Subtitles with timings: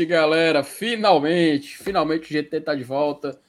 [0.00, 0.62] noite, galera.
[0.64, 3.40] Finalmente, finalmente o GT tá de volta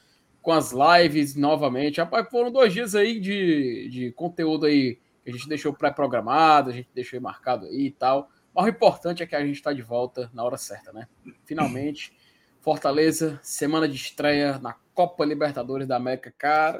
[0.41, 2.02] com as lives novamente.
[2.02, 6.74] Rapaz, foram dois dias aí de, de conteúdo aí que a gente deixou pré-programado, a
[6.74, 8.29] gente deixou marcado aí e tal.
[8.54, 11.07] Mas o importante é que a gente está de volta na hora certa, né?
[11.46, 12.18] Finalmente,
[12.60, 16.79] Fortaleza, semana de estreia na Copa Libertadores da América, cara.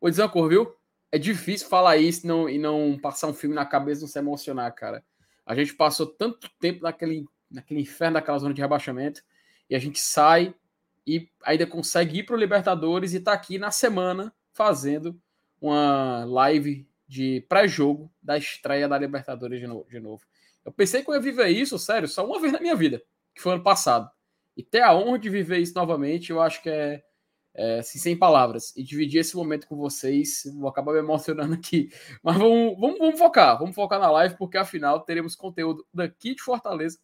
[0.00, 0.74] Vou dizer uma cor, viu?
[1.12, 4.18] É difícil falar isso não, e não passar um filme na cabeça e não se
[4.18, 5.04] emocionar, cara.
[5.44, 9.22] A gente passou tanto tempo naquele, naquele inferno daquela zona de rebaixamento
[9.68, 10.54] e a gente sai
[11.06, 15.18] e ainda consegue ir para o Libertadores e tá aqui na semana fazendo
[15.60, 20.22] uma live de pré-jogo da estreia da Libertadores de novo, de novo.
[20.64, 23.02] Eu pensei que eu ia viver isso, sério, só uma vez na minha vida,
[23.34, 24.10] que foi ano passado.
[24.54, 27.02] E ter a honra de viver isso novamente, eu acho que é,
[27.54, 28.76] é assim, sem palavras.
[28.76, 31.90] E dividir esse momento com vocês, vou acabar me emocionando aqui.
[32.22, 36.42] Mas vamos, vamos, vamos focar, vamos focar na live, porque afinal teremos conteúdo daqui de
[36.42, 36.98] Fortaleza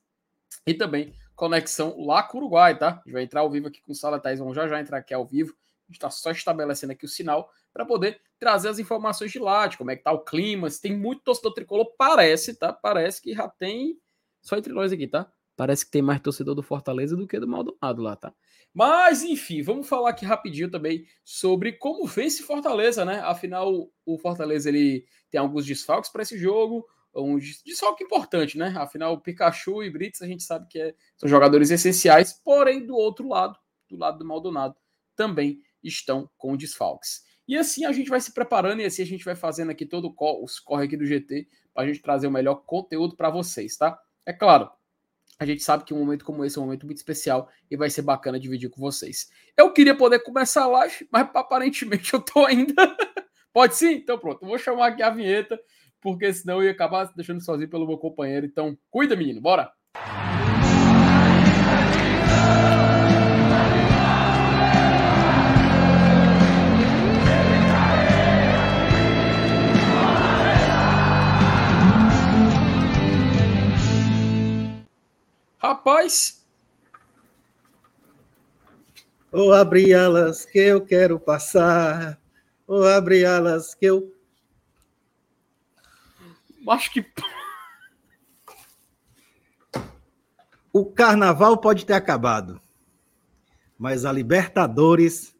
[0.67, 2.89] e também conexão lá com o Uruguai, tá?
[2.89, 4.99] A gente vai entrar ao vivo aqui com o Sala Thais, vamos já já entrar
[4.99, 5.53] aqui ao vivo.
[5.53, 9.67] A gente está só estabelecendo aqui o sinal para poder trazer as informações de lá,
[9.67, 12.73] de como é que tá o clima, se tem muito torcedor tricolor, parece, tá?
[12.73, 13.99] Parece que já tem,
[14.41, 15.31] só entre nós aqui, tá?
[15.57, 18.33] Parece que tem mais torcedor do Fortaleza do que do Maldonado lá, tá?
[18.73, 23.21] Mas, enfim, vamos falar aqui rapidinho também sobre como vence Fortaleza, né?
[23.21, 26.85] Afinal, o Fortaleza ele tem alguns desfalques para esse jogo,
[27.23, 28.75] um desfalque importante, né?
[28.77, 33.29] Afinal, Pikachu e Brits a gente sabe que é, são jogadores essenciais, porém, do outro
[33.29, 33.59] lado,
[33.89, 34.75] do lado do Maldonado,
[35.15, 37.23] também estão com desfalques.
[37.47, 40.13] E assim a gente vai se preparando e assim a gente vai fazendo aqui todo
[40.17, 43.77] o os corre aqui do GT para a gente trazer o melhor conteúdo para vocês,
[43.77, 43.99] tá?
[44.25, 44.71] É claro,
[45.39, 47.91] a gente sabe que um momento como esse é um momento muito especial e vai
[47.91, 49.31] ser bacana dividir com vocês.
[49.57, 52.75] Eu queria poder começar a live, mas aparentemente eu tô ainda.
[53.53, 53.93] Pode sim?
[53.93, 55.61] Então pronto, vou chamar aqui a vinheta,
[56.05, 58.45] porque senão eu ia acabar deixando sozinho pelo meu companheiro.
[58.45, 59.73] Então, cuida, menino, bora!
[75.59, 76.45] Rapaz.
[79.33, 82.21] Ou abrir alas que eu quero passar.
[82.67, 84.14] Ou abrir alas que eu.
[86.69, 87.05] Acho que.
[90.73, 92.61] O carnaval pode ter acabado,
[93.79, 95.37] mas a Libertadores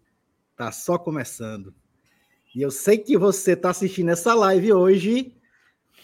[0.57, 1.75] tá só começando.
[2.55, 5.37] E eu sei que você está assistindo essa live hoje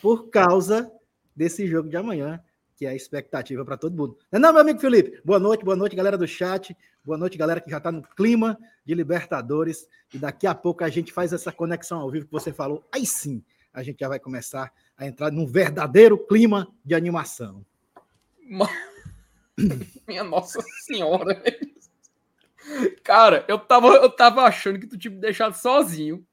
[0.03, 0.91] por causa
[1.37, 2.43] desse jogo de amanhã
[2.81, 4.17] que é a expectativa para todo mundo.
[4.33, 5.21] Não, é não, meu amigo Felipe?
[5.23, 6.75] Boa noite, boa noite, galera do chat.
[7.05, 9.87] Boa noite, galera que já está no clima de Libertadores.
[10.15, 12.83] E daqui a pouco a gente faz essa conexão ao vivo que você falou.
[12.91, 17.65] Aí sim, a gente já vai começar a entrar num verdadeiro clima de animação.
[20.07, 21.43] Minha Nossa Senhora.
[23.03, 26.27] Cara, eu tava, eu tava achando que tu tinha me deixado sozinho.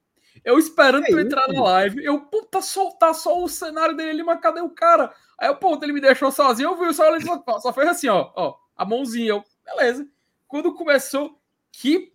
[0.43, 2.03] Eu esperando é tu entrar na live.
[2.03, 5.13] Eu, puta, soltar só o cenário dele ali, mas cadê o cara?
[5.37, 7.25] Aí o ponto, ele me deixou sozinho, eu vi só ele
[7.61, 10.07] só fez assim, ó, ó, a mãozinha, eu, beleza.
[10.47, 11.39] Quando começou,
[11.71, 12.11] que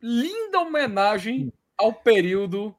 [0.00, 2.74] linda homenagem ao período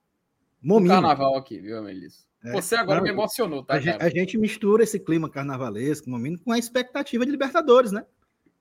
[0.63, 0.93] Momino.
[0.93, 2.25] carnaval aqui, viu, Amelis?
[2.43, 3.75] É, Você agora não, me emocionou, tá?
[3.75, 8.05] A gente, a gente, mistura esse clima carnavalesco, momento, com a expectativa de Libertadores, né?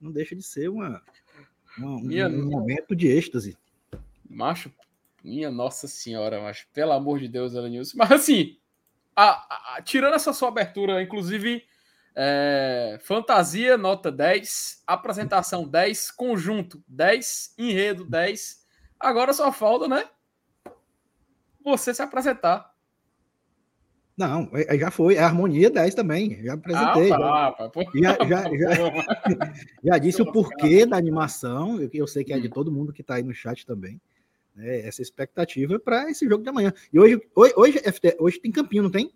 [0.01, 1.01] Não deixa de ser uma,
[1.79, 3.57] uma minha, um, um momento de êxtase.
[4.29, 4.73] Macho,
[5.23, 7.97] minha Nossa Senhora, macho, pelo amor de Deus, Elenilson.
[7.97, 8.57] Mas assim,
[9.15, 11.63] a, a, tirando essa sua abertura, inclusive,
[12.15, 18.65] é, fantasia, nota 10, apresentação 10, conjunto 10, enredo 10.
[18.99, 20.05] Agora só falta, né?
[21.65, 22.73] Você se apresentar.
[24.17, 25.15] Não, já foi.
[25.15, 26.43] É harmonia 10 também.
[26.45, 27.13] Já apresentei.
[27.13, 27.55] Ah,
[27.95, 29.53] já, já, já, já,
[29.85, 31.81] já, disse o porquê da animação.
[31.81, 32.51] Eu, eu sei que é de hum.
[32.51, 34.01] todo mundo que está aí no chat também
[34.55, 36.73] né, essa expectativa para esse jogo de amanhã.
[36.93, 39.13] E hoje, hoje, hoje, FT, hoje tem campinho, não tem?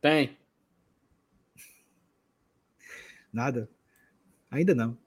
[0.00, 0.36] Tem.
[3.32, 3.68] Nada.
[4.50, 4.98] Ainda não.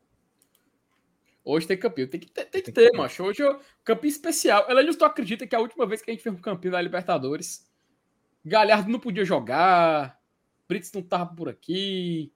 [1.46, 2.08] Hoje tem campinho.
[2.08, 3.24] Tem que ter, tem que ter, ter macho.
[3.24, 4.66] Hoje é um campinho especial.
[4.68, 7.70] Ela justo acredita que a última vez que a gente fez um campinho da Libertadores,
[8.44, 10.20] Galhardo não podia jogar,
[10.68, 12.34] Brits não tava por aqui,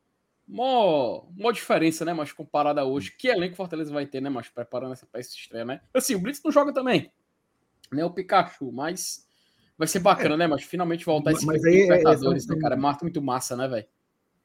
[0.51, 3.15] Mó, mó diferença, né, mas comparada a hoje.
[3.15, 5.79] Que elenco Fortaleza vai ter, né, mas preparando essa peça estreia, né?
[5.93, 7.11] Assim, o Blitz não joga também,
[7.91, 9.27] né, o Pikachu, mas
[9.77, 10.37] vai ser bacana, é.
[10.39, 12.73] né, mas finalmente voltar esse mas aí, Libertadores, é, né, cara?
[12.73, 13.85] É muito massa, né, velho?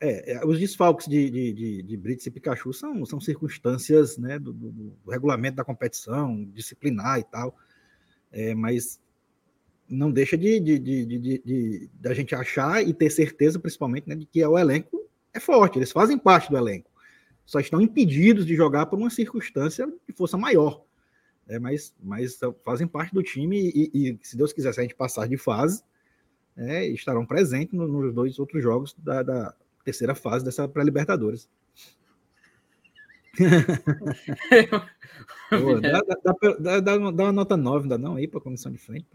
[0.06, 4.38] É, é, os desfalques de, de, de, de Brits e Pikachu são, são circunstâncias né,
[4.38, 7.56] do, do, do regulamento da competição, disciplinar e tal,
[8.30, 9.00] é, mas
[9.88, 14.06] não deixa de, de, de, de, de, de, a gente achar e ter certeza, principalmente,
[14.06, 16.90] né, de que é o elenco é forte, eles fazem parte do elenco.
[17.46, 20.84] Só estão impedidos de jogar por uma circunstância de força maior.
[21.48, 24.94] É, mas, mas fazem parte do time e, e, se Deus quiser, se a gente
[24.94, 25.82] passar de fase,
[26.58, 29.54] é, estarão presentes nos dois outros jogos da, da
[29.84, 31.48] terceira fase dessa pré-Libertadores.
[35.81, 39.06] dá, dá, dá, dá, uma nota 9, dá não aí para a comissão de frente.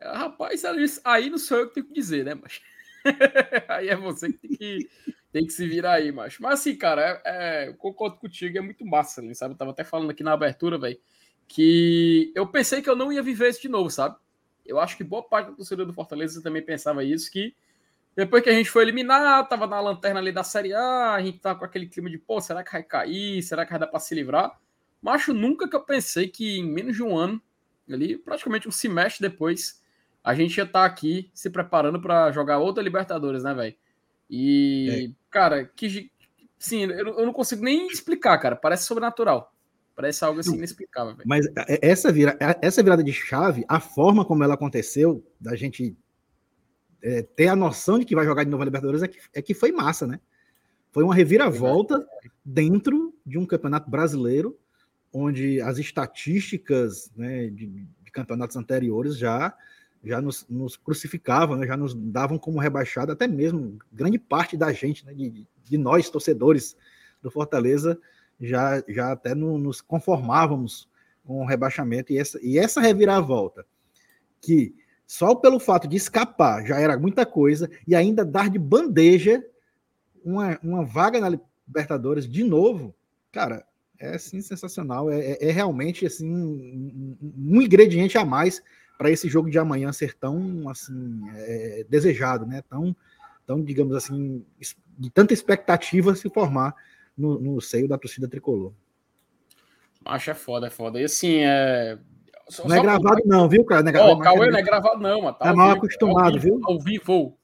[0.00, 0.64] Rapaz,
[1.04, 2.60] aí não sou eu que tenho que dizer, né, mas
[3.68, 4.90] aí é você que tem que,
[5.30, 6.42] tem que se virar aí, macho.
[6.42, 9.54] Mas assim, cara, é, é, concordo contigo, é muito massa, né, sabe?
[9.54, 10.98] Eu tava até falando aqui na abertura, velho,
[11.46, 14.16] que eu pensei que eu não ia viver isso de novo, sabe?
[14.64, 17.54] Eu acho que boa parte do torcedor do Fortaleza também pensava isso, que
[18.16, 21.38] depois que a gente foi eliminado, tava na lanterna ali da Série A, a gente
[21.38, 23.42] tava com aquele clima de, pô, será que vai cair?
[23.42, 24.58] Será que vai dar pra se livrar?
[25.00, 27.40] Macho, nunca que eu pensei que em menos de um ano,
[27.88, 29.82] ali, praticamente um semestre depois,
[30.22, 33.74] a gente ia estar tá aqui se preparando para jogar outra Libertadores, né, velho?
[34.28, 35.16] E, é.
[35.30, 36.10] cara, que.
[36.58, 38.54] Sim, eu não consigo nem explicar, cara.
[38.54, 39.52] Parece sobrenatural.
[39.96, 41.16] Parece algo assim inexplicável.
[41.16, 41.28] Véio.
[41.28, 45.96] Mas é, essa, vira, essa virada de chave, a forma como ela aconteceu, da gente
[47.02, 49.42] é, ter a noção de que vai jogar de novo a Libertadores, é que, é
[49.42, 50.20] que foi massa, né?
[50.92, 52.06] Foi uma reviravolta
[52.44, 54.58] dentro de um campeonato brasileiro,
[55.12, 59.56] onde as estatísticas né, de, de campeonatos anteriores já
[60.02, 64.72] já nos, nos crucificavam, né, já nos davam como rebaixado, até mesmo grande parte da
[64.72, 66.76] gente, né, de, de nós, torcedores
[67.22, 67.98] do Fortaleza,
[68.40, 70.88] já, já até no, nos conformávamos
[71.24, 72.12] com o rebaixamento.
[72.12, 73.66] E essa, e essa reviravolta,
[74.40, 74.74] que
[75.10, 79.44] só pelo fato de escapar já era muita coisa, e ainda dar de bandeja
[80.24, 81.36] uma, uma vaga na
[81.66, 82.94] Libertadores de novo,
[83.32, 83.66] cara,
[83.98, 85.10] é assim sensacional.
[85.10, 88.62] É, é, é realmente assim um, um ingrediente a mais
[88.96, 92.62] para esse jogo de amanhã ser tão assim é, desejado, né?
[92.70, 92.94] Tão,
[93.44, 94.46] tão digamos assim,
[94.96, 96.72] de tanta expectativa se formar
[97.18, 98.72] no, no seio da torcida tricolor.
[100.04, 101.00] Acho é foda, é foda.
[101.00, 101.98] E assim, é.
[102.50, 103.82] Só, não é gravado, não, viu, cara?
[103.82, 105.36] Não é gravado, oh, Cauê não é gravado, não, mano.
[105.36, 106.60] Tá é mal vivo, acostumado, ao vivo, viu?
[106.64, 107.38] Ao vivo.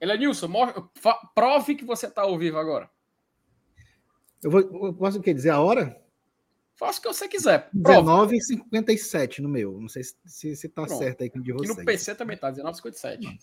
[0.00, 0.50] Elenilson,
[1.34, 2.90] prove que você tá ao vivo agora.
[4.42, 5.32] Eu, vou, eu posso o quê?
[5.32, 6.00] Dizer a hora?
[6.74, 7.70] Faça o que você quiser.
[7.74, 9.80] 19,57 no meu.
[9.80, 10.98] Não sei se, se, se tá Pronto.
[10.98, 11.70] certo aí com o de vocês.
[11.70, 13.38] Aqui no PC também tá 19,57.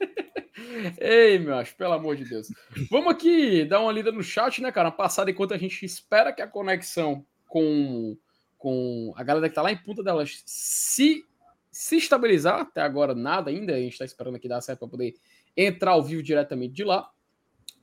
[1.00, 2.48] Ei, meu acho, pelo amor de Deus.
[2.90, 4.90] Vamos aqui dar uma lida no chat, né, cara?
[4.90, 8.16] Passada enquanto a gente espera que a conexão com,
[8.62, 11.24] com a galera que tá lá em Punta delas se,
[11.68, 12.60] se estabilizar.
[12.60, 13.74] Até agora nada ainda.
[13.74, 15.14] A gente tá esperando aqui dar certo para poder
[15.56, 17.10] entrar ao vivo diretamente de lá.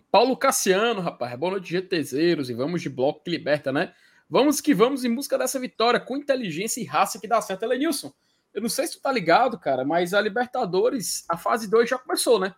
[0.09, 3.93] Paulo Cassiano, rapaz, boa noite, GTZeros, e vamos de bloco que liberta, né?
[4.29, 7.63] Vamos que vamos em busca dessa vitória com inteligência e raça que dá certo.
[7.63, 8.11] Elenilson,
[8.53, 11.97] eu não sei se tu tá ligado, cara, mas a Libertadores, a fase 2 já
[11.97, 12.55] começou, né?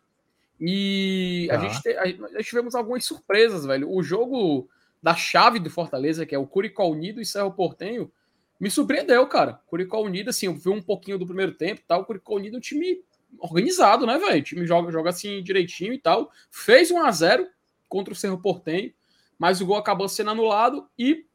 [0.60, 1.60] E a, ah.
[1.60, 3.92] gente te, a, nós tivemos algumas surpresas, velho.
[3.92, 4.70] O jogo
[5.02, 8.12] da chave do Fortaleza, que é o Curicó Unido e Cerro Portenho,
[8.60, 9.60] me surpreendeu, cara.
[9.66, 12.02] Curicó Unido, assim, eu vi um pouquinho do primeiro tempo tal.
[12.02, 13.04] O Curicó Unido é um time
[13.40, 14.40] organizado, né, velho?
[14.40, 16.32] O time joga, joga assim direitinho e tal.
[16.52, 17.48] Fez 1 a 0
[17.90, 18.94] contra o Cerro Portenho,
[19.40, 21.26] mas o gol acabou sendo anulado e,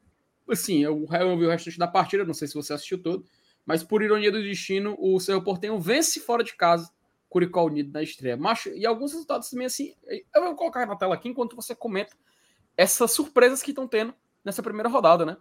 [0.49, 3.27] assim, eu, eu vi o restante da partida, não sei se você assistiu todo,
[3.65, 6.89] mas por ironia do destino, o Cerro Portenho vence fora de casa
[7.29, 8.37] Curicó Unido na estreia.
[8.37, 9.95] Macho, e alguns resultados também, assim,
[10.33, 12.17] eu vou colocar na tela aqui enquanto você comenta
[12.77, 14.15] essas surpresas que estão tendo
[14.45, 15.37] nessa primeira rodada, né?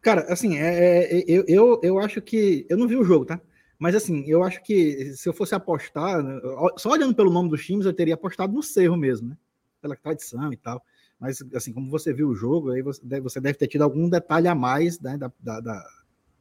[0.00, 2.66] Cara, assim, é, é, eu, eu, eu acho que.
[2.68, 3.40] Eu não vi o jogo, tá?
[3.78, 6.40] Mas assim, eu acho que se eu fosse apostar, né,
[6.76, 9.36] só olhando pelo nome dos times, eu teria apostado no Cerro mesmo, né?
[9.82, 10.82] Pela tradição e tal.
[11.18, 14.08] Mas assim, como você viu o jogo, aí você deve, você deve ter tido algum
[14.08, 15.86] detalhe a mais né, da, da, da,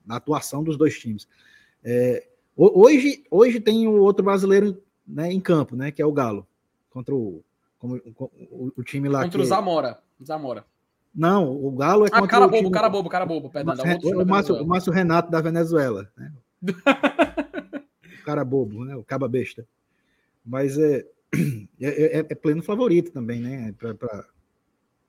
[0.06, 1.28] da, atuação dos dois times.
[1.84, 5.92] É, hoje, hoje tem o outro brasileiro né, em campo, né?
[5.92, 6.48] Que é o Galo,
[6.90, 7.44] contra o,
[7.86, 8.02] como,
[8.52, 9.24] o, o time lá.
[9.24, 9.46] Contra que...
[9.46, 10.00] o Zamora.
[10.24, 10.66] Zamora.
[11.14, 12.72] Não, o Galo é ah, contra cara o bobo, time...
[12.72, 13.76] cara bobo, cara bobo, perdão.
[14.04, 16.34] O, Márcio, o Márcio Renato da Venezuela, né?
[18.22, 18.96] o cara bobo, né?
[18.98, 19.66] O caba besta.
[20.46, 21.06] Mas é,
[21.80, 23.74] é, é, é pleno favorito também, né?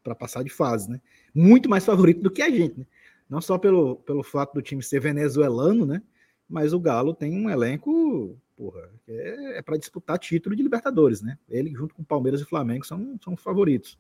[0.03, 1.01] Para passar de fase, né?
[1.35, 2.87] Muito mais favorito do que a gente, né?
[3.29, 6.01] Não só pelo, pelo fato do time ser venezuelano, né?
[6.49, 11.39] Mas o Galo tem um elenco, porra, é, é para disputar título de Libertadores, né?
[11.49, 13.99] Ele, junto com Palmeiras e Flamengo, são, são favoritos.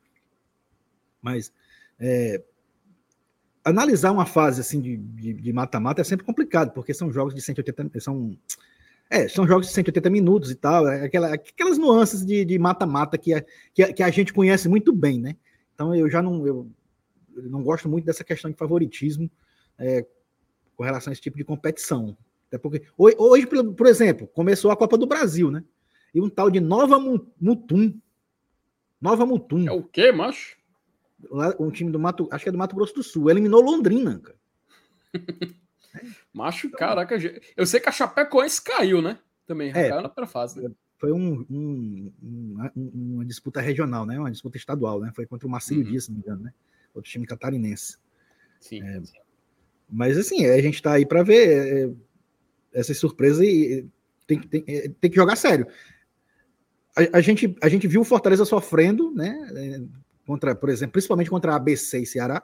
[1.21, 1.53] Mas
[1.99, 2.43] é,
[3.65, 8.37] analisar uma fase assim de mata-mata é sempre complicado, porque são jogos de 180 são
[9.09, 13.41] é, são jogos de 180 minutos e tal, é aquela, aquelas nuances de mata-mata que,
[13.73, 15.37] que, que, a gente conhece muito bem, né?
[15.75, 16.69] Então eu já não, eu,
[17.37, 19.31] eu não gosto muito dessa questão de favoritismo
[19.79, 20.05] é,
[20.77, 22.17] com relação a esse tipo de competição.
[22.49, 25.65] Até porque hoje, por, exemplo, começou a Copa do Brasil, né?
[26.17, 28.01] e um tal de Nova Mutum.
[28.99, 29.69] Nova Mutum.
[29.69, 30.57] É o quê, macho?
[31.61, 33.29] Um time do Mato, acho que é do Mato Grosso do Sul.
[33.29, 34.39] Eliminou Londrina, cara.
[36.33, 37.17] macho, caraca.
[37.55, 39.19] Eu sei que a Chapecoense caiu, né?
[39.47, 40.63] Também, é, caiu na primeira fase.
[40.63, 40.71] Né?
[40.97, 44.19] Foi um, um, um, uma disputa regional, né?
[44.19, 45.13] Uma disputa estadual, né?
[45.15, 45.87] Foi contra o Marcelo uhum.
[45.87, 46.53] Dias, se não me engano, né?
[46.95, 47.99] Outro time catarinense.
[48.59, 48.83] Sim.
[48.83, 49.03] É,
[49.91, 51.95] mas assim, a gente tá aí para ver é,
[52.77, 53.87] é, essa surpresa e
[54.27, 55.67] tem, tem, é, tem que jogar sério
[56.97, 59.39] a, a, gente, a gente viu o Fortaleza sofrendo, né?
[59.55, 59.81] É,
[60.27, 62.43] contra, por exemplo, principalmente contra a ABC e Ceará,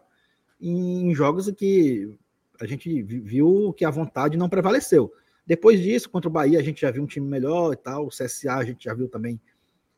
[0.60, 2.16] em jogos que
[2.60, 5.12] a gente viu que a vontade não prevaleceu.
[5.44, 8.06] Depois disso, contra o Bahia, a gente já viu um time melhor e tal.
[8.06, 9.40] O CSA a gente já viu também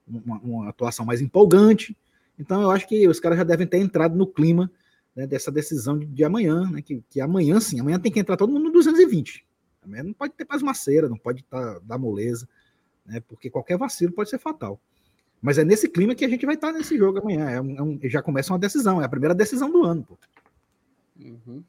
[0.06, 1.94] uma, uma atuação mais empolgante.
[2.38, 4.70] Então, eu acho que os caras já devem ter entrado no clima
[5.14, 6.80] né, dessa decisão de, de amanhã, né?
[6.80, 9.44] Que, que, amanhã sim, amanhã tem que entrar todo mundo no 220.
[9.84, 12.48] Amanhã não pode ter mais maceira, não pode tá, dar moleza
[13.04, 13.20] né?
[13.28, 14.80] Porque qualquer vacilo pode ser fatal.
[15.40, 17.50] Mas é nesse clima que a gente vai estar nesse jogo amanhã.
[17.50, 20.18] É um, é um, já começa uma decisão, é a primeira decisão do ano, pô.
[21.20, 21.62] Uhum.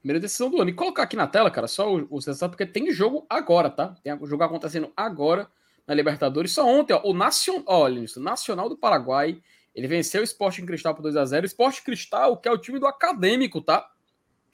[0.00, 0.70] Primeira decisão do ano.
[0.70, 3.96] E colocar aqui na tela, cara, só o, o porque tem jogo agora, tá?
[4.02, 5.48] Tem jogo acontecendo agora
[5.86, 6.52] na Libertadores.
[6.52, 9.40] Só ontem, ó, o Nacional, olha isso, Nacional do Paraguai,
[9.74, 12.58] ele venceu o Esporte em Cristal por 2 a 0 Esporte Cristal, que é o
[12.58, 13.90] time do Acadêmico, tá?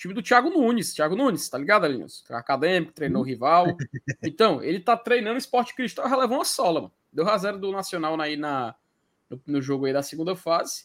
[0.00, 0.95] Time do Thiago Nunes.
[0.95, 2.25] Thiago Nunes, tá ligado, Alinhos?
[2.30, 3.66] Acadêmico, treinou rival.
[4.23, 6.92] Então, ele tá treinando esporte cristal e relevou uma sola, mano.
[7.12, 8.75] Deu razão do Nacional aí na,
[9.28, 10.85] no, no, jogo aí da segunda fase.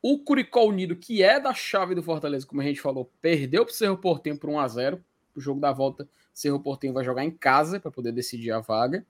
[0.00, 3.74] O Curicó Unido, que é da chave do Fortaleza, como a gente falou, perdeu pro
[3.74, 5.00] Cerro Portenho por 1x0.
[5.34, 9.04] O jogo da volta, Cerro Portenho vai jogar em casa para poder decidir a vaga.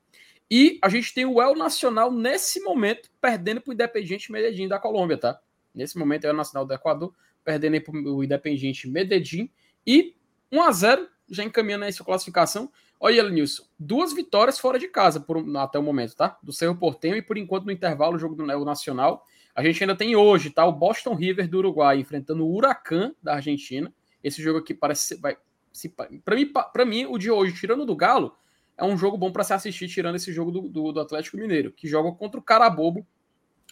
[0.51, 5.19] E a gente tem o El Nacional nesse momento perdendo pro Independiente Medellín da Colômbia,
[5.19, 5.41] tá?
[5.75, 7.13] Nesse momento é o Nacional do Equador
[7.45, 9.51] perdendo para o Independiente Medellín.
[9.87, 10.15] E
[10.51, 12.71] 1 a 0 já encaminhando aí sua classificação.
[13.01, 16.39] Olha, Nilson, duas vitórias fora de casa por, até o momento, tá?
[16.43, 19.25] Do Cerro Portenho e por enquanto no intervalo o jogo do Neo Nacional.
[19.55, 20.65] A gente ainda tem hoje, tá?
[20.65, 23.93] O Boston River do Uruguai enfrentando o Huracan da Argentina.
[24.23, 25.37] Esse jogo aqui parece vai
[25.73, 28.37] se para mim, para mim o de hoje, tirando do Galo,
[28.77, 31.73] é um jogo bom para se assistir tirando esse jogo do, do, do Atlético Mineiro,
[31.73, 33.07] que joga contra o Carabobo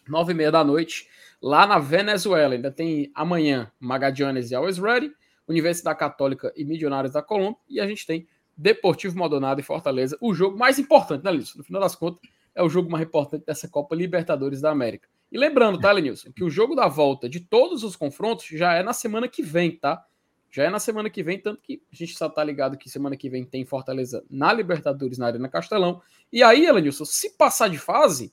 [0.09, 1.09] nove e meia da noite,
[1.41, 2.55] lá na Venezuela.
[2.55, 5.13] Ainda tem amanhã Magallanes e Always Ready,
[5.47, 10.33] Universidade Católica e Milionários da Colômbia, e a gente tem Deportivo Maldonado e Fortaleza, o
[10.33, 11.59] jogo mais importante, né, Lenilson?
[11.59, 12.21] No final das contas,
[12.55, 15.09] é o jogo mais importante dessa Copa Libertadores da América.
[15.31, 18.83] E lembrando, tá, Lenilson, que o jogo da volta de todos os confrontos já é
[18.83, 20.03] na semana que vem, tá?
[20.51, 23.15] Já é na semana que vem, tanto que a gente só tá ligado que semana
[23.15, 26.01] que vem tem Fortaleza na Libertadores, na Arena Castelão.
[26.33, 28.33] E aí, Elenilson, se passar de fase,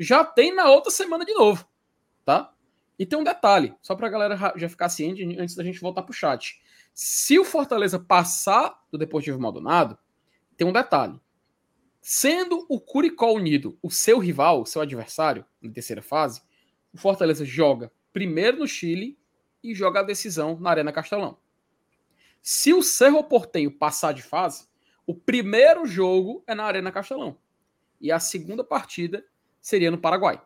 [0.00, 1.68] já tem na outra semana de novo,
[2.24, 2.54] tá?
[2.98, 6.02] E tem um detalhe, só para a galera já ficar ciente antes da gente voltar
[6.02, 6.60] para o chat.
[6.94, 9.98] Se o Fortaleza passar do Deportivo Maldonado,
[10.56, 11.20] tem um detalhe.
[12.00, 16.42] Sendo o Curicó Unido o seu rival, o seu adversário, na terceira fase,
[16.92, 19.18] o Fortaleza joga primeiro no Chile
[19.62, 21.38] e joga a decisão na Arena Castelão.
[22.42, 24.66] Se o Cerro Portenho passar de fase,
[25.06, 27.36] o primeiro jogo é na Arena Castelão.
[28.00, 29.24] E a segunda partida
[29.60, 30.40] seria no Paraguai.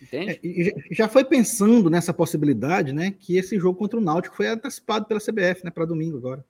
[0.00, 0.40] Entende?
[0.42, 3.12] É, já foi pensando nessa possibilidade, né?
[3.12, 5.70] Que esse jogo contra o Náutico foi antecipado pela CBF, né?
[5.70, 6.44] Para domingo agora.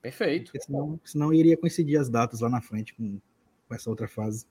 [0.00, 0.52] Perfeito.
[0.52, 3.20] Porque senão, senão iria coincidir as datas lá na frente com,
[3.68, 4.46] com essa outra fase.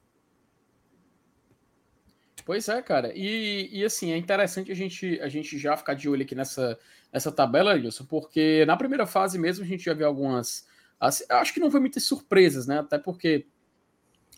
[2.45, 3.11] Pois é, cara.
[3.15, 6.77] E, e assim, é interessante a gente, a gente já ficar de olho aqui nessa,
[7.11, 10.67] nessa tabela, Wilson, porque na primeira fase mesmo a gente já viu algumas.
[10.99, 12.79] Assim, acho que não foi muitas surpresas, né?
[12.79, 13.47] Até porque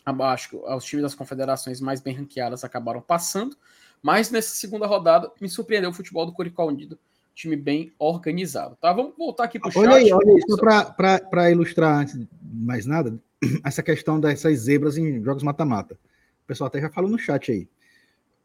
[0.08, 3.56] abaixo, os times das confederações mais bem ranqueadas acabaram passando,
[4.02, 6.98] mas nessa segunda rodada me surpreendeu o futebol do Curicó Unido,
[7.34, 8.92] time bem organizado, tá?
[8.92, 9.82] Vamos voltar aqui para o chat.
[9.82, 10.56] Olha aí, olha aí, só
[10.92, 13.18] para ilustrar antes de mais nada,
[13.64, 15.94] essa questão dessas zebras em jogos mata-mata.
[16.42, 17.68] O pessoal até já falou no chat aí.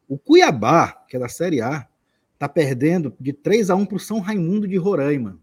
[0.07, 1.87] O Cuiabá, que é da Série A,
[2.37, 5.39] tá perdendo de 3 a 1 para o São Raimundo de Roraima.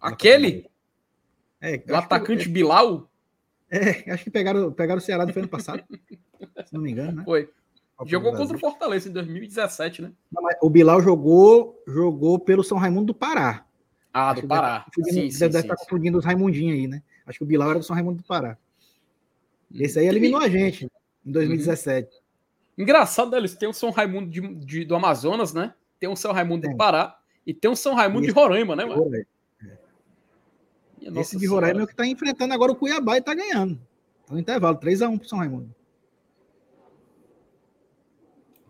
[0.00, 0.70] Aquele?
[1.60, 3.08] É, o atacante que, é, Bilal?
[3.72, 5.82] É, acho que pegaram, pegaram o Ceará do ano passado.
[6.66, 7.24] se não me engano, né?
[7.24, 7.48] Foi.
[8.04, 10.12] Jogou contra o Fortaleza em 2017, né?
[10.30, 13.64] Não, o Bilal jogou, jogou pelo São Raimundo do Pará.
[14.12, 14.84] Ah, acho do Pará.
[14.94, 17.02] Deve, sim, deve, sim, deve sim, estar confundindo os Raimundinhos aí, né?
[17.26, 18.58] Acho que o Bilal era do São Raimundo do Pará.
[19.74, 20.86] Esse aí eliminou a gente
[21.24, 22.14] em 2017.
[22.14, 22.82] Uhum.
[22.82, 25.72] Engraçado, né, eles tem o São Raimundo de, de, do Amazonas, né?
[25.98, 29.10] Tem o São Raimundo do Pará e tem o São Raimundo de Roraima, né, mano?
[31.10, 33.80] Minha Esse de Roraima é o que está enfrentando agora o Cuiabá e está ganhando.
[34.24, 35.74] Então, intervalo, 3x1 para o São Raimundo.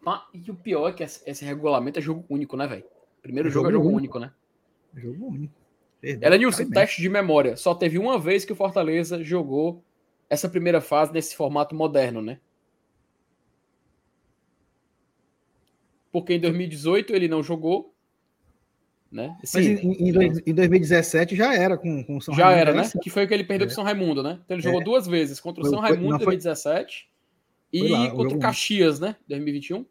[0.05, 2.85] Tá, e o pior é que esse, regulamento é jogo único, né, velho?
[3.21, 4.33] Primeiro jogo, jogo é jogo único, único né?
[4.97, 5.55] É jogo único.
[6.01, 7.57] Perdão, Ela Nilson, teste de memória.
[7.57, 9.85] Só teve uma vez que o Fortaleza jogou
[10.29, 12.41] essa primeira fase nesse formato moderno, né?
[16.11, 17.92] Porque em 2018 ele não jogou,
[19.13, 19.37] né?
[19.45, 20.09] Sim, Mas em, em,
[20.47, 22.91] em, 2017 já era com, com o São Já Raimundo, era, né?
[23.03, 23.69] Que foi que ele perdeu é.
[23.69, 24.41] com o São Raimundo, né?
[24.43, 24.85] Então ele jogou é.
[24.85, 27.11] duas vezes, contra o São Raimundo em 2017
[27.71, 29.15] e lá, contra o Caxias, né?
[29.29, 29.85] 2021.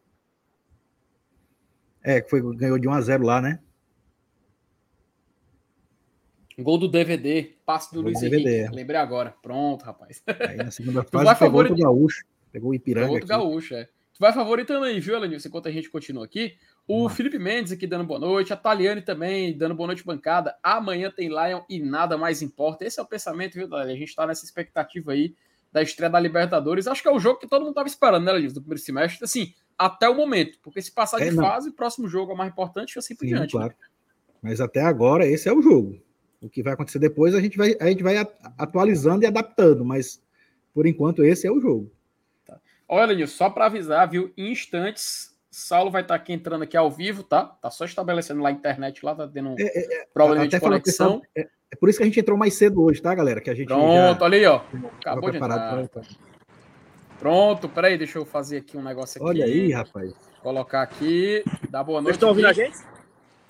[2.02, 3.60] É, que foi, ganhou de 1 a 0 lá, né?
[6.58, 8.72] Gol do DVD, passe do Gol Luiz DVD, Henrique.
[8.72, 8.76] É.
[8.76, 9.34] Lembrei agora.
[9.40, 10.20] Pronto, rapaz.
[10.26, 12.24] Aí na segunda fase pegou outro gaúcho.
[12.50, 13.06] Pegou o Ipiranga.
[13.06, 13.88] Pegou outro gaúcho, é.
[14.22, 15.48] Vai favoritando aí, viu, Elenilson?
[15.48, 16.54] Enquanto a gente continua aqui.
[16.86, 18.52] O Felipe Mendes aqui dando boa noite.
[18.52, 20.56] A Taliane também dando boa noite, bancada.
[20.62, 22.84] Amanhã tem Lion e nada mais importa.
[22.84, 23.94] Esse é o pensamento, viu, Taliane?
[23.94, 25.34] A gente tá nessa expectativa aí
[25.72, 26.86] da estreia da Libertadores.
[26.86, 28.54] Acho que é o jogo que todo mundo tava esperando, né, Elenilson?
[28.54, 29.24] Do primeiro semestre.
[29.24, 30.56] Assim, até o momento.
[30.62, 33.16] Porque se passar de é, fase, o próximo jogo é o mais importante e assim
[33.16, 33.56] por Sim, diante.
[33.56, 33.60] Né?
[33.60, 33.74] Claro.
[33.80, 33.88] Né?
[34.40, 36.00] Mas até agora, esse é o jogo.
[36.40, 38.18] O que vai acontecer depois, a gente vai, a gente vai
[38.56, 40.22] atualizando e adaptando, mas
[40.72, 41.90] por enquanto esse é o jogo.
[42.94, 44.30] Olha, Nilson, só para avisar, viu?
[44.36, 47.44] Em instantes, Saulo vai estar tá aqui entrando aqui ao vivo, tá?
[47.46, 50.60] Tá só estabelecendo lá a internet, lá tá tendo um é, é, é problema de
[50.60, 51.22] conexão.
[51.34, 53.40] É, é, por isso que a gente entrou mais cedo hoje, tá, galera?
[53.40, 54.24] Que a gente Pronto, já...
[54.26, 54.60] olha aí, ó.
[55.00, 55.88] Acabou de entrar.
[55.88, 56.02] Pra...
[57.18, 59.26] Pronto, peraí, deixa eu fazer aqui um negócio aqui.
[59.26, 60.12] Olha aí, rapaz.
[60.42, 61.42] Colocar aqui.
[61.70, 62.08] Dá boa noite.
[62.08, 62.76] Vocês estão ouvindo a gente?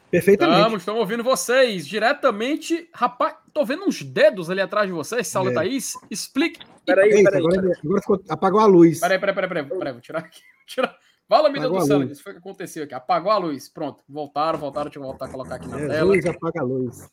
[0.09, 0.59] Perfeitamente.
[0.59, 2.89] Estamos, estamos ouvindo vocês diretamente.
[2.95, 5.55] Rapaz, tô vendo uns dedos ali atrás de vocês, Saulo é.
[5.55, 5.95] Thaís.
[6.09, 6.61] Explique.
[6.85, 7.37] Peraí, peraí.
[7.37, 9.01] Agora, agora ficou, apagou a luz.
[9.01, 9.79] Peraí, peraí, peraí, peraí.
[9.79, 10.41] peraí vou tirar aqui.
[10.67, 10.97] Tirar.
[11.29, 12.95] Fala, menina do céu, isso foi o que aconteceu aqui.
[12.95, 13.69] Apagou a luz.
[13.69, 14.91] Pronto, voltaram, voltaram.
[14.91, 16.05] Deixa eu voltar a colocar aqui na é, tela.
[16.05, 17.11] Luz, apaga a luz.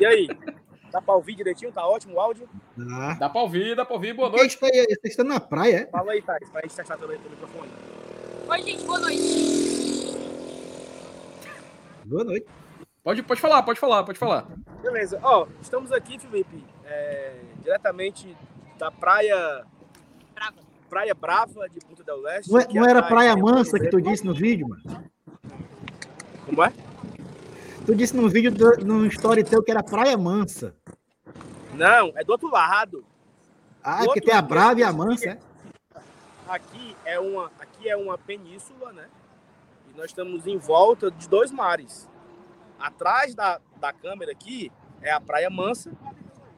[0.00, 0.28] E aí?
[0.90, 1.72] Dá pra ouvir direitinho?
[1.72, 2.48] Tá ótimo o áudio?
[2.76, 3.14] Dá.
[3.14, 4.14] Dá pra ouvir, dá pra ouvir.
[4.14, 4.56] Boa noite.
[4.58, 5.86] Você está na praia, é?
[5.86, 7.70] Fala aí, Thais, pra gente testar também o microfone.
[8.48, 10.18] Oi, gente, boa noite.
[12.04, 12.46] Boa noite.
[13.04, 14.46] Pode, pode falar, pode falar, pode falar.
[14.82, 15.20] Beleza.
[15.22, 17.36] Ó, estamos aqui, Felipe, é,
[17.68, 18.34] diretamente
[18.78, 19.66] da praia.
[20.34, 20.68] Brava.
[20.88, 22.50] Praia Brava de Punta del Leste.
[22.50, 25.10] Não, é, não era Praia Mansa que tu disse no vídeo, mano?
[26.46, 26.72] Como é?
[27.84, 30.74] Tu disse no vídeo, do, no story teu que era Praia Mansa.
[31.74, 33.04] Não, é do outro lado.
[33.84, 35.38] Ah, do é que tem a Brava e a Mansa, é?
[36.48, 39.04] Aqui é uma, aqui é uma península, né?
[39.94, 42.08] nós estamos em volta de dois mares.
[42.78, 45.92] Atrás da, da câmera aqui é a Praia Mansa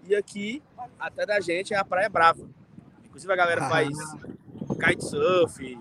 [0.07, 0.63] e aqui,
[0.99, 2.49] até da gente, é a Praia Brava.
[3.05, 3.89] Inclusive a galera faz
[4.79, 5.79] kitesurf,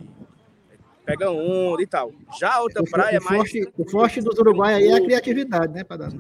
[1.06, 2.12] pega onda e tal.
[2.40, 3.52] Já a outra o, praia é mais...
[3.78, 6.12] O forte dos Uruguai aí é a criatividade, né, dar...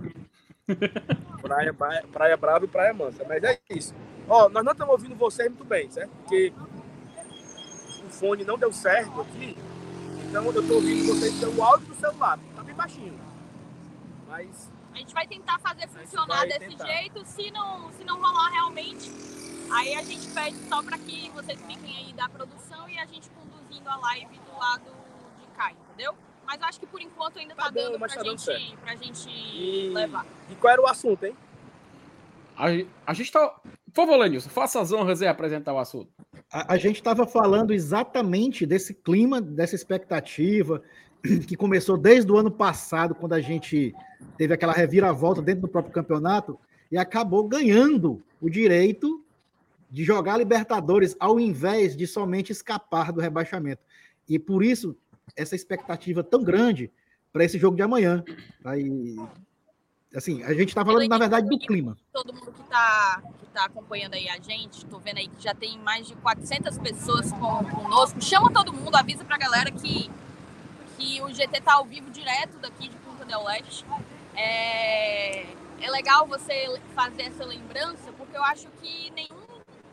[1.42, 3.26] praia, praia, praia Brava e Praia Mansa.
[3.28, 3.94] Mas é isso.
[4.28, 6.12] Ó, nós não estamos ouvindo vocês muito bem, certo?
[6.12, 6.54] Porque
[8.06, 9.58] o fone não deu certo aqui
[10.30, 13.20] então eu tô ouvindo vocês pelo áudio do celular, tá bem baixinho.
[14.28, 14.72] Mas.
[15.00, 16.86] A gente vai tentar fazer funcionar desse tentar.
[16.86, 17.24] jeito.
[17.24, 19.10] Se não, se não rolar realmente,
[19.72, 23.30] aí a gente pede só para que vocês fiquem aí da produção e a gente
[23.30, 24.92] conduzindo a live do lado
[25.40, 26.14] de cá, entendeu?
[26.46, 29.30] Mas acho que por enquanto ainda tá, tá dando, pra, tá gente, dando pra gente
[29.30, 29.90] e...
[29.94, 30.26] levar.
[30.50, 31.38] E qual era o assunto, hein?
[32.58, 32.66] A,
[33.10, 33.48] a gente tá.
[33.94, 36.12] Por favor, Lenilson, faça as honras e apresentar o assunto.
[36.52, 40.84] A, a gente estava falando exatamente desse clima, dessa expectativa,
[41.48, 43.96] que começou desde o ano passado, quando a gente
[44.38, 46.60] teve aquela reviravolta dentro do próprio campeonato,
[46.92, 49.24] e acabou ganhando o direito
[49.90, 53.82] de jogar Libertadores, ao invés de somente escapar do rebaixamento.
[54.28, 54.96] E por isso,
[55.36, 56.92] essa expectativa tão grande
[57.32, 58.24] para esse jogo de amanhã.
[58.64, 59.16] Aí,
[60.16, 61.98] assim, a gente está falando, na verdade, do clima.
[62.14, 65.54] Todo mundo que está que tá acompanhando aí a gente, estou vendo aí que já
[65.54, 68.22] tem mais de 400 pessoas com, conosco.
[68.22, 70.10] Chama todo mundo, avisa para a galera que,
[70.98, 73.86] que o GT está ao vivo direto daqui de Punta del Leste.
[74.36, 75.44] É,
[75.82, 79.40] é legal você fazer essa lembrança, porque eu acho que nenhum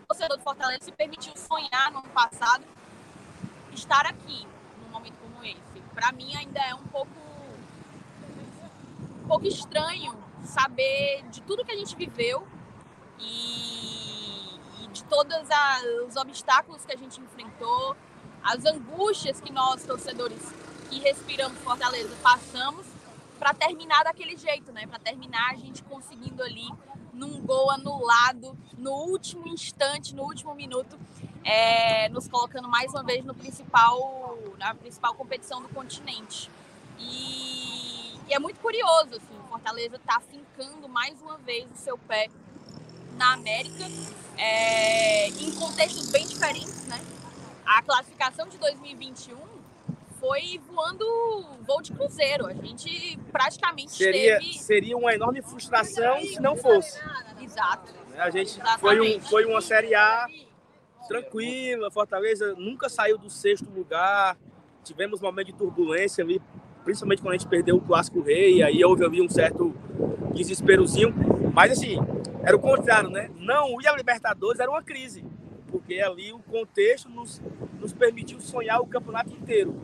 [0.07, 2.65] torcedor do Fortaleza se permitiu sonhar no ano passado
[3.73, 4.47] estar aqui,
[4.83, 5.81] num momento como esse.
[5.95, 7.11] Para mim ainda é um pouco
[9.25, 12.47] um pouco estranho saber de tudo que a gente viveu
[13.19, 15.37] e, e de todos
[16.07, 17.97] os obstáculos que a gente enfrentou,
[18.43, 20.41] as angústias que nós, torcedores
[20.89, 22.87] que respiramos Fortaleza, passamos
[23.39, 24.87] para terminar daquele jeito, né?
[24.87, 26.69] Para terminar a gente conseguindo ali
[27.13, 30.99] num gol anulado no último instante, no último minuto,
[31.45, 36.51] é, nos colocando mais uma vez no principal, na principal competição do continente.
[36.99, 37.77] E
[38.29, 42.29] e é muito curioso, assim, Fortaleza está fincando mais uma vez o seu pé
[43.17, 43.85] na América,
[44.37, 47.01] é, em contextos bem diferentes, né?
[47.65, 49.37] A classificação de 2021
[50.27, 51.07] foi voando
[51.67, 52.47] voo de cruzeiro.
[52.47, 54.59] A gente praticamente seria, teve...
[54.59, 57.01] Seria uma enorme frustração se não fosse.
[57.41, 57.95] Exato.
[58.17, 60.27] A gente foi, um, foi uma Série A
[61.07, 64.37] tranquila, Fortaleza nunca saiu do sexto lugar,
[64.83, 66.43] tivemos um momento de turbulência ali,
[66.83, 69.73] principalmente quando a gente perdeu o Clássico Rei, aí houve ali um certo
[70.35, 71.15] desesperozinho.
[71.53, 71.97] Mas assim,
[72.43, 73.31] era o contrário, né?
[73.37, 75.25] Não ir a Libertadores era uma crise,
[75.71, 77.41] porque ali o contexto nos,
[77.79, 79.81] nos permitiu sonhar o campeonato inteiro.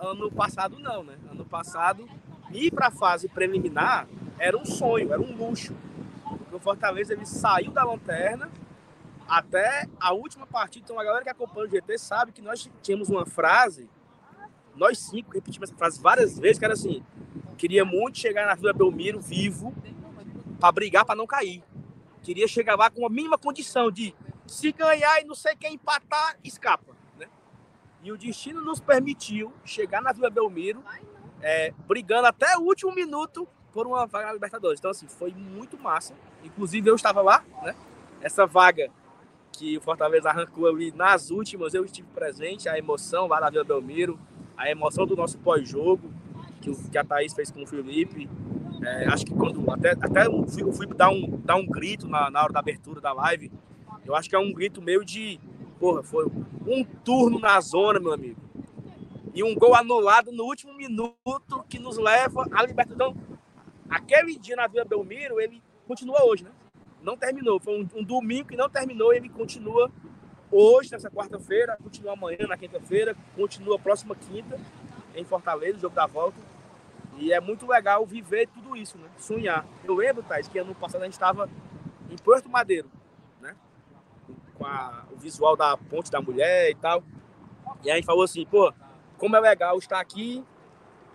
[0.00, 1.18] Ano passado não, né?
[1.30, 2.08] Ano passado
[2.52, 4.08] ir para a fase preliminar
[4.38, 5.74] era um sonho, era um luxo.
[6.24, 8.50] Porque o Fortaleza ele saiu da lanterna
[9.28, 10.84] até a última partida.
[10.84, 13.90] Então a galera que acompanha o GT sabe que nós tínhamos uma frase,
[14.74, 17.02] nós cinco repetimos essa frase várias vezes, que era assim:
[17.56, 19.74] queria muito chegar na Vila Belmiro vivo
[20.60, 21.62] para brigar para não cair.
[22.22, 24.14] Queria chegar lá com a mínima condição de
[24.46, 26.97] se ganhar e não sei quem empatar, escapa.
[28.08, 30.82] E o destino nos permitiu chegar na Vila Belmiro
[31.42, 34.80] é, brigando até o último minuto por uma vaga na Libertadores.
[34.80, 36.14] Então, assim, foi muito massa.
[36.42, 37.74] Inclusive, eu estava lá, né?
[38.22, 38.88] Essa vaga
[39.52, 43.64] que o Fortaleza arrancou ali nas últimas, eu estive presente, a emoção lá na Vila
[43.64, 44.18] Belmiro,
[44.56, 46.10] a emoção do nosso pós-jogo,
[46.62, 48.26] que, que a Thaís fez com o Felipe.
[48.82, 52.08] É, acho que quando até, até eu fui, eu fui dar, um, dar um grito
[52.08, 53.52] na, na hora da abertura da live,
[54.06, 55.38] eu acho que é um grito meio de.
[55.78, 56.26] Porra, foi
[56.66, 58.48] um turno na zona, meu amigo
[59.38, 63.14] e um gol anulado no último minuto que nos leva à Libertadores.
[63.16, 63.38] Então,
[63.88, 66.50] aquele dia na Vila Belmiro, ele continua hoje, né?
[67.00, 67.60] Não terminou.
[67.60, 69.92] Foi um, um domingo que não terminou e ele continua
[70.50, 74.58] hoje, nessa quarta-feira, continua amanhã, na quinta-feira, continua próxima quinta,
[75.14, 76.38] em Fortaleza, jogo da volta.
[77.16, 79.08] E é muito legal viver tudo isso, né?
[79.18, 79.64] Sonhar.
[79.84, 81.48] Eu lembro, Thais, que ano passado a gente estava
[82.10, 82.90] em Porto Madeiro?
[84.58, 87.02] Com a, o visual da Ponte da Mulher e tal.
[87.84, 88.72] E a gente falou assim, pô,
[89.16, 90.44] como é legal estar aqui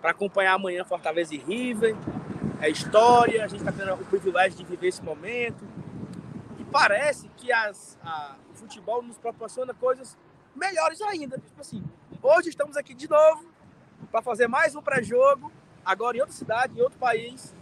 [0.02, 1.96] para acompanhar amanhã Fortaleza e River,
[2.60, 5.66] é história, a gente está tendo o privilégio de viver esse momento.
[6.60, 10.18] E parece que as, a, o futebol nos proporciona coisas
[10.56, 11.38] melhores ainda.
[11.38, 11.84] Tipo assim,
[12.22, 13.46] hoje estamos aqui de novo
[14.12, 15.52] para fazer mais um pré-jogo,
[15.86, 17.54] agora em outra cidade, em outro país,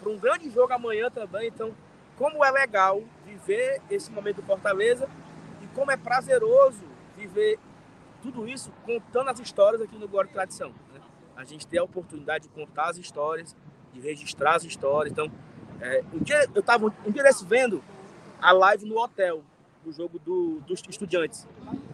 [0.00, 1.48] para um grande jogo amanhã também.
[1.48, 1.72] Então,
[2.16, 5.08] como é legal viver esse momento do Fortaleza
[5.62, 6.82] e como é prazeroso
[7.16, 7.58] viver
[8.22, 10.68] tudo isso contando as histórias aqui no Glória e Tradição.
[10.92, 11.00] Né?
[11.36, 13.56] A gente tem a oportunidade de contar as histórias,
[13.92, 15.12] de registrar as histórias.
[15.12, 15.30] Então,
[15.80, 17.82] é, um dia eu estava um dia vendo
[18.40, 19.42] a live no hotel
[19.84, 21.48] do jogo do, dos estudantes.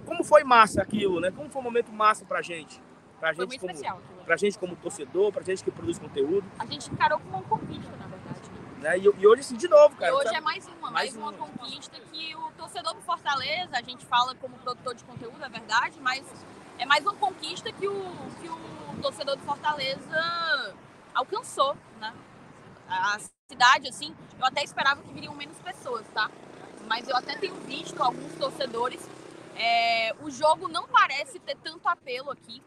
[0.05, 1.31] Como foi massa aquilo, né?
[1.31, 2.81] Como foi um momento massa pra gente?
[3.19, 6.45] Pra gente, como, especial, pra gente como torcedor, pra gente que produz conteúdo.
[6.59, 8.18] A gente encarou como uma conquista, na verdade.
[8.81, 8.99] Né?
[8.99, 10.12] E, e, hoje, assim, de novo, cara.
[10.12, 13.71] E hoje é mais uma, mais, mais uma, uma conquista que o torcedor do Fortaleza,
[13.73, 16.23] a gente fala como produtor de conteúdo, é verdade, mas
[16.79, 20.75] é mais uma conquista que o, que o torcedor do Fortaleza
[21.14, 22.14] alcançou, né?
[22.88, 23.19] A
[23.51, 26.31] cidade, assim, eu até esperava que viriam menos pessoas, tá?
[26.87, 29.07] Mas eu até tenho visto alguns torcedores.
[29.57, 32.62] É, o jogo não parece ter tanto apelo aqui.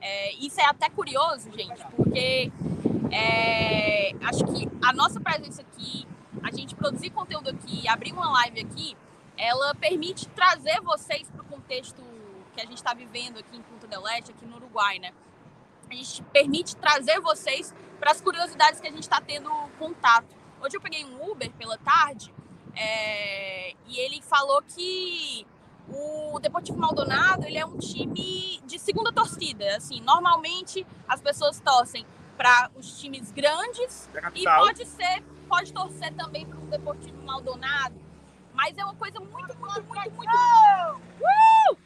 [0.00, 2.52] É, isso é até curioso, gente, porque
[3.10, 6.06] é, acho que a nossa presença aqui,
[6.42, 8.96] a gente produzir conteúdo aqui, abrir uma live aqui,
[9.36, 12.02] ela permite trazer vocês para o contexto
[12.54, 15.12] que a gente está vivendo aqui em Punta del Este, aqui no Uruguai, né?
[15.90, 20.34] A gente permite trazer vocês para as curiosidades que a gente está tendo contato.
[20.60, 22.32] Hoje eu peguei um Uber pela tarde
[22.76, 25.46] é, e ele falou que
[25.88, 29.76] o Deportivo Maldonado ele é um time de segunda torcida.
[29.76, 36.46] Assim, normalmente as pessoas torcem para os times grandes e pode ser, pode torcer também
[36.46, 37.94] para o Deportivo Maldonado,
[38.52, 41.78] mas é uma coisa muito, muito, muito, muito, uh!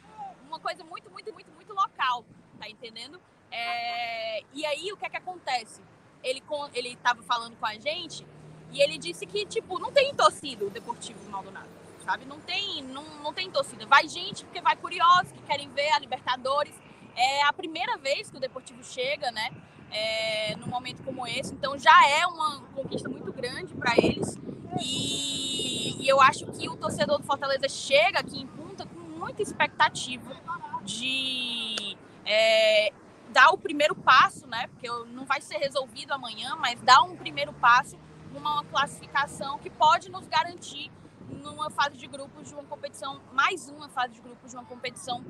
[0.47, 2.25] uma coisa muito, muito, muito, muito local,
[2.59, 3.19] tá entendendo?
[3.51, 4.43] É...
[4.53, 5.81] E aí o que é que acontece?
[6.23, 8.25] Ele ele estava falando com a gente
[8.71, 11.69] e ele disse que tipo não tem torcida o Deportivo Maldonado,
[12.03, 12.25] sabe?
[12.25, 13.85] Não tem, não, não tem torcida.
[13.85, 16.73] Vai gente porque vai curiosos que querem ver a Libertadores.
[17.15, 19.51] É a primeira vez que o Deportivo chega, né?
[19.91, 21.53] É, num momento como esse.
[21.53, 24.37] Então já é uma conquista muito grande para eles.
[24.81, 29.41] E, e, eu acho que o torcedor do Fortaleza chega aqui em Punta com muita
[29.41, 30.35] expectativa
[30.83, 32.91] de é,
[33.29, 34.67] dar o primeiro passo, né?
[34.67, 37.97] Porque não vai ser resolvido amanhã, mas dar um primeiro passo
[38.31, 40.91] numa classificação que pode nos garantir
[41.29, 45.23] numa fase de grupos de uma competição, mais uma fase de grupos de uma competição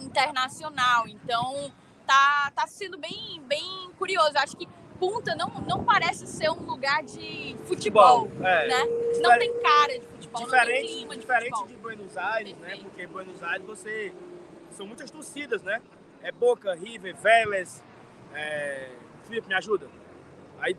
[0.00, 1.06] internacional.
[1.08, 1.72] Então,
[2.12, 4.36] tá, tá sendo bem, bem curioso.
[4.36, 8.68] Acho que Punta não, não parece ser um lugar de futebol, futebol é.
[8.68, 8.84] né?
[9.20, 11.66] Não tem cara de futebol, diferente, de diferente futebol.
[11.66, 12.78] de Buenos Aires, né?
[12.80, 14.14] Porque Buenos Aires você
[14.70, 15.82] são muitas torcidas, né?
[16.22, 17.82] É Boca, River, Vélez,
[18.32, 18.90] é...
[19.24, 19.88] Felipe, me ajuda.
[20.60, 20.76] Aí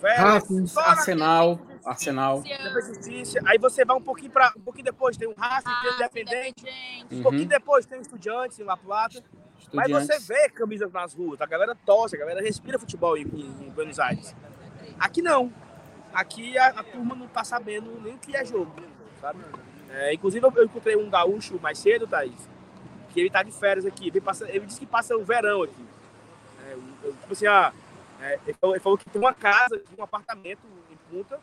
[0.00, 2.42] Vélez, Arsenal, Arsenal.
[2.84, 3.38] Justiça.
[3.46, 5.94] Aí você vai um pouquinho para um pouquinho depois tem o Racing, ah, tem o
[5.94, 6.64] Independente,
[7.12, 7.22] um uhum.
[7.22, 9.22] pouquinho depois tem o Estudiantes em La Plata.
[9.72, 13.70] Mas você vê camisas nas ruas, a galera tosse, a galera respira futebol em, em,
[13.70, 14.34] Buenos Aires.
[14.98, 15.52] Aqui não.
[16.12, 18.74] Aqui a, a, turma não tá sabendo nem o que é jogo,
[19.20, 19.42] sabe?
[19.90, 22.48] É, inclusive eu, eu encontrei um gaúcho mais cedo, Thaís,
[23.10, 24.08] que ele tá de férias aqui.
[24.08, 25.86] Ele, passa, ele disse que passa o verão aqui.
[26.66, 27.72] É, eu, tipo assim, ah,
[28.20, 31.40] é, ele, falou, ele, falou, que tem uma casa, um apartamento em Punta,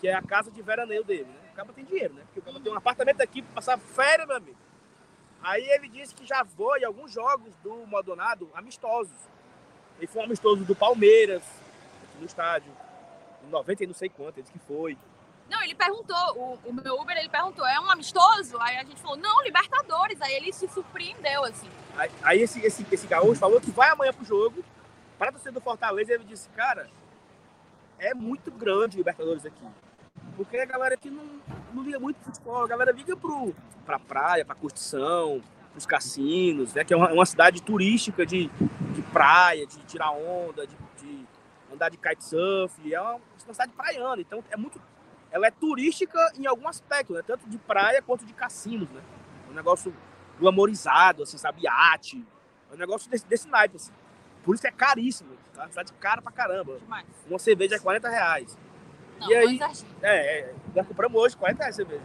[0.00, 1.50] que é a casa de veraneio dele, né?
[1.52, 2.22] O cara tem dinheiro, né?
[2.26, 4.58] Porque o cara tem um apartamento aqui para passar férias, meu amigo.
[5.42, 9.16] Aí ele disse que já foi em alguns jogos do Maldonado amistosos.
[9.98, 12.72] Ele foi um amistoso do Palmeiras, aqui no estádio.
[13.44, 14.96] Em 90 e não sei quanto, ele disse que foi.
[15.48, 18.56] Não, ele perguntou, o, o, meu Uber, ele perguntou, é um amistoso?
[18.60, 20.20] Aí a gente falou, não, Libertadores.
[20.22, 21.68] Aí ele se surpreendeu, assim.
[21.96, 24.64] Aí, aí esse, esse, esse gaúcho falou que vai amanhã pro jogo,
[25.18, 26.88] para torcer do Fortaleza, ele disse, cara,
[27.98, 29.66] é muito grande o Libertadores aqui.
[30.36, 31.40] Porque a galera aqui não,
[31.74, 33.54] não liga muito pro futebol, a galera liga pro,
[33.84, 36.84] pra praia, pra curtição, pros cassinos, né?
[36.84, 41.26] Que é uma, uma cidade turística de, de praia, de tirar onda, de, de
[41.72, 42.92] andar de kitesurf.
[42.92, 44.80] É uma, uma cidade praiana, então é muito.
[45.30, 47.22] Ela é turística em algum aspecto, né?
[47.24, 49.00] Tanto de praia quanto de cassinos, né?
[49.48, 49.94] É um negócio
[50.38, 51.66] glamorizado, assim, sabe?
[51.68, 52.24] Arte.
[52.70, 53.92] É um negócio desse, desse naipe, assim.
[54.42, 55.68] Por isso é caríssimo, tá?
[55.68, 56.78] Cidade cara pra caramba.
[56.78, 57.06] Demais.
[57.28, 58.58] Uma cerveja é 40 reais.
[59.20, 59.60] Não, E aí-
[60.02, 62.02] É, é, nós compramos hoje 40 reais a cerveja.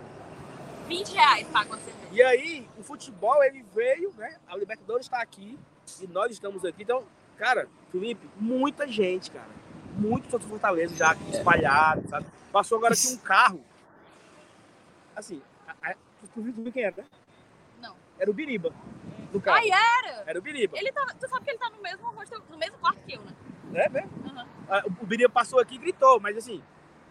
[0.88, 2.08] 20 reais paga uma cerveja.
[2.12, 4.38] E aí, o futebol, ele veio, né?
[4.48, 5.58] A Libertadores está aqui
[6.02, 6.84] e nós estamos aqui.
[6.84, 7.04] Então,
[7.38, 9.50] cara, Felipe, muita gente, cara.
[9.94, 12.26] Muito todo Fortaleza já aqui espalhado, sabe?
[12.52, 13.64] Passou agora aqui um carro.
[15.16, 15.96] Assim, a, a,
[16.34, 17.06] tu viu quem era, né?
[17.82, 17.96] Não.
[18.20, 18.72] Era o Biriba.
[19.34, 19.58] No carro.
[19.58, 20.24] Ai, era!
[20.28, 20.78] Era o Biriba.
[20.78, 22.14] Ele tá, tu sabe que ele tá no mesmo,
[22.50, 23.32] no mesmo quarto que eu, né?
[23.74, 24.10] É mesmo?
[24.70, 26.62] Ah, O Biriba passou aqui e gritou, mas assim,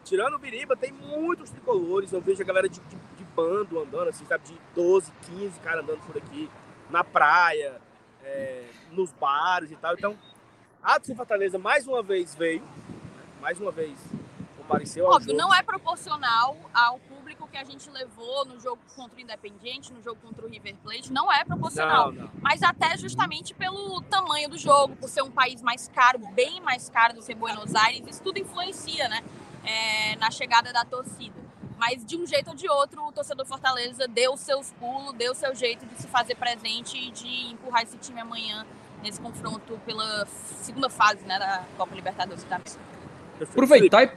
[0.05, 2.13] tirando o Biriba, tem muitos tricolores.
[2.13, 4.45] Eu vejo a galera de, de, de bando andando, assim, sabe?
[4.45, 6.49] De 12, 15 caras andando por aqui,
[6.91, 7.81] na praia,
[8.23, 9.95] é, nos bares e tal.
[9.95, 10.17] Então,
[10.83, 13.23] a Torcida Fortaleza mais uma vez veio, né?
[13.41, 13.99] mais uma vez
[14.65, 19.21] compareceu Óbvio, não é proporcional ao público que a gente levou no jogo contra o
[19.21, 21.13] Independiente, no jogo contra o River Plate.
[21.13, 22.11] Não é proporcional.
[22.11, 22.31] Não, não.
[22.41, 26.89] Mas até justamente pelo tamanho do jogo, por ser um país mais caro, bem mais
[26.89, 29.23] caro do que Buenos Aires, isso tudo influencia, né?
[29.65, 31.43] É, na chegada da torcida.
[31.79, 35.55] Mas de um jeito ou de outro, o torcedor Fortaleza deu seus pulos, deu seu
[35.55, 38.65] jeito de se fazer presente e de empurrar esse time amanhã
[39.03, 40.27] nesse confronto pela
[40.63, 42.79] segunda fase né, da Copa Libertadores América.
[43.43, 44.11] Aproveitar e,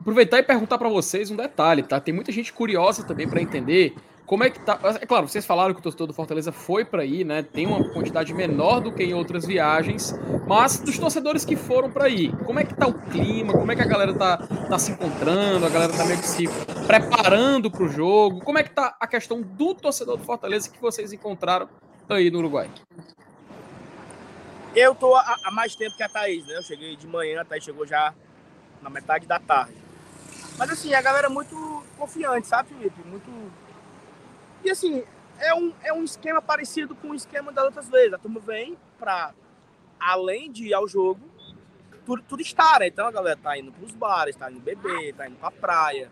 [0.00, 2.00] aproveitar e perguntar para vocês um detalhe, tá?
[2.00, 3.94] Tem muita gente curiosa também para entender
[4.32, 4.78] como é que tá.
[4.98, 7.42] É claro, vocês falaram que o torcedor do Fortaleza foi para aí, né?
[7.42, 12.06] Tem uma quantidade menor do que em outras viagens, mas dos torcedores que foram para
[12.06, 13.52] aí, como é que tá o clima?
[13.52, 15.66] Como é que a galera tá, tá se encontrando?
[15.66, 16.44] A galera tá meio que se
[16.86, 18.40] preparando para o jogo?
[18.40, 21.68] Como é que tá a questão do torcedor do Fortaleza que vocês encontraram
[22.08, 22.70] aí no Uruguai?
[24.74, 26.56] Eu tô há mais tempo que a Thaís, né?
[26.56, 28.14] Eu cheguei de manhã, a Thaís chegou já
[28.80, 29.76] na metade da tarde.
[30.56, 32.96] Mas assim, a galera é muito confiante, sabe, Felipe?
[33.06, 33.30] Muito.
[34.64, 35.04] E assim,
[35.38, 38.12] é um, é um esquema parecido com o esquema das outras vezes.
[38.12, 39.34] A turma vem pra,
[39.98, 41.20] além de ir ao jogo,
[42.04, 42.86] tudo, tudo está, né?
[42.86, 46.10] Então a galera tá indo pros bares, tá indo beber, tá indo pra praia,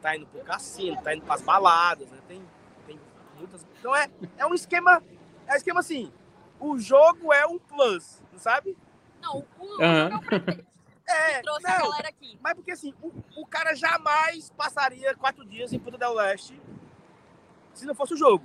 [0.00, 2.18] tá indo pro cassino, tá indo pras baladas, né?
[2.26, 2.42] Tem,
[2.86, 3.00] tem
[3.38, 3.64] muitas.
[3.78, 5.02] Então é, é um esquema.
[5.46, 6.12] É um esquema assim.
[6.58, 8.76] O jogo é um plus, sabe?
[9.20, 10.72] Não, o, o jogo é o pretexto
[11.04, 12.38] É, que trouxe a não, galera aqui.
[12.40, 16.58] mas porque assim, o, o cara jamais passaria quatro dias em Punta del Leste
[17.74, 18.44] se não fosse o jogo.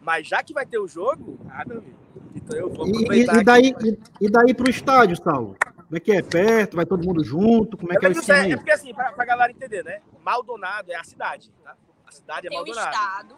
[0.00, 1.98] Mas já que vai ter o jogo, ah, meu amigo.
[2.34, 3.36] Então eu vou E, e- aproveitar.
[3.40, 5.56] e daí, e, e daí pro estádio, Saulo?
[5.74, 6.22] Como é que é?
[6.22, 6.76] Perto?
[6.76, 7.76] Vai todo mundo junto?
[7.76, 10.00] Como é que é o porque, esquema é porque assim, pra, pra galera entender, né?
[10.24, 11.76] Maldonado é a cidade, tá?
[12.06, 12.90] A cidade é Tem o Maldonado.
[12.94, 13.36] estado,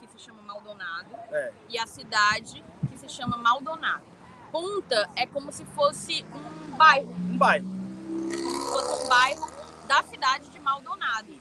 [0.00, 1.52] que se chama Maldonado, É.
[1.68, 4.04] e a cidade, que se chama Maldonado.
[4.52, 7.66] Punta é como se fosse um bairro, Um bairro.
[7.66, 9.50] como se fosse um bairro
[9.88, 11.32] da cidade de Maldonado.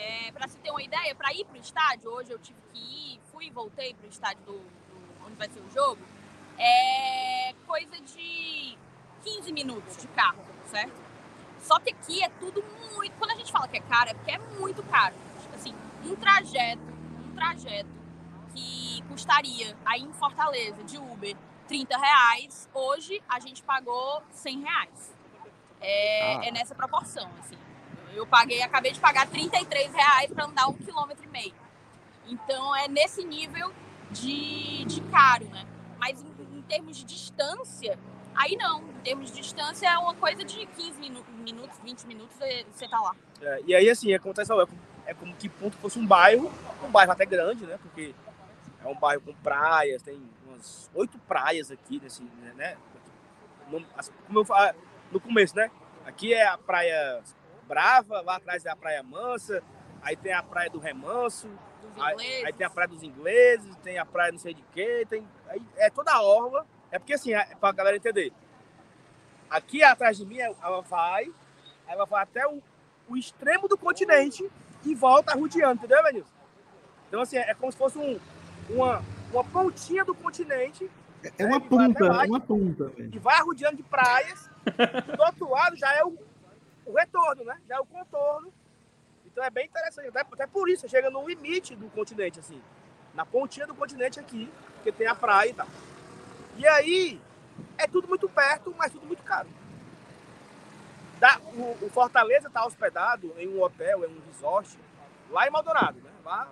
[0.00, 2.78] É, para se ter uma ideia, para ir para o estádio, hoje eu tive que
[2.78, 6.00] ir, fui e voltei para o estádio do, do- onde vai ser o jogo,
[6.56, 8.78] é coisa de
[9.24, 10.92] 15 minutos de carro, certo?
[11.60, 12.62] Só que aqui é tudo
[12.94, 13.12] muito.
[13.18, 15.14] Quando a gente fala que é caro, é porque é muito caro.
[15.42, 16.82] Tipo assim, um trajeto,
[17.26, 17.90] um trajeto
[18.54, 25.14] que custaria aí em Fortaleza de Uber 30 reais, hoje a gente pagou 100 reais.
[25.80, 26.46] É, Ah.
[26.46, 27.58] é nessa proporção, assim.
[28.18, 31.54] Eu paguei, acabei de pagar 33 reais para andar um quilômetro e meio.
[32.26, 33.72] Então é nesse nível
[34.10, 35.64] de, de caro, né?
[36.00, 37.96] Mas em, em termos de distância,
[38.34, 38.80] aí não.
[38.80, 42.88] Em termos de distância é uma coisa de 15 minu- minutos, 20 minutos, e você
[42.88, 43.14] tá lá.
[43.40, 46.52] É, e aí, assim, acontece, é como, é como que Punta fosse um bairro,
[46.82, 47.78] um bairro até grande, né?
[47.80, 48.12] Porque
[48.84, 52.24] é um bairro com praias, tem umas oito praias aqui, nesse,
[52.56, 52.76] né?
[54.26, 54.74] Como eu
[55.12, 55.70] no começo, né?
[56.04, 57.22] Aqui é a praia
[57.68, 59.62] Brava, lá atrás é a praia Mansa,
[60.00, 61.48] aí tem a praia do Remanso,
[62.00, 65.28] aí, aí, tem a praia dos ingleses, tem a praia não sei de quê, tem,
[65.48, 66.66] aí é toda a orla.
[66.90, 68.32] É porque assim, é pra galera entender.
[69.50, 71.30] Aqui atrás de mim, ela vai,
[71.86, 72.62] ela vai até o,
[73.06, 74.50] o extremo do continente
[74.84, 76.32] e volta rodeando, entendeu, Benilson?
[77.08, 78.18] Então, assim, é como se fosse um,
[78.70, 79.02] uma,
[79.32, 80.90] uma pontinha do continente.
[81.38, 82.92] É uma né, ponta, é uma ponta.
[82.98, 84.48] E vai rodeando de praias.
[85.16, 86.16] do outro lado já é o,
[86.88, 87.60] o retorno, né?
[87.68, 88.52] Já é o contorno.
[89.26, 90.08] Então é bem interessante.
[90.08, 92.60] Até, até por isso, chega no limite do continente, assim.
[93.14, 95.68] Na pontinha do continente aqui, porque tem a praia e tal.
[96.56, 97.20] E aí,
[97.76, 99.48] é tudo muito perto, mas tudo muito caro.
[101.18, 104.78] Da, o, o, Fortaleza está hospedado em um hotel, em um resort,
[105.30, 106.10] lá em Maldonado, né?
[106.24, 106.50] Lá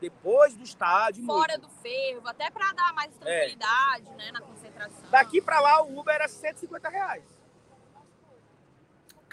[0.00, 1.24] depois do estádio.
[1.24, 1.68] Fora muito.
[1.68, 3.18] do fervo, até para dar mais é.
[3.18, 4.16] tranquilidade, é.
[4.16, 5.10] né, na concentração.
[5.10, 7.24] Daqui para lá o Uber era 150 reais.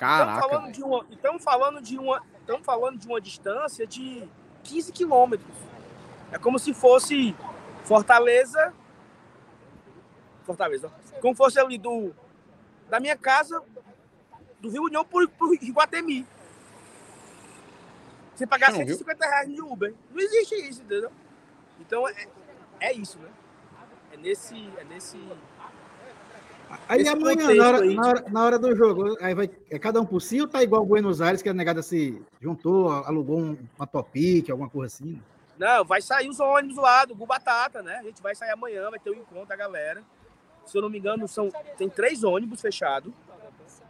[0.01, 0.39] Caraca.
[0.39, 4.27] Estamos falando de uma, estamos falando de uma, estamos falando de uma distância de
[4.63, 5.55] 15 quilômetros.
[6.31, 7.35] É como se fosse
[7.83, 8.73] Fortaleza,
[10.43, 12.15] Fortaleza, como fosse ali do
[12.89, 13.61] da minha casa
[14.59, 16.25] do Rio União por, por Iguatemi.
[18.33, 19.93] Você pagar não, 150 reais de Uber.
[20.09, 21.11] Não existe isso, entendeu?
[21.79, 22.27] Então é,
[22.79, 23.29] é isso, né?
[24.11, 24.55] É nesse.
[24.79, 25.19] É nesse
[26.87, 30.05] Aí amanhã, na hora, na, hora, na hora, do jogo, aí vai, é cada um
[30.05, 33.87] por si ou tá igual Buenos Aires, que a negada se juntou, alugou um, uma
[33.87, 35.21] Topic, alguma coisa assim?
[35.57, 37.97] Não, vai sair os ônibus lá do Gubatata, né?
[37.97, 40.01] A gente vai sair amanhã, vai ter um encontro da galera.
[40.65, 43.13] Se eu não me engano, são, tem três ônibus fechados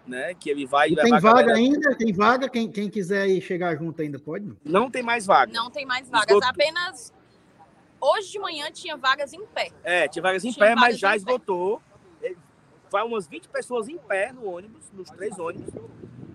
[0.05, 0.33] né?
[0.33, 1.53] Que ele vai Tem vaga galera...
[1.55, 1.95] ainda?
[1.95, 2.49] Tem vaga?
[2.49, 4.51] Quem, quem quiser ir chegar junto ainda pode?
[4.63, 5.51] Não tem mais vaga.
[5.53, 6.29] Não tem mais vagas.
[6.29, 6.49] Esgotou.
[6.49, 7.13] Apenas
[7.99, 9.69] hoje de manhã tinha vagas em pé.
[9.83, 11.77] É, tinha vagas em tinha pé, vagas mas já esgotou.
[11.77, 11.90] Pé.
[12.91, 15.73] Vai umas 20 pessoas em pé no ônibus, nos três ônibus,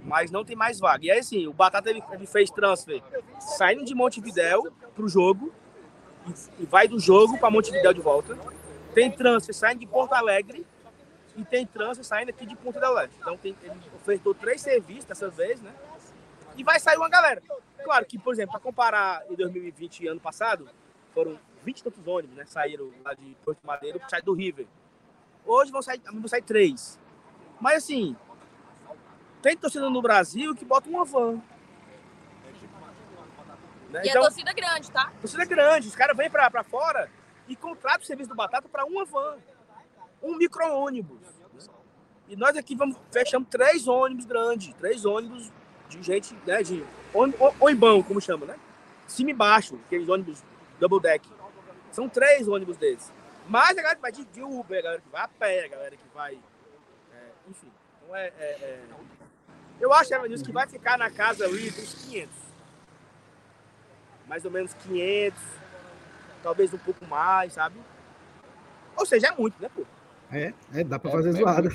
[0.02, 1.04] mas não tem mais vaga.
[1.04, 3.02] E aí, assim, o Batata ele, ele fez transfer
[3.38, 5.52] saindo de Montevidéu pro jogo
[6.26, 8.36] e, e vai do jogo para Montevidéu de volta.
[8.94, 10.66] Tem transfer saindo de Porto Alegre
[11.36, 13.16] e tem trânsito saindo aqui de Ponta del Este.
[13.20, 15.72] Então tem, ele ofertou três serviços dessa vez, né?
[16.56, 17.42] E vai sair uma galera.
[17.84, 20.68] Claro que, por exemplo, para comparar em 2020 e ano passado,
[21.12, 22.44] foram 20 tantos ônibus, né?
[22.46, 24.66] Saíram lá de Porto Madeiro, sai do River.
[25.46, 26.98] Hoje vão sair, vão sair três.
[27.60, 28.16] Mas assim,
[29.40, 31.40] tem torcida no Brasil que bota uma van.
[33.90, 34.02] Né?
[34.04, 35.12] E então, a torcida grande, tá?
[35.20, 35.88] Torcida grande.
[35.88, 37.10] Os caras vêm para fora
[37.46, 39.36] e contratam o serviço do Batata para uma van
[40.22, 41.20] um micro-ônibus.
[42.28, 45.52] E nós aqui vamos, fechamos três ônibus grandes, três ônibus
[45.88, 46.84] de gente, né, de
[47.60, 48.56] oibão, como chama, né?
[49.06, 50.42] Cima e baixo, aqueles ônibus
[50.80, 51.28] double deck.
[51.92, 53.12] São três ônibus desses.
[53.48, 55.96] Mas a galera que vai de Uber, a galera que vai a pé, a galera
[55.96, 56.34] que vai.
[56.34, 57.70] É, enfim.
[58.02, 58.84] Então é, é, é...
[59.80, 62.34] Eu acho, Evanilson, que vai ficar na casa ali dos 500.
[64.26, 65.40] Mais ou menos 500,
[66.42, 67.76] talvez um pouco mais, sabe?
[68.96, 69.84] Ou seja, é muito, né, pô?
[70.32, 71.68] É, é dá para é, fazer é, zoada.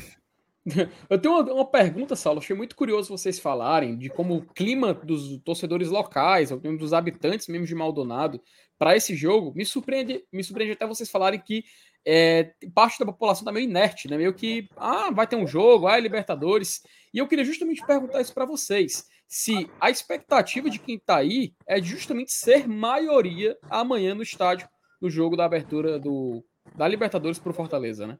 [1.09, 2.39] Eu tenho uma, uma, pergunta, Saulo.
[2.39, 7.47] Achei muito curioso vocês falarem de como o clima dos torcedores locais, ou dos habitantes
[7.47, 8.39] mesmo de Maldonado,
[8.81, 11.63] para esse jogo, me surpreende, me surpreende até vocês falarem que
[12.03, 14.17] é, parte da população tá meio inerte, né?
[14.17, 16.81] Meio que, ah, vai ter um jogo, ah, é Libertadores.
[17.13, 19.07] E eu queria justamente perguntar isso para vocês.
[19.27, 24.67] Se a expectativa de quem tá aí é justamente ser maioria amanhã no estádio,
[24.99, 26.43] no jogo da abertura do,
[26.75, 28.17] da Libertadores pro Fortaleza, né?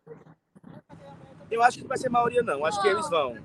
[1.50, 2.64] Eu acho que não vai ser maioria, não.
[2.64, 3.36] Acho que eles vão.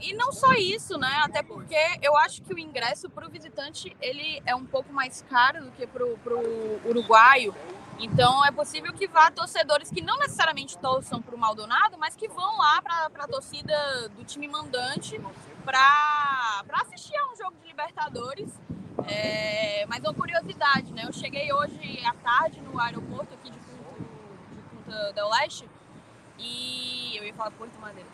[0.00, 1.20] E não só isso, né?
[1.24, 5.22] Até porque eu acho que o ingresso para o visitante ele é um pouco mais
[5.28, 7.54] caro do que para o uruguaio.
[7.98, 12.28] Então é possível que vá torcedores que não necessariamente torçam para o Maldonado, mas que
[12.28, 15.20] vão lá para a torcida do time mandante
[15.64, 18.50] para assistir a um jogo de Libertadores.
[19.06, 21.04] É, mas uma curiosidade, né?
[21.06, 25.68] Eu cheguei hoje à tarde no aeroporto aqui de Punta del Leste
[26.38, 28.08] e eu ia falar Porto Madeira,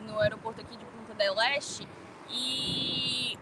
[0.00, 1.86] no aeroporto aqui de Punta Leste
[2.28, 3.36] e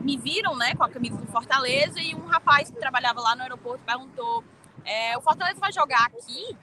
[0.00, 3.42] me viram, né, com a camisa do Fortaleza e um rapaz que trabalhava lá no
[3.42, 4.44] aeroporto perguntou:
[4.84, 6.56] é, o Fortaleza vai jogar aqui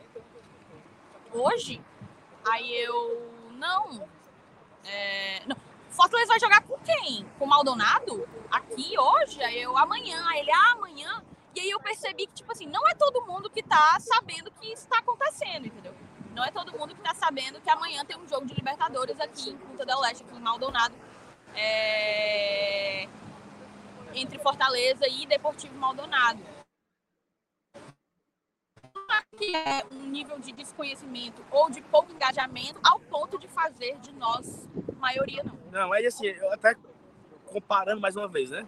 [1.32, 1.82] hoje?
[2.50, 4.08] Aí eu não,
[4.86, 5.58] é, não.
[5.90, 7.26] Fortaleza vai jogar com quem?
[7.38, 8.28] Com o Maldonado?
[8.50, 9.42] Aqui hoje?
[9.44, 10.24] Aí eu amanhã.
[10.30, 11.24] Aí ele, ah, amanhã.
[11.56, 14.72] E aí eu percebi que, tipo assim, não é todo mundo que tá sabendo que
[14.72, 15.94] isso tá acontecendo, entendeu?
[16.40, 19.50] Não é todo mundo que tá sabendo que amanhã tem um jogo de Libertadores aqui
[19.50, 20.96] em Punta del Leste, aqui em Maldonado.
[21.54, 23.10] É...
[24.14, 26.40] Entre Fortaleza e Deportivo Maldonado.
[29.38, 34.14] que é um nível de desconhecimento ou de pouco engajamento ao ponto de fazer de
[34.14, 34.66] nós
[34.98, 35.58] maioria não?
[35.72, 36.74] Não, é assim, até
[37.48, 38.66] comparando mais uma vez, né?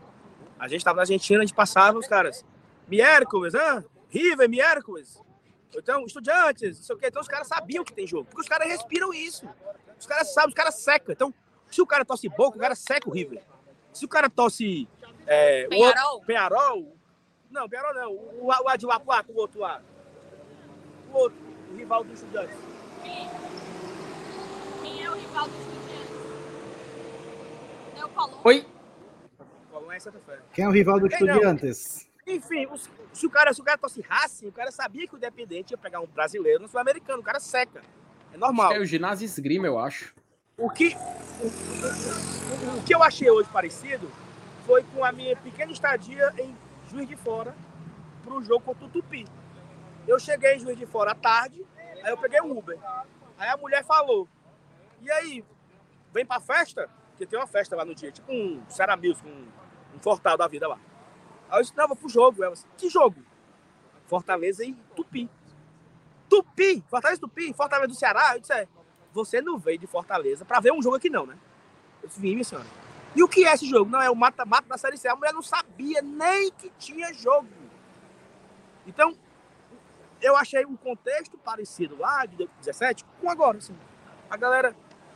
[0.59, 2.45] A gente estava na Argentina, a gente passava os caras,
[2.86, 3.82] miércoles, né?
[4.09, 5.22] River, miércoles.
[5.76, 7.07] Então, estudantes, não sei o quê.
[7.07, 9.47] Então, os caras sabiam que tem jogo, porque os caras respiram isso.
[9.99, 11.13] Os caras sabem, os caras secam.
[11.13, 11.34] Então,
[11.69, 13.41] se o cara tosse boca, o cara seca o River.
[13.93, 14.88] Se o cara tosse.
[15.26, 16.17] É, Penharol?
[16.17, 16.97] O, Penharol.
[17.49, 18.11] Não, Penharol não.
[18.11, 19.82] O, o Adiwapuá, o outro lá.
[21.11, 21.38] O outro,
[21.72, 22.57] o rival do Estudiantes.
[23.03, 23.30] Quem?
[24.82, 26.15] Quem é o rival dos estudiantes?
[27.97, 28.39] É o Colombo.
[28.43, 28.65] Oi?
[29.72, 30.39] Colón é Santa Fé.
[30.53, 31.28] Quem é o rival do Quem não?
[31.28, 32.07] Estudiantes?
[32.28, 35.18] Enfim, os- se o cara, se o cara tosse Racing, o cara sabia que o
[35.18, 37.20] Independente ia pegar um brasileiro no sul-americano.
[37.20, 37.82] O cara seca.
[38.34, 38.72] É normal.
[38.74, 40.14] É o ginásio esgrima, eu acho.
[40.57, 40.95] O que,
[41.41, 44.12] o, o- o que eu achei hoje parecido
[44.66, 46.55] foi com a minha pequena estadia em
[46.89, 47.55] Juiz de Fora
[48.24, 49.26] para o jogo contra o Tupi.
[50.07, 51.66] Eu cheguei em Juiz de Fora à tarde,
[52.03, 52.78] aí eu peguei um Uber.
[53.38, 54.28] Aí a mulher falou:
[55.01, 55.43] E aí,
[56.14, 56.89] vem pra festa?
[57.12, 59.47] Porque tem uma festa lá no dia, tipo um Sarah Music, um,
[59.95, 60.80] um Fortal da vida lá.
[61.52, 62.43] Aí eu vou pro jogo.
[62.43, 63.22] Ela disse: Que jogo?
[64.08, 65.30] Fortaleza e Tupi.
[66.30, 66.84] Tupi!
[66.89, 68.36] Fortaleza e Tupi, Fortaleza do Ceará.
[68.36, 68.68] Eu disse: é,
[69.12, 71.38] Você não veio de Fortaleza pra ver um jogo aqui, não, né?
[72.02, 72.68] Eu disse: Vim, minha senhora.
[73.14, 73.91] E o que é esse jogo?
[73.91, 75.10] Não, é o mata-mata da Série C.
[75.10, 77.49] A mulher não sabia nem que tinha jogo.
[78.88, 79.14] Então,
[80.22, 83.76] eu achei um contexto parecido lá, de 2017, com agora, assim.
[84.30, 84.74] A galera,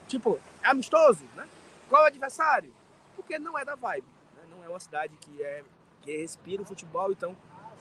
[0.08, 1.48] tipo, é amistoso, né?
[1.88, 2.74] Qual é o adversário?
[3.16, 4.08] Porque não é da vibe.
[4.36, 4.44] Né?
[4.50, 5.64] Não é uma cidade que, é,
[6.06, 7.36] respira o futebol, então,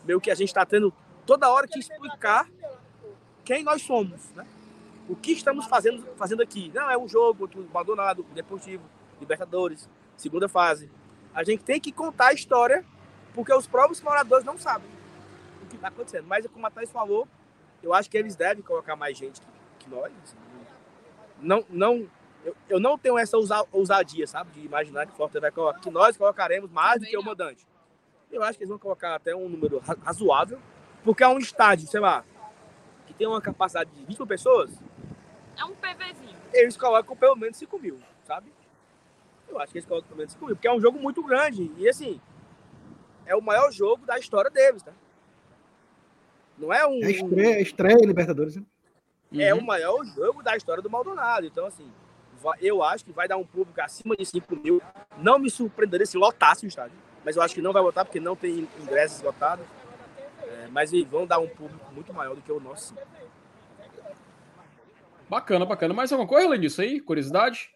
[0.04, 0.92] meio que a gente está tendo
[1.26, 2.48] toda hora que explicar
[3.44, 4.46] quem nós somos, né?
[5.08, 6.70] O que estamos fazendo, fazendo aqui.
[6.74, 8.82] Não é um jogo, o Maldonado, o Deportivo,
[9.20, 10.90] Libertadores, segunda fase.
[11.34, 12.84] A gente tem que contar a história,
[13.34, 14.88] porque os próprios moradores não sabem
[15.62, 16.26] o que está acontecendo.
[16.26, 17.28] Mas, como a Thaís falou,
[17.82, 19.46] eu acho que eles devem colocar mais gente que,
[19.80, 20.10] que nós.
[20.22, 20.36] assim.
[21.40, 22.08] Não, não,
[22.42, 24.52] eu, eu não tenho essa ousa- ousadia, sabe?
[24.52, 27.66] De imaginar que o Fortaleza vai colocar, que nós colocaremos mais do que o mandante.
[28.30, 30.58] Eu acho que eles vão colocar até um número ra- razoável,
[31.04, 32.24] porque é um estádio, sei lá,
[33.06, 34.70] que tem uma capacidade de 20 mil pessoas,
[35.56, 36.36] É um PVzinho.
[36.52, 38.52] eles colocam pelo menos 5 mil, sabe?
[39.48, 41.70] Eu acho que eles colocam pelo menos 5 mil, porque é um jogo muito grande.
[41.76, 42.20] E assim,
[43.26, 44.92] é o maior jogo da história deles, tá?
[46.58, 47.02] Não é um.
[47.02, 48.56] É estreia, é estreia Libertadores.
[48.56, 48.64] né?
[49.36, 49.60] É Uhum.
[49.60, 51.44] o maior jogo da história do Maldonado.
[51.46, 51.90] Então, assim,
[52.60, 54.80] eu acho que vai dar um público acima de 5 mil.
[55.18, 56.96] Não me surpreenderia se lotasse o estádio.
[57.24, 59.64] Mas eu acho que não vai lotar porque não tem ingressos lotados.
[60.42, 62.94] É, mas eles vão dar um público muito maior do que o nosso.
[65.28, 65.94] Bacana, bacana.
[65.94, 67.00] Mais alguma coisa além disso aí?
[67.00, 67.70] Curiosidade?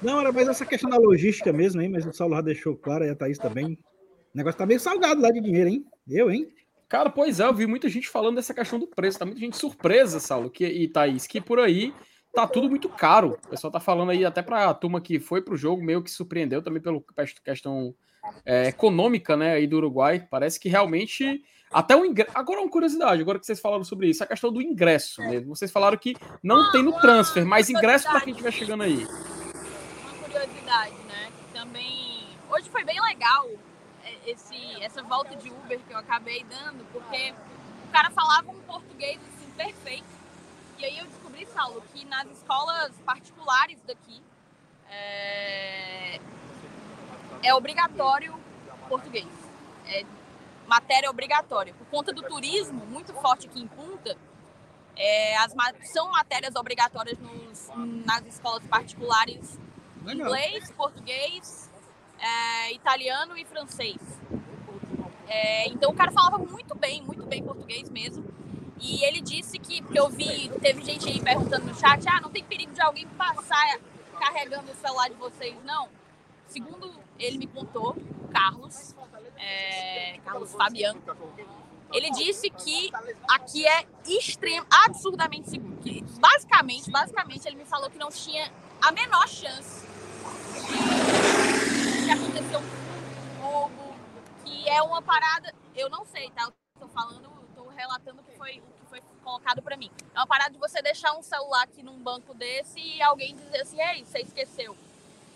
[0.00, 1.90] Não, era mais essa questão da logística mesmo, hein?
[1.90, 3.78] Mas o Saulo já deixou claro e a Thaís também.
[4.34, 5.84] O negócio tá meio salgado lá de dinheiro, hein?
[6.08, 6.48] Eu, hein?
[6.88, 9.18] Cara, pois é, eu vi muita gente falando dessa questão do preço.
[9.18, 11.92] Tá muita gente surpresa, Saulo, que, e Thaís, que por aí
[12.34, 13.38] tá tudo muito caro.
[13.44, 16.62] O pessoal tá falando aí até pra turma que foi pro jogo, meio que surpreendeu
[16.62, 17.00] também pela
[17.44, 17.94] questão
[18.44, 20.26] é, econômica, né, aí do Uruguai.
[20.30, 22.32] Parece que realmente até o ingresso.
[22.34, 25.54] Agora uma curiosidade, agora que vocês falaram sobre isso, a questão do ingresso mesmo.
[25.54, 29.04] Vocês falaram que não tem no transfer, mas ingresso para quem estiver chegando aí.
[29.04, 31.30] Uma curiosidade, né?
[31.38, 32.26] Que também.
[32.50, 33.48] Hoje foi bem legal
[34.04, 37.34] é, esse, essa volta de Uber que eu acabei dando, porque
[37.86, 40.18] o cara falava um português assim, perfeito.
[40.78, 41.27] E aí eu descobri,
[41.92, 44.22] Que nas escolas particulares daqui
[44.90, 46.20] é,
[47.42, 48.38] é obrigatório
[48.88, 49.26] português.
[49.86, 50.04] É
[50.66, 51.74] matéria obrigatória.
[51.74, 54.16] Por conta do turismo muito forte aqui em Punta,
[54.96, 55.54] é, as,
[55.92, 57.68] são matérias obrigatórias nos-
[58.04, 59.58] nas escolas particulares
[60.06, 61.70] inglês, português,
[62.18, 63.96] é, italiano e francês.
[65.26, 68.24] É, então o cara falava muito bem, muito bem português mesmo.
[68.80, 72.30] E ele disse que, porque eu vi, teve gente aí perguntando no chat, ah, não
[72.30, 73.78] tem perigo de alguém passar
[74.18, 75.88] carregando o celular de vocês, não.
[76.46, 77.96] Segundo ele me contou,
[78.32, 78.94] Carlos,
[79.36, 81.00] é, Carlos Fabiano,
[81.92, 82.90] ele disse que
[83.28, 85.76] aqui é extremo, absurdamente seguro.
[85.78, 89.86] Que basicamente, basicamente, ele me falou que não tinha a menor chance
[92.04, 93.94] de, acontecer um roubo,
[94.44, 96.44] que é uma parada, eu não sei, tá?
[96.44, 97.37] Eu tô falando,
[97.78, 99.90] relatando o que foi, o que foi colocado pra mim.
[100.12, 103.60] É uma parada de você deixar um celular aqui num banco desse e alguém dizer
[103.60, 104.76] assim, ei, você esqueceu.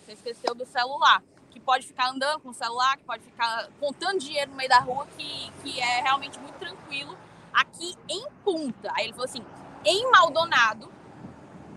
[0.04, 1.22] Você esqueceu do celular.
[1.52, 4.80] Que pode ficar andando com o celular, que pode ficar contando dinheiro no meio da
[4.80, 7.16] rua, que, que é realmente muito tranquilo.
[7.52, 8.90] Aqui em Punta.
[8.94, 9.44] Aí ele falou assim:
[9.84, 10.90] em Maldonado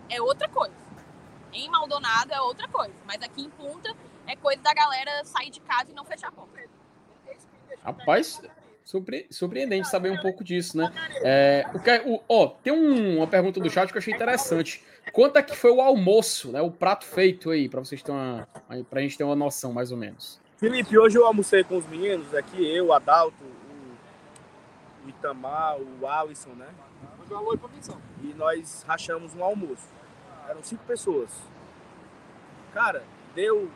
[0.10, 0.74] é outra coisa.
[1.52, 2.96] Em Maldonado é outra coisa.
[3.06, 3.94] Mas aqui em Punta
[4.26, 6.56] é coisa da galera sair de casa e não fechar a porta.
[7.84, 8.42] Rapaz,
[8.86, 10.94] Surpre surpreendente saber um pouco disso, né?
[11.24, 14.14] É, o que, é, o, ó, tem um, uma pergunta do chat que eu achei
[14.14, 14.86] interessante.
[15.12, 16.62] Quanto é que foi o almoço, né?
[16.62, 18.48] O prato feito aí, para vocês terem uma,
[18.88, 20.40] pra gente ter uma noção, mais ou menos.
[20.58, 26.08] Felipe, hoje eu almocei com os meninos aqui, eu, o Adalto, o, o Itamar, o
[26.08, 26.68] Alisson, né?
[28.22, 29.90] E nós rachamos um almoço.
[30.48, 31.32] Eram cinco pessoas.
[32.72, 33.68] Cara, deu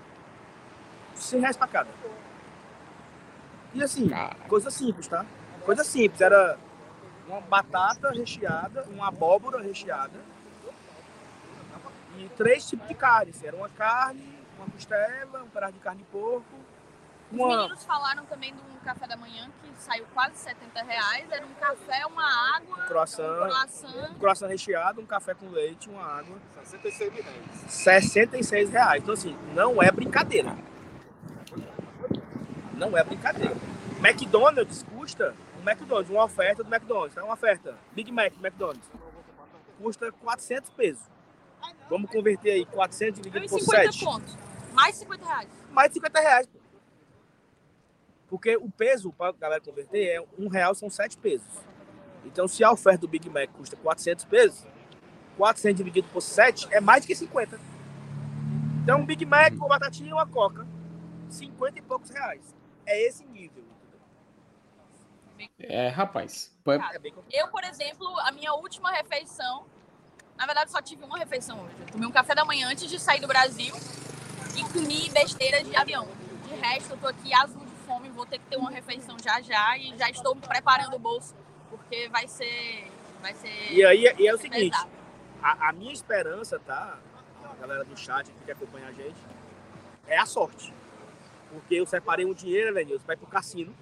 [1.15, 1.89] 100 reais pra cada.
[3.73, 4.09] E assim,
[4.47, 5.25] coisa simples, tá?
[5.65, 6.21] Coisa simples.
[6.21, 6.57] Era
[7.27, 10.19] uma batata recheada, uma abóbora recheada
[12.19, 13.41] e três tipos de carnes.
[13.43, 16.45] Era uma carne, uma costela, um pedaço de carne de porco.
[17.31, 17.47] Uma...
[17.47, 21.31] Os meninos falaram também de um café da manhã que saiu quase 70 reais.
[21.31, 24.11] Era um café, uma água, um croissant, um croissant.
[24.11, 26.37] Um croissant recheado, um café com leite, uma água.
[26.63, 27.65] 66 reais.
[27.67, 29.03] 66 reais.
[29.03, 30.55] Então assim, não é brincadeira.
[32.79, 33.55] Não é brincadeira.
[33.99, 38.89] McDonald's custa, o McDonald's, uma oferta do McDonald's, é uma oferta, Big Mac do McDonald's,
[39.77, 41.03] custa 400 pesos.
[41.89, 44.05] Vamos converter aí 400 dividido por 7.
[44.05, 44.37] Pontos.
[44.73, 45.49] Mais 50 reais.
[45.71, 46.47] Mais 50 reais.
[48.29, 51.47] Porque o peso, para a galera converter, é um real são 7 pesos.
[52.23, 54.65] Então, se a oferta do Big Mac custa 400 pesos,
[55.35, 57.59] 400 dividido por 7 é mais do que 50.
[58.83, 60.65] Então, um Big Mac com batatinha e uma coca,
[61.29, 62.58] 50 e poucos reais.
[62.89, 63.63] É esse nível.
[65.59, 66.51] É, rapaz.
[67.31, 69.65] eu, por exemplo, a minha última refeição,
[70.35, 71.75] na verdade só tive uma refeição hoje.
[71.79, 73.73] Eu tomei um café da manhã antes de sair do Brasil
[74.57, 76.07] e comi besteira de avião.
[76.47, 79.39] De resto, eu tô aqui azul de fome, vou ter que ter uma refeição já
[79.39, 81.35] já e já estou preparando o bolso
[81.69, 82.87] porque vai ser
[83.21, 84.77] vai ser E aí e é o seguinte,
[85.41, 86.97] a, a, minha esperança, tá?
[87.43, 89.19] A galera do chat que acompanha a gente,
[90.07, 90.73] é a sorte.
[91.49, 93.73] Porque eu separei um dinheiro, Elenilson, vai pro cassino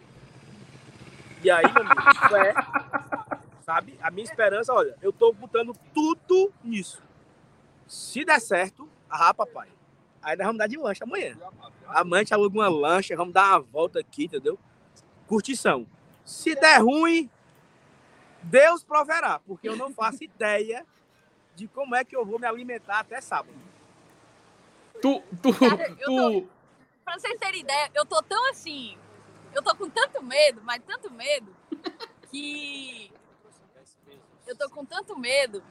[1.43, 2.53] e aí, meu amigo, isso é.
[3.61, 3.97] Sabe?
[4.01, 7.03] A minha esperança, olha, eu tô botando tudo nisso.
[7.87, 9.69] Se der certo, ah, papai.
[10.21, 11.37] Aí nós vamos dar de lanche amanhã.
[11.87, 14.57] Amanhã a gente aluga uma lancha, vamos dar uma volta aqui, entendeu?
[15.27, 15.85] Curtição.
[16.25, 17.29] Se der ruim,
[18.43, 20.85] Deus proverá, porque eu não faço ideia
[21.55, 23.55] de como é que eu vou me alimentar até sábado.
[25.01, 26.41] Tu, tu, Cara, tu...
[26.41, 26.47] Tô,
[27.07, 28.97] pra vocês terem ideia, eu tô tão assim,
[29.55, 31.55] eu tô com tanto medo, mas tanto medo,
[32.29, 33.09] que.
[34.45, 35.63] Eu tô com tanto medo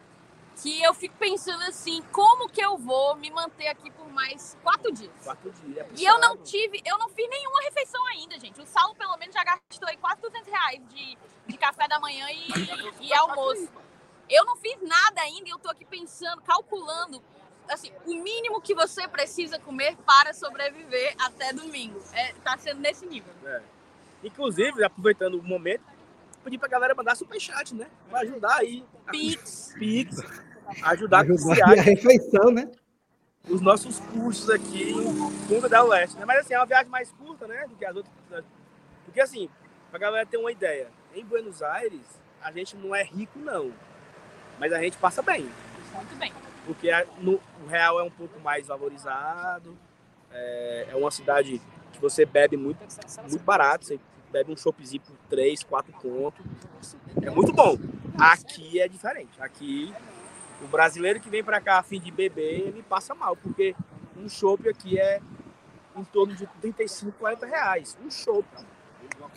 [0.62, 4.90] que eu fico pensando assim, como que eu vou me manter aqui por mais quatro
[4.90, 5.12] dias?
[5.22, 5.76] Quatro dias.
[5.76, 8.58] É e eu não tive, eu não fiz nenhuma refeição ainda, gente.
[8.60, 12.26] O Saulo, pelo menos, já gastou aí quase 200 reais de, de café da manhã
[12.30, 12.48] e,
[13.06, 13.68] e almoço.
[14.28, 17.22] Eu não fiz nada ainda e eu tô aqui pensando, calculando
[17.68, 22.00] assim, o mínimo que você precisa comer para sobreviver até domingo.
[22.12, 23.32] É, tá sendo nesse nível.
[23.44, 23.60] É.
[24.24, 25.84] Inclusive, aproveitando o momento,
[26.44, 27.86] pedir pra galera mandar superchat, né?
[28.08, 28.84] Pra ajudar aí.
[29.10, 29.74] Pix.
[29.78, 30.16] Pix.
[30.82, 32.70] Ajudar, ajudar a, a refeição, né?
[33.48, 36.24] Os nossos cursos aqui em Punta da Oeste, né?
[36.24, 37.66] Mas assim, é uma viagem mais curta, né?
[37.68, 38.44] Do que as outras.
[39.04, 39.48] Porque assim,
[39.90, 42.02] pra galera ter uma ideia, em Buenos Aires,
[42.42, 43.72] a gente não é rico, não.
[44.58, 45.48] Mas a gente passa bem.
[45.94, 46.32] Muito bem.
[46.66, 46.90] Porque
[47.20, 49.76] no, o real é um pouco mais valorizado.
[50.32, 51.60] É, é uma cidade
[51.92, 52.84] que você bebe muito,
[53.28, 53.86] muito barato.
[53.86, 54.00] Você
[54.32, 56.42] bebe um choppzinho por 3, 4 conto.
[57.22, 57.78] É muito bom.
[58.18, 59.40] Aqui é diferente.
[59.40, 59.94] Aqui,
[60.62, 63.74] o brasileiro que vem para cá a fim de beber, ele passa mal, porque
[64.16, 65.20] um chopp aqui é
[65.94, 67.96] em torno de 35, 40 reais.
[68.04, 68.46] Um chopp.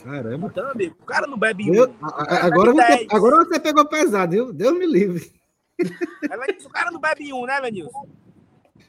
[0.03, 0.47] Caramba.
[0.47, 1.95] Então, amigo, o cara não bebe Eu, um.
[2.01, 4.53] Agora, você, agora você pegou pesado, viu?
[4.53, 5.38] Deus me livre.
[6.65, 8.07] O cara não bebe um, né, Lenilson?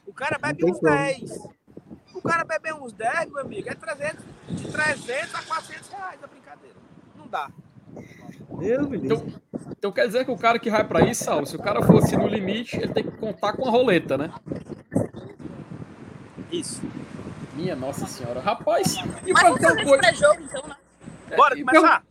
[0.05, 1.49] O cara bebe uns 10.
[2.13, 6.27] O cara beber uns 10, meu amigo, é 300, de 300 a 400 reais a
[6.27, 6.75] brincadeira.
[7.15, 7.49] Não dá.
[8.59, 9.15] Deus me livre.
[9.15, 11.81] Então, então quer dizer que o cara que vai para isso, Saulo, se o cara
[11.81, 14.31] fosse no limite, ele tem que contar com a roleta, né?
[16.51, 16.81] Isso.
[17.53, 18.41] Minha Nossa Senhora.
[18.41, 20.13] Rapaz, e Mas vamos fazer coisa...
[20.13, 20.75] jogo então, né?
[21.29, 22.03] É, Bora começar.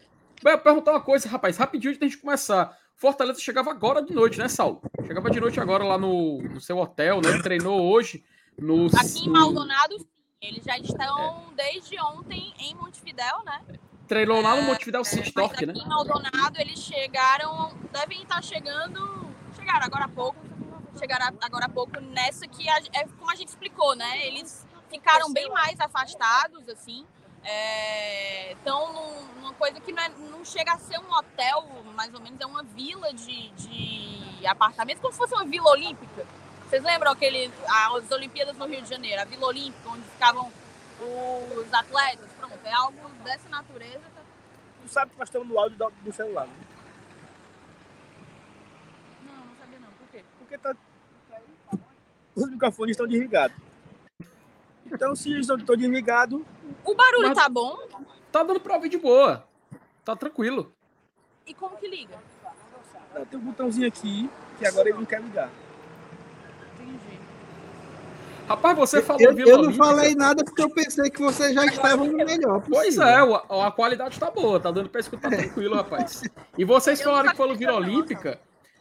[0.43, 2.77] Vai perguntar uma coisa, rapaz, rapidinho antes da gente começar.
[3.01, 4.83] Fortaleza chegava agora de noite, né, Saulo?
[5.07, 7.41] Chegava de noite agora lá no, no seu hotel, né?
[7.43, 8.23] Treinou hoje.
[8.59, 10.07] No, Aqui em Maldonado, sim.
[10.39, 11.55] Eles já estão é.
[11.55, 13.63] desde ontem em Montevidéu, né?
[14.07, 15.73] Treinou lá no é, Montevidéu City é, Torque, né?
[15.75, 20.39] Em Maldonado, eles chegaram, devem estar chegando, chegaram agora há pouco,
[20.99, 24.27] chegaram agora há pouco nessa que a, é como a gente explicou, né?
[24.27, 27.07] Eles ficaram bem mais afastados, assim.
[27.43, 32.21] Estão é, numa coisa que não, é, não, chega a ser um hotel, mais ou
[32.21, 36.27] menos, é uma vila de, de apartamentos, como se fosse uma vila olímpica.
[36.69, 40.53] Vocês lembram aquele, as Olimpíadas no Rio de Janeiro, a Vila Olímpica, onde ficavam
[41.01, 42.31] os atletas?
[42.39, 44.05] Pronto, é algo dessa natureza.
[44.83, 46.55] tu sabe que nós estamos no áudio do, do celular, né?
[49.27, 49.89] Não, não sabia não.
[49.89, 50.25] Por quê?
[50.39, 50.77] Porque tá...
[52.37, 53.57] os microfones estão desligados.
[54.87, 56.41] Então, se eles estão desligados,
[56.85, 57.79] O barulho Mas- tá bom?
[58.33, 59.45] Tá dando pra ouvir de boa.
[60.05, 60.73] Tá tranquilo.
[61.47, 62.17] E como que liga?
[63.29, 65.51] tem um botãozinho aqui que agora ele não quer ligar.
[66.79, 67.19] Entendi.
[68.49, 69.85] Rapaz, você falou Eu, eu não Olímpica.
[69.85, 72.61] falei nada porque eu pensei que você já estava no melhor.
[72.63, 73.07] Pois possível.
[73.07, 76.23] é, o- a, qualidade tá boa, tá dando pra escutar tranquilo, rapaz.
[76.57, 78.41] E vocês não falaram que falou Vila não, Olímpica.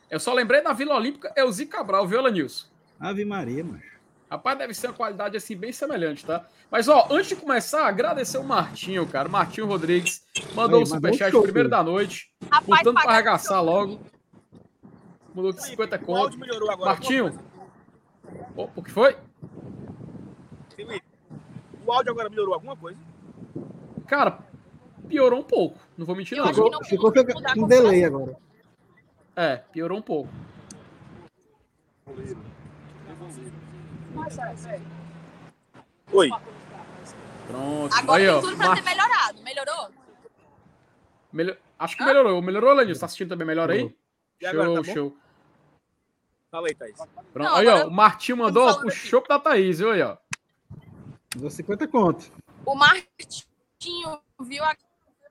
[0.10, 2.68] Eu só lembrei da Vila Olímpica, é o Zico Cabral, viu, Nilson?
[3.00, 3.99] Ave Maria, macho.
[4.30, 6.46] Rapaz, deve ser uma qualidade assim bem semelhante, tá?
[6.70, 9.28] Mas ó, antes de começar, agradecer o Martinho, cara.
[9.28, 10.24] O Martinho Rodrigues
[10.54, 14.00] mandou Aí, o superchat um show, primeiro da noite, Rapaz, pra pagar arregaçar logo.
[15.34, 16.40] Mandou de 50 O áudio conto.
[16.40, 16.92] melhorou agora.
[16.92, 17.40] Martinho.
[18.56, 19.18] Opa, o que foi?
[20.76, 21.04] Felipe,
[21.86, 23.00] o áudio agora melhorou alguma coisa?
[24.06, 24.40] Cara,
[25.08, 25.80] piorou um pouco.
[25.98, 26.52] Não vou mentir, Eu não.
[26.52, 26.72] acho que viu?
[26.72, 26.84] não.
[26.84, 28.38] Ficou, ficou a com delay agora.
[29.36, 30.30] É, piorou um pouco.
[36.12, 36.30] Oi.
[37.48, 37.94] Pronto.
[37.96, 38.42] Agora Aí, tem ó.
[38.42, 39.42] tudo pra Mar- ter melhorado.
[39.42, 39.90] Melhorou?
[41.32, 42.42] melhor- Acho que melhorou.
[42.42, 43.00] Melhorou, Lenilson?
[43.00, 43.96] Tá assistindo também melhor aí?
[44.42, 44.94] E agora, show, tá bom?
[44.94, 45.18] show.
[46.52, 46.96] Fala aí, Thaís.
[46.98, 47.30] Pronto.
[47.36, 47.88] Não, aí, agora ó.
[47.88, 50.18] O Martinho mandou o chopp da Thaís, viu aí, ó.
[51.36, 52.32] Dou 50 conto.
[52.66, 54.64] O Martinho, viu?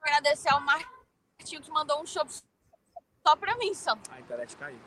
[0.02, 2.24] Agradecer ao Martinho que mandou um show
[3.26, 3.92] só pra mim, só.
[4.10, 4.78] A internet caiu.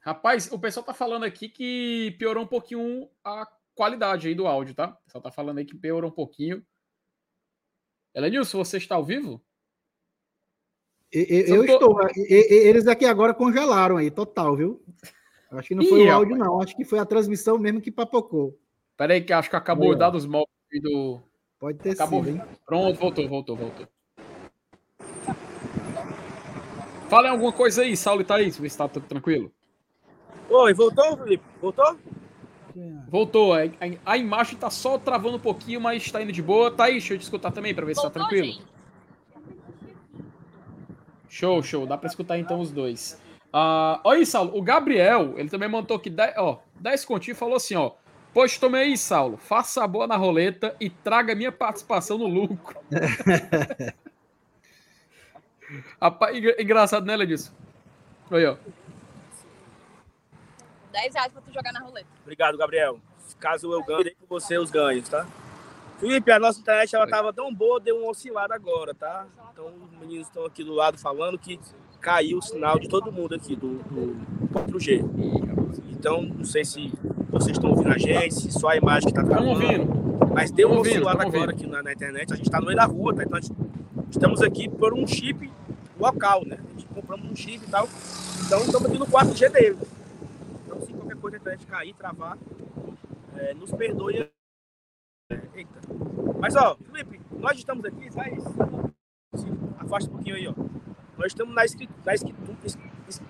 [0.00, 4.74] Rapaz, o pessoal tá falando aqui que piorou um pouquinho a qualidade aí do áudio,
[4.74, 4.88] tá?
[4.88, 6.64] O pessoal tá falando aí que piorou um pouquinho.
[8.14, 9.42] Elenilson, você está ao vivo?
[11.12, 12.08] E- e- São Eu to- estou.
[12.16, 14.82] E- Eles aqui agora congelaram aí, total, viu?
[15.50, 16.50] Acho que não foi Ih, o áudio, rapaz.
[16.50, 16.60] não.
[16.62, 18.58] Acho que foi a transmissão mesmo que papocou.
[18.96, 19.94] Pera aí que acho que acabou ó.
[19.94, 20.46] dados móveis
[20.82, 21.20] do...
[21.58, 22.24] Pode ter Acabou.
[22.24, 22.42] sido, hein?
[22.64, 23.86] Pronto, voltou, voltou, voltou.
[27.10, 29.52] Falem alguma coisa aí, Saulo e Thaís, vê se tá tudo tranquilo.
[30.48, 31.44] Oi, voltou, Felipe?
[31.60, 31.96] Voltou?
[33.08, 36.70] Voltou, a, a- a imagem tá só travando um pouquinho, mas tá indo de boa.
[36.70, 38.46] Thaís, deixa eu te escutar também pra ver se tá Voltou, tranquilo.
[38.52, 38.64] gente?
[41.28, 41.86] Show, show.
[41.86, 43.20] Dá pra escutar então os dois.
[43.52, 44.56] Ah, olha aí, Saulo.
[44.56, 47.92] O Gabriel, ele também mandou que 10, ó, 10 continhos e falou assim, ó.
[48.32, 49.36] Pois tome aí, Saulo.
[49.36, 52.78] Faça a boa na roleta e traga minha participação no lucro.
[56.00, 57.52] Rapaz, engra- engraçado, né, Ledilson?
[58.30, 58.56] Olha, ó.
[60.92, 62.06] 10 reais pra tu jogar na roleta.
[62.22, 62.98] Obrigado, Gabriel.
[63.38, 65.26] Caso eu ganhe, com você os ganhos, tá?
[65.98, 69.26] Felipe, a nossa internet ela tava tão boa, deu um oscilado agora, tá?
[69.52, 71.60] Então os meninos estão aqui do lado falando que
[72.00, 74.16] caiu o sinal de todo mundo aqui do, do
[74.54, 75.04] 4G.
[75.90, 76.90] Então, não sei se
[77.28, 79.82] vocês estão ouvindo a gente, se só a imagem que tá Estamos travando.
[79.84, 80.30] ouvindo.
[80.34, 82.32] Mas deu um oscilado tamo agora aqui na, na internet.
[82.32, 83.22] A gente está no meio da rua, tá?
[83.22, 83.54] Então a gente-
[84.10, 85.50] estamos aqui por um chip
[85.98, 86.58] local, né?
[86.58, 87.86] A gente compramos um chip e tal.
[88.46, 89.78] Então estamos aqui no 4G dele.
[91.20, 92.38] Coisa a internet cair, travar,
[93.36, 94.20] é, nos perdoe.
[94.20, 94.30] É,
[95.54, 95.80] Eita.
[96.40, 98.48] Mas ó, Felipe, nós estamos aqui, sai isso.
[99.36, 99.46] Se
[99.78, 100.54] Afasta um pouquinho aí, ó.
[101.18, 103.22] Nós estamos na, escri- na escritu- es- es-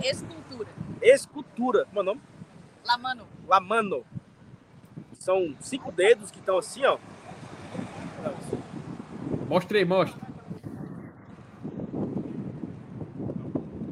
[0.00, 0.68] Escultura.
[1.02, 1.84] escultura.
[1.86, 2.20] Como é o nome?
[2.84, 3.26] Lá, mano.
[3.46, 4.04] Lamano.
[5.14, 6.98] São cinco dedos que estão assim, ó.
[9.48, 10.20] Mostra aí, mostra.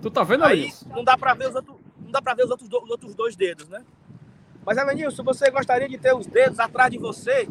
[0.03, 0.73] Tu tá vendo Aí aí?
[0.91, 1.77] não dá pra ver os outros,
[2.13, 3.83] não dá para ver os outros, do- os outros dois dedos, né?
[4.67, 7.49] Mas Elenilson, você gostaria de ter os dedos atrás de você?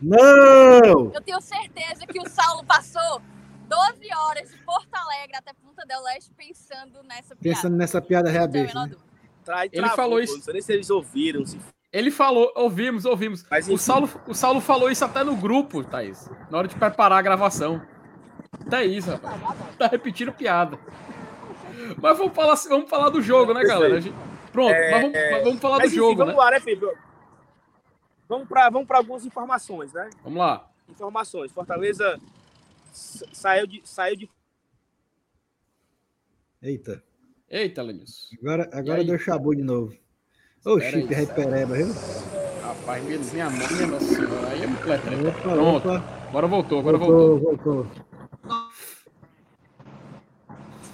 [0.00, 1.12] Não!
[1.12, 3.20] Eu tenho certeza que o Saulo passou
[3.68, 7.42] 12 horas de Porto Alegre até Punta del Este pensando nessa piada.
[7.42, 8.74] Pensando nessa piada Não tenho a reabeja.
[8.80, 8.96] menor Né?
[9.44, 10.36] Tra- Ele travou, falou pô, isso.
[10.36, 11.44] Não sei nem se eles ouviram.
[11.44, 11.58] Se...
[11.92, 13.44] Ele falou, ouvimos, ouvimos.
[13.50, 16.30] Mas O Saulo, o Saulo falou isso até no grupo, Thaís.
[16.50, 17.82] Na hora de preparar a gravação.
[18.66, 19.40] Até isso, rapaz.
[19.76, 20.78] Tá repetindo piada.
[22.00, 24.00] Mas vamos falar, vamos falar do jogo, né, galera?
[24.00, 24.14] Gente-
[24.52, 26.40] Pronto, mas vamos, mas vamos falar mas, do enfim, jogo, vamos né?
[26.40, 26.86] lá, né, Felipe?
[28.28, 30.10] Vamos para vamos pra algumas informações, né?
[30.24, 30.68] Vamos lá.
[30.88, 31.52] Informações.
[31.52, 32.18] Fortaleza
[32.92, 34.30] sa- saiu de, saiu de
[36.62, 37.02] Eita,
[37.48, 38.36] Eita, Lenilson.
[38.42, 39.94] agora, agora deu chabu de novo.
[40.64, 41.86] Ô, aí, chip repereba, viu?
[42.62, 43.02] Rapaz,
[43.32, 44.48] minha, mãe, minha nossa senhora.
[44.48, 44.66] Aí é.
[44.66, 45.76] Opa, Pronto.
[45.88, 46.04] opa.
[46.28, 47.38] Agora voltou, agora voltou.
[47.38, 48.09] Voltou, voltou.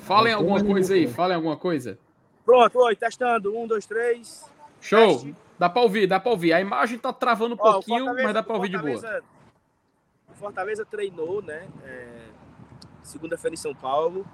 [0.06, 1.98] Falem alguma coisa aí, falem alguma coisa.
[2.44, 3.56] Pronto, oi, testando.
[3.56, 4.48] Um, dois, três.
[4.80, 5.14] Show.
[5.14, 5.34] Teste.
[5.58, 6.52] Dá pra ouvir, dá pra ouvir.
[6.52, 8.92] A imagem tá travando um Ó, pouquinho, mas dá pra ouvir de boa.
[8.92, 9.24] Fortaleza-
[10.30, 11.66] O Fortaleza treinou, né?
[11.84, 12.06] é,
[13.02, 14.26] Segunda-feira em São Paulo.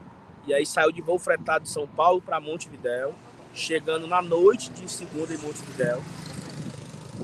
[0.47, 3.15] E aí saiu de voo fretado de São Paulo para Montevidéu.
[3.55, 6.03] Chegando na noite de segunda em Montevidéu.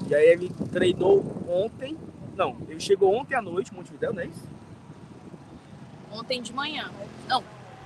[0.09, 1.97] E aí ele treinou ontem
[2.37, 4.45] Não, ele chegou ontem à noite, Montevidéu, não é isso?
[6.13, 6.91] Ontem de manhã.
[7.27, 7.43] Não,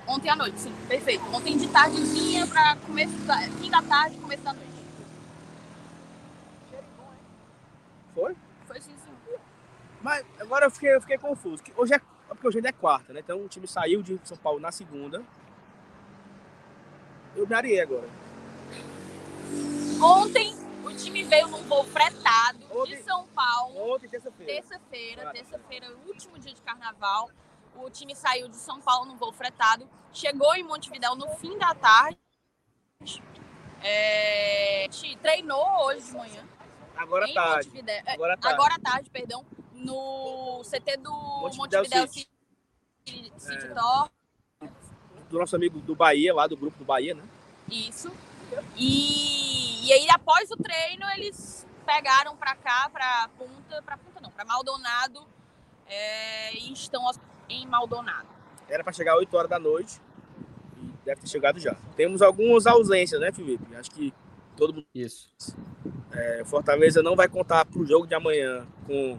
[0.06, 1.24] ontem à noite, sim, perfeito.
[1.34, 4.72] Ontem de tardezinha para começo da, fim da tarde, começo da noite.
[8.14, 8.36] Foi?
[8.66, 9.36] Foi sim, sim.
[10.00, 11.62] Mas agora eu fiquei, eu fiquei confuso.
[11.76, 13.20] Hoje é, porque hoje ainda é quarta, né?
[13.20, 15.22] Então o time saiu de São Paulo na segunda.
[17.34, 18.08] Eu me areei agora.
[20.02, 23.94] Ontem o time veio num voo fretado de Ontem- São Paulo.
[23.94, 24.52] Ontem, terça-feira.
[24.52, 27.30] Terça-feira, terça-feira, último dia de carnaval.
[27.76, 31.74] O time saiu de São Paulo num voo fretado, chegou em Montevidéu no fim da
[31.74, 32.18] tarde.
[33.82, 34.86] É,
[35.20, 36.46] treinou hoje de manhã
[36.94, 37.66] Agora em tarde.
[37.68, 38.02] Montevidéu.
[38.06, 38.54] é, Agora tarde.
[38.54, 42.30] agora tarde, perdão, no CT do Montevidéu Montevidéu City.
[43.04, 44.68] City, City É.
[45.28, 47.24] Do nosso amigo do Bahia, lá do grupo do Bahia, né?
[47.68, 48.12] Isso.
[48.76, 54.30] E, e aí, após o treino, eles pegaram pra cá, pra Punta, pra Punta não,
[54.30, 55.26] pra Maldonado,
[55.86, 57.08] é, e estão
[57.48, 58.28] em Maldonado.
[58.68, 60.00] Era para chegar 8 horas da noite.
[60.82, 61.76] E deve ter chegado já.
[61.96, 63.74] Temos algumas ausências, né, Felipe?
[63.76, 64.12] Acho que
[64.56, 64.86] todo mundo.
[64.94, 65.30] Isso.
[66.12, 69.18] é, Fortaleza não vai contar pro jogo de amanhã com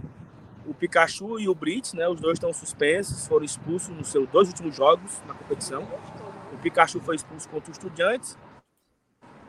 [0.65, 2.07] o Pikachu e o Brits, né?
[2.07, 5.83] Os dois estão suspensos, foram expulsos nos seus dois últimos jogos na competição.
[6.53, 8.37] O Pikachu foi expulso contra o Estudiantes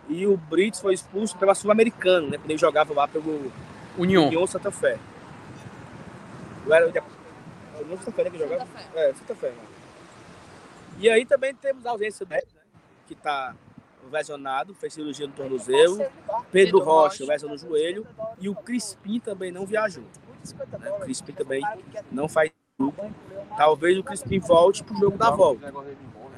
[0.09, 2.39] e o Brits foi expulso pela Sul-Americana, né?
[2.39, 3.53] Quando ele jogava lá pelo
[3.97, 4.27] União.
[4.27, 4.99] União Santa Fé.
[6.67, 6.91] Não era
[7.85, 8.67] o União Santa Fé né, que jogava?
[8.95, 9.13] É.
[9.13, 9.55] Né?
[10.99, 12.41] E aí também temos a ausência do né?
[13.07, 13.55] que está
[14.11, 15.97] lesionado, fez cirurgia no tornozelo.
[15.97, 18.07] Pedro Pedro Rocha, lesão no joelho.
[18.39, 20.05] E o Crispim também não viajou.
[20.79, 20.91] né?
[20.93, 21.63] O Crispim também
[22.11, 23.03] não faz grupo.
[23.57, 25.71] Talvez o Crispim volte pro jogo da volta.
[25.71, 25.97] né?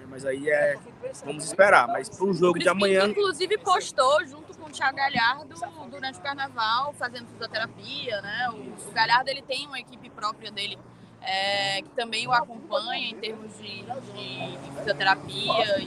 [0.09, 0.79] Mas aí é.
[1.25, 1.87] Vamos esperar.
[1.89, 3.07] Mas pro O jogo de amanhã.
[3.07, 5.55] inclusive, postou junto com o Thiago Galhardo
[5.91, 8.49] durante o carnaval, fazendo fisioterapia, né?
[8.51, 10.79] O, o Galhardo ele tem uma equipe própria dele
[11.27, 15.87] é, que também o acompanha em termos de, de fisioterapia e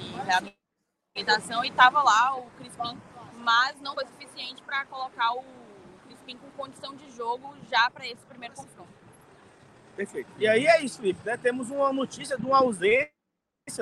[1.16, 3.00] reabilitação, e estava lá o Crispim,
[3.38, 5.44] mas não foi suficiente para colocar o
[6.08, 8.90] Crispim com condição de jogo já para esse primeiro confronto.
[9.98, 10.30] Perfeito.
[10.40, 11.22] E aí é isso, Felipe.
[11.26, 11.38] Né?
[11.38, 13.12] Temos uma notícia de uma ausência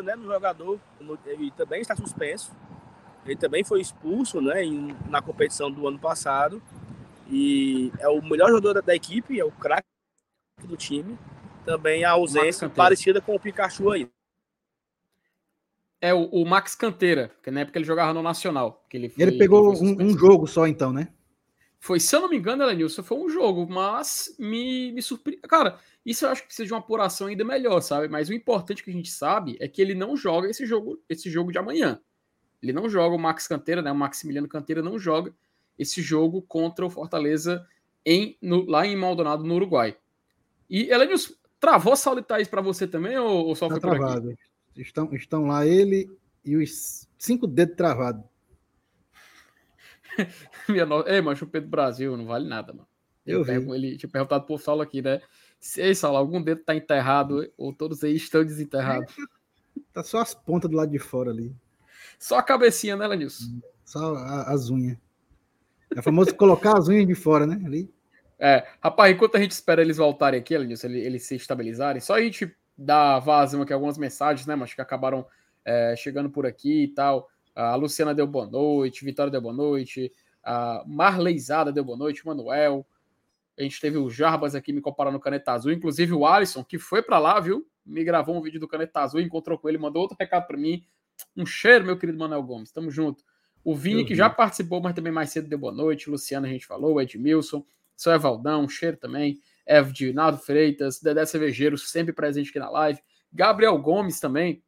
[0.03, 0.79] né, no jogador.
[1.25, 2.51] Ele também está suspenso.
[3.25, 6.61] Ele também foi expulso né, em- na competição do ano passado.
[7.29, 9.87] E é o melhor jogador da, da equipe, é o craque
[10.63, 11.17] do time.
[11.67, 14.09] Também a ausência parecida com o Pikachu aí.
[15.99, 18.85] É o, o Max Canteira, que na época ele jogava no Nacional.
[18.89, 21.09] Que ele, foi- Ele pegou ele um, um jogo só, então, né?
[21.79, 25.47] Foi, se eu não me engano, Elenilson, foi um jogo, mas me, me surpreendeu.
[25.49, 28.07] Cara, isso eu acho que precisa de uma apuração ainda melhor, sabe?
[28.07, 31.29] Mas o importante que a gente sabe é que ele não joga esse jogo, esse
[31.29, 31.99] jogo de amanhã.
[32.63, 33.91] Ele não joga o Max Canteira, né?
[33.91, 35.33] O Maximiliano Canteira não joga
[35.77, 37.67] esse jogo contra o Fortaleza
[38.05, 39.97] em, no- lá em Maldonado, no Uruguai.
[40.69, 44.33] E, Elenilson, travou Saulitais para você também ou, ou só Tá foi travado.
[44.75, 46.07] Estão, estão lá ele
[46.45, 48.23] e os cinco dedos travados.
[50.69, 51.07] Minha no...
[51.07, 52.87] Ei, mas o Pedro Brasil não vale nada, mano.
[53.25, 53.51] Eu vi.
[53.51, 55.21] pergun- Ele tinha perguntado pro Saulo aqui, né?
[55.59, 59.13] Se, ei, Saulo, algum dedo tá enterrado ou todos aí estão desenterrados?
[59.93, 61.55] Tá só as pontas do lado de fora ali.
[62.19, 63.59] Só a cabecinha, né, Lenilson?
[63.83, 64.97] Só a- as unhas.
[65.95, 67.59] É famoso colocar as unhas de fora, né?
[67.65, 67.91] Ali.
[68.39, 72.15] É, rapaz, enquanto a gente espera eles voltarem aqui, Lenilson, eles, eles se estabilizarem, só
[72.15, 75.25] a gente dar vazão aqui algumas mensagens, né, mas que acabaram
[75.65, 77.29] é, chegando por aqui e tal.
[77.55, 80.11] A Luciana deu boa noite, Vitória deu boa noite,
[80.43, 82.85] a Marleizada deu boa noite, Manuel.
[83.57, 86.77] A gente teve o Jarbas aqui me comparando o Caneta Azul, inclusive o Alisson, que
[86.77, 87.67] foi para lá, viu?
[87.83, 90.85] Me gravou um vídeo do Caneta Azul, encontrou com ele, mandou outro recado para mim.
[91.35, 93.23] Um cheiro, meu querido Manuel Gomes, tamo junto.
[93.63, 96.09] O Vini, que já participou, mas também mais cedo deu boa noite.
[96.11, 97.65] Luciano, a gente falou, Edmilson,
[97.97, 99.41] seu Evaldão, um cheiro também.
[99.65, 103.01] Evdinaldo Freitas, Dedé Cervejeiro, sempre presente aqui na live.
[103.33, 104.63] Gabriel Gomes também,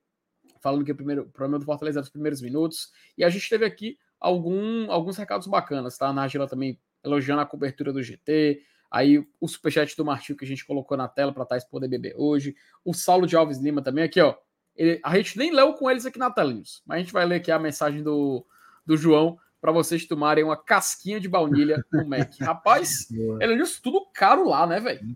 [0.62, 2.92] falando que o, primeiro, o problema do Fortaleza era os primeiros minutos.
[3.18, 6.08] E a gente teve aqui algum, alguns recados bacanas, tá?
[6.08, 8.62] A Nájila também elogiando a cobertura do GT.
[8.92, 12.16] Aí o superchat do Martinho que a gente colocou na tela para Thais poder beber
[12.18, 12.56] hoje.
[12.84, 14.36] O Saulo de Alves Lima também aqui, ó.
[14.76, 16.54] Ele- a gente nem leu com eles aqui na tela,
[16.86, 18.46] mas a gente vai ler aqui a mensagem do,
[18.86, 22.32] do João para vocês tomarem uma casquinha de baunilha no Mac.
[22.40, 23.08] Rapaz,
[23.40, 25.16] ele disse tudo caro lá, né, velho?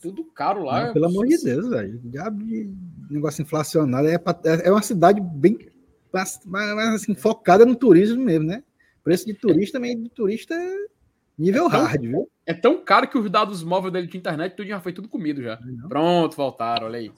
[0.00, 0.86] Tudo caro lá.
[0.86, 1.98] não, pelo amor de Deus, velho.
[2.04, 2.70] Diabo de
[3.10, 4.08] negócio inflacionário.
[4.10, 5.56] É, pra- é uma cidade bem
[6.94, 8.62] assim, focada no turismo mesmo, né?
[9.02, 10.76] Preço de turista também de turista é
[11.38, 12.30] nível Então, hard, viu?
[12.46, 15.42] É tão caro que os dados móveis dele de internet tudo já foi tudo comido
[15.42, 15.58] já.
[15.62, 17.12] Não, Pronto, voltaram, olha aí.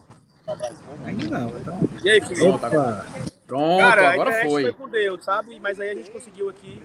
[1.04, 1.50] ainda não.
[1.60, 1.78] Tá.
[2.04, 3.35] E aí, Felipe?
[3.46, 4.62] Pronto, Cara, a agora internet foi.
[4.64, 5.60] foi com Deus, sabe?
[5.60, 6.82] Mas aí a gente conseguiu aqui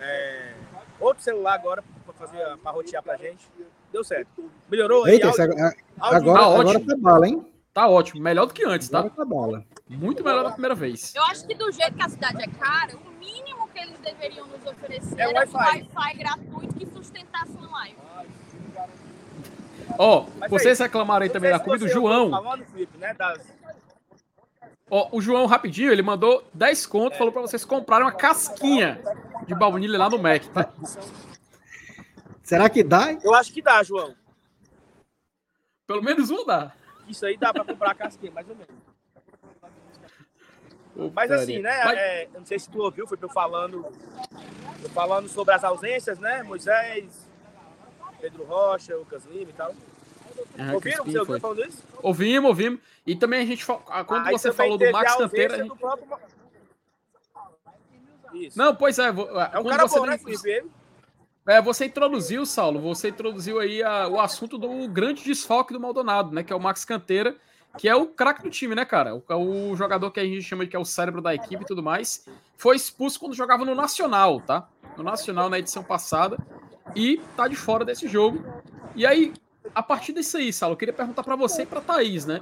[0.00, 0.52] é,
[1.00, 3.48] outro celular agora, por fazer para rotear pra gente.
[3.90, 4.50] Deu certo.
[4.70, 5.14] Melhorou aí?
[5.14, 7.46] Eita, agora, agora, tá agora tá bala, hein?
[7.72, 8.98] Tá ótimo, melhor do que antes, tá?
[8.98, 9.64] Agora tá bala.
[9.88, 11.14] Muito melhor da primeira vez.
[11.14, 14.46] Eu acho que do jeito que a cidade é cara, o mínimo que eles deveriam
[14.46, 17.96] nos oferecer é era um Wi-Fi gratuito que sustentasse uma live.
[19.98, 22.30] Ó, oh, vocês reclamaram aí também da comida do João.
[22.30, 23.38] Falando, Felipe, né, das
[24.90, 29.02] Ó, o João, rapidinho, ele mandou 10 conto, falou pra vocês comprarem uma casquinha
[29.46, 30.72] de baunilha lá no Mac, tá?
[32.42, 33.12] Será que dá?
[33.22, 34.14] Eu acho que dá, João.
[35.86, 36.72] Pelo menos um dá.
[37.06, 38.88] Isso aí dá pra comprar a casquinha, mais ou menos.
[41.14, 41.84] Mas assim, né?
[41.84, 41.98] Mas...
[41.98, 43.86] É, eu não sei se tu ouviu, foi eu falando,
[44.82, 46.42] eu falando sobre as ausências, né?
[46.42, 47.28] Moisés,
[48.20, 49.74] Pedro Rocha, Lucas Lima e tal.
[50.58, 51.04] Ah, Ouviram?
[51.04, 51.82] Você ouviu falando isso?
[52.02, 52.80] Ouvimos, ouvimos.
[53.06, 55.56] E também a gente, quando Aí você falou do Max Canteira...
[55.58, 55.76] Gente...
[55.76, 56.08] Próprio...
[58.54, 59.06] Não, pois é.
[59.06, 60.64] É um cara você bom, né, Felipe?
[61.46, 66.34] É, você introduziu, Saulo, você introduziu aí a, o assunto do grande desfoque do Maldonado,
[66.34, 66.42] né?
[66.42, 67.34] Que é o Max Canteira,
[67.78, 69.14] que é o craque do time, né, cara?
[69.14, 71.66] O, o, jogador que a gente chama de que é o cérebro da equipe e
[71.66, 72.26] tudo mais.
[72.58, 74.68] Foi expulso quando jogava no Nacional, tá?
[74.94, 76.36] No Nacional na edição passada.
[76.94, 78.44] E tá de fora desse jogo.
[78.94, 79.32] E aí,
[79.74, 82.40] a partir disso aí, Salo, eu queria perguntar para você e para Thaís, né?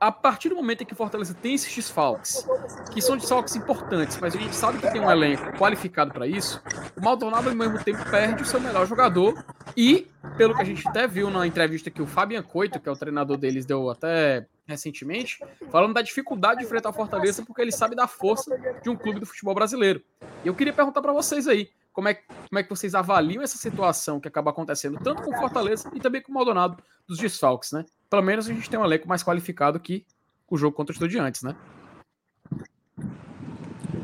[0.00, 2.46] A partir do momento em que Fortaleza tem esses desfalques,
[2.92, 6.62] que são desfalques importantes, mas a gente sabe que tem um elenco qualificado para isso,
[6.96, 9.44] o Maldonado, ao mesmo tempo, perde o seu melhor jogador
[9.76, 10.06] e,
[10.36, 12.96] pelo que a gente até viu na entrevista que o Fabian Coito, que é o
[12.96, 15.38] treinador deles, deu até recentemente,
[15.70, 19.26] falando da dificuldade de enfrentar Fortaleza porque ele sabe da força de um clube do
[19.26, 20.00] futebol brasileiro.
[20.44, 23.58] E eu queria perguntar para vocês aí, como é, como é que vocês avaliam essa
[23.58, 27.72] situação que acaba acontecendo tanto com o Fortaleza e também com o Maldonado dos desfalques,
[27.72, 27.84] né?
[28.08, 30.06] Pelo menos a gente tem um elenco mais qualificado que
[30.48, 31.56] o jogo contra o Estudiantes, né?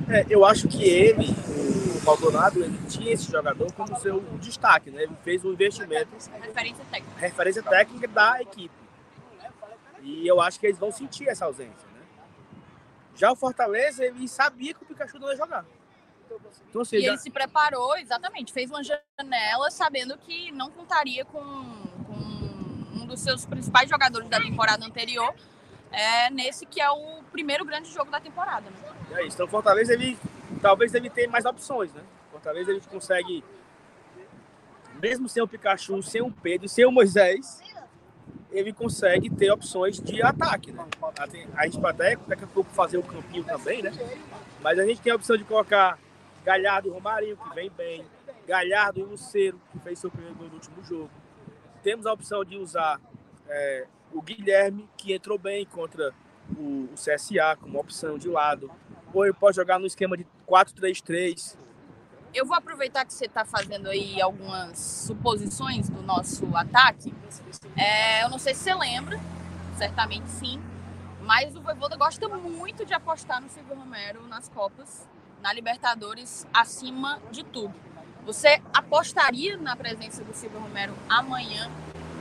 [0.09, 1.29] É, eu acho que ele,
[2.01, 5.05] o Maldonado, ele tinha esse jogador como seu destaque, né?
[5.05, 6.11] Ele fez um investimento.
[6.43, 7.21] Referência técnica.
[7.21, 8.75] Referência técnica da equipe.
[10.03, 12.03] E eu acho que eles vão sentir essa ausência, né?
[13.15, 15.65] Já o Fortaleza, ele sabia que o Pikachu não ia jogar.
[16.69, 17.09] Então, assim, e já...
[17.09, 23.21] ele se preparou, exatamente, fez uma janela sabendo que não contaria com, com um dos
[23.21, 25.35] seus principais jogadores da temporada anterior,
[25.93, 28.69] é, nesse que é o primeiro grande jogo da temporada.
[28.69, 28.77] Né?
[29.13, 29.37] É isso.
[29.37, 30.19] Então, Fortaleza, ele
[30.61, 32.03] talvez ele tenha mais opções, né?
[32.31, 33.45] Fortaleza, ele consegue,
[35.01, 37.61] mesmo sem o Pikachu, sem o Pedro, sem o Moisés,
[38.51, 40.85] ele consegue ter opções de ataque, né?
[41.57, 43.93] A gente pode até daqui a pouco fazer o campinho também, né?
[44.63, 45.99] Mas a gente tem a opção de colocar
[46.45, 48.05] Galhardo e Romarinho, que vem bem.
[48.47, 51.11] Galhardo e Luceiro, que fez seu primeiro gol no último jogo.
[51.83, 53.01] Temos a opção de usar
[53.49, 56.13] é, o Guilherme, que entrou bem contra
[56.57, 58.71] o, o, CSA, como opção de lado.
[59.13, 61.57] Ou ele pode jogar no esquema de 4-3-3.
[62.35, 67.15] Eu vou aproveitar que você está fazendo aí algumas suposições do nosso ataque.
[67.77, 69.19] É, eu não sei se você lembra,
[69.77, 70.61] certamente sim,
[71.23, 75.09] mas o Voivoda gosta muito de apostar no Silvio Romero nas Copas
[75.45, 77.75] na Libertadores acima de tudo.
[78.25, 81.71] Você apostaria na presença do Silvio Romero amanhã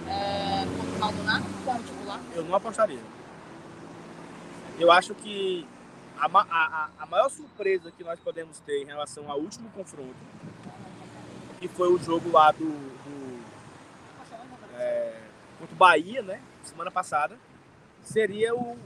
[0.10, 2.20] é, contra o Maldonado como titular?
[2.36, 3.00] Eu não apostaria.
[4.78, 5.66] Eu acho que
[6.20, 10.18] a, a, a, maior surpresa que nós podemos ter em relação ao último confronto,
[11.62, 13.44] que foi o jogo lá do, do
[14.78, 15.18] é,
[15.60, 17.40] contra o Bahia, né, semana passada,
[18.02, 18.78] seria o, o,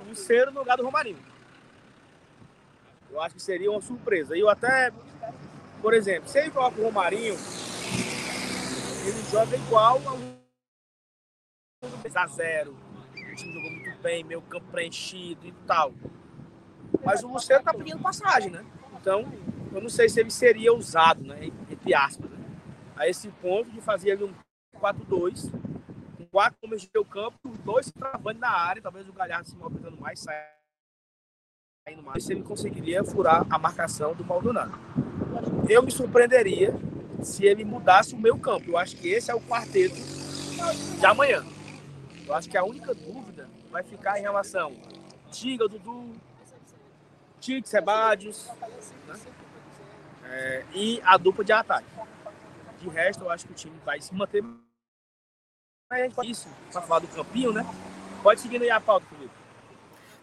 [0.00, 1.18] o Luceiro no lugar do Romarinho.
[3.10, 4.36] Eu acho que seria uma surpresa.
[4.36, 4.92] E eu até,
[5.80, 7.34] por exemplo, se ele coloca o Romarinho,
[9.06, 10.38] ele joga igual a
[12.20, 12.72] a zero.
[12.72, 15.92] O time jogou muito bem, meu campo preenchido e tal.
[17.04, 18.64] Mas o Luciano tá pedindo passagem, né?
[19.00, 19.24] Então,
[19.72, 21.50] eu não sei se ele seria usado, né?
[21.70, 22.38] Entre aspas, né?
[22.96, 24.34] A esse ponto de fazer ali um
[24.78, 25.50] 4-2,
[26.16, 30.00] com quatro homens de meio campo, dois travando na área, talvez o Galhardo se movimentando
[30.00, 30.57] mais, saia
[31.92, 34.78] indo mais, se ele conseguiria furar a marcação do Maldonado.
[35.68, 36.74] Eu me surpreenderia
[37.22, 38.70] se ele mudasse o meu campo.
[38.70, 39.96] Eu acho que esse é o quarteto
[40.98, 41.44] de amanhã.
[42.26, 44.72] Eu acho que a única dúvida vai ficar em relação
[45.30, 46.14] Tiga, Dudu,
[47.40, 48.48] Tite, Sebadios
[49.06, 49.20] né?
[50.24, 51.86] é, e a dupla de ataque.
[52.80, 54.44] De resto, eu acho que o time vai se manter.
[56.24, 57.64] Isso, para falar do campinho, né?
[58.22, 59.06] Pode seguir aí a pauta.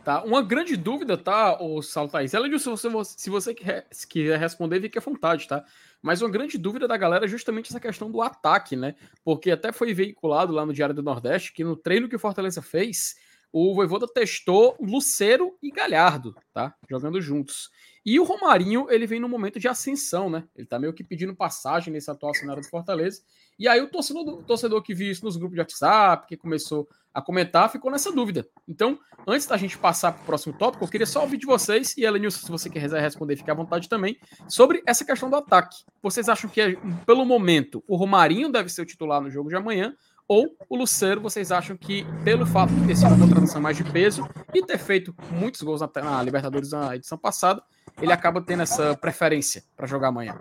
[0.05, 0.23] Tá?
[0.23, 2.11] Uma grande dúvida, tá, o Saulo?
[2.31, 5.65] Ela disse, se você, se você quiser responder, fique à vontade, tá?
[5.99, 8.93] Mas uma grande dúvida da galera é justamente essa questão do ataque, né?
[9.23, 12.61] Porque até foi veiculado lá no Diário do Nordeste que no treino que o Fortaleza
[12.61, 13.15] fez,
[13.57, 16.75] o Voivoda testou Luceiro e Galhardo, tá?
[16.89, 17.71] Jogando juntos.
[18.05, 20.43] E o Romarinho, ele vem num momento de ascensão, né?
[20.53, 23.21] Ele tá meio que pedindo passagem nesse atual cenário do Fortaleza.
[23.57, 26.85] E aí o torcedor, o torcedor que viu isso nos grupos de WhatsApp, que começou
[27.13, 28.45] a comentar, ficou nessa dúvida.
[28.67, 31.95] Então, antes da gente passar para o próximo tópico, eu queria só ouvir de vocês,
[31.95, 35.77] e Elenilson, se você quiser responder, fique à vontade também, sobre essa questão do ataque.
[36.03, 39.95] Vocês acham que, pelo momento, o Romarinho deve ser o titular no jogo de amanhã,
[40.27, 43.83] ou o Lucero, vocês acham que, pelo fato de ter sido uma contratação mais de
[43.83, 47.61] peso e ter feito muitos gols na, na Libertadores na edição passada,
[48.01, 50.35] ele acaba tendo essa preferência para jogar amanhã.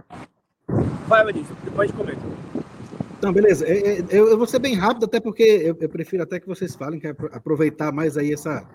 [1.07, 2.23] Vai, Vinícius, depois comenta.
[3.23, 3.67] Não, beleza.
[3.67, 6.47] É, é, eu, eu, vou ser bem rápido, até porque eu, eu, prefiro até que
[6.47, 8.67] vocês falem, que é aproveitar mais aí essa,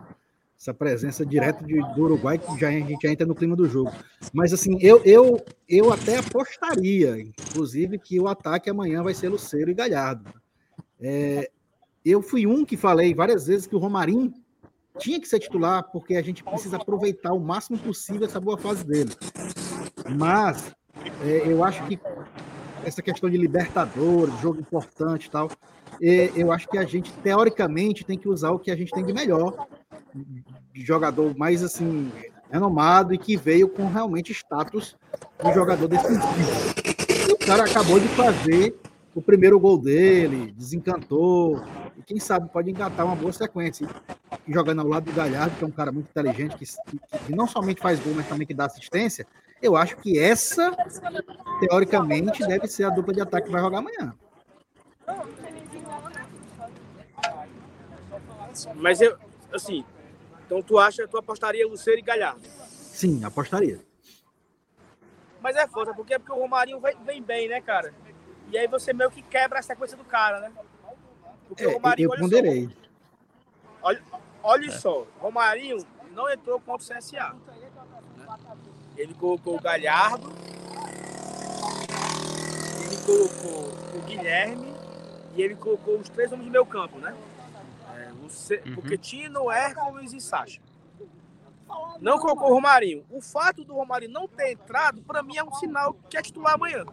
[0.60, 3.68] essa presença direta de, do Uruguai, que já, a gente já entra no clima do
[3.68, 3.91] jogo.
[4.34, 9.72] Mas assim, eu, eu, eu até apostaria, inclusive, que o ataque amanhã vai ser Luceiro
[9.72, 10.32] e Galhardo.
[11.02, 11.50] É,
[12.04, 14.34] eu fui um que falei várias vezes que o Romarinho
[14.97, 18.84] tinha que ser titular, porque a gente precisa aproveitar o máximo possível essa boa fase
[18.84, 19.12] dele.
[20.18, 20.76] Mas
[21.24, 22.00] é, eu acho que
[22.84, 25.50] essa questão de Libertadores, jogo importante e tal,
[26.02, 29.06] é, eu acho que a gente, teoricamente, tem que usar o que a gente tem
[29.06, 29.68] de melhor,
[30.74, 32.12] de jogador mais assim,
[32.50, 34.95] renomado e que veio com realmente status
[35.43, 36.24] de jogador defensivo.
[37.34, 38.76] O cara acabou de fazer
[39.20, 41.61] o primeiro gol dele, desencantou.
[41.97, 43.86] E quem sabe pode engatar uma boa sequência.
[44.47, 47.36] E jogando ao lado do Galhardo, que é um cara muito inteligente, que, que, que
[47.36, 49.28] não somente faz gol, mas também que dá assistência.
[49.61, 50.74] Eu acho que essa,
[51.59, 54.15] teoricamente, deve ser a dupla de ataque que vai jogar amanhã.
[58.76, 59.17] Mas eu,
[59.53, 59.84] assim,
[60.45, 62.41] então tu acha, tu apostaria Luceiro e Galhardo?
[62.70, 63.82] Sim, apostaria.
[65.41, 67.93] Mas é foda, porque é porque o Romarinho vem, vem bem, né, cara?
[68.52, 70.52] E aí você meio que quebra a sequência do cara, né?
[71.47, 72.68] Porque é, o Romarinho, eu ponderei.
[72.68, 72.74] Só,
[73.84, 74.04] olha,
[74.43, 74.72] olha é.
[74.72, 77.36] só, o Romarinho não entrou contra o CSA.
[78.97, 80.32] Ele colocou o Galhardo,
[82.84, 84.74] ele colocou o Guilherme
[85.36, 87.16] e ele colocou os três homens do meu campo, né?
[87.95, 88.62] É, o C...
[88.66, 88.76] uhum.
[88.76, 90.60] Porque Tino, Hércules e Sacha.
[92.02, 93.06] Não colocou o Romarinho.
[93.10, 96.56] O fato do Romarinho não ter entrado, para mim, é um sinal que é titular
[96.56, 96.84] amanhã.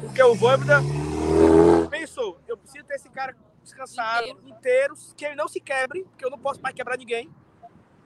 [0.00, 0.78] Porque o Voivoda
[1.90, 4.48] pensou, eu preciso ter esse cara descansado inteiro.
[4.48, 7.30] inteiro, que ele não se quebre, porque eu não posso mais quebrar ninguém.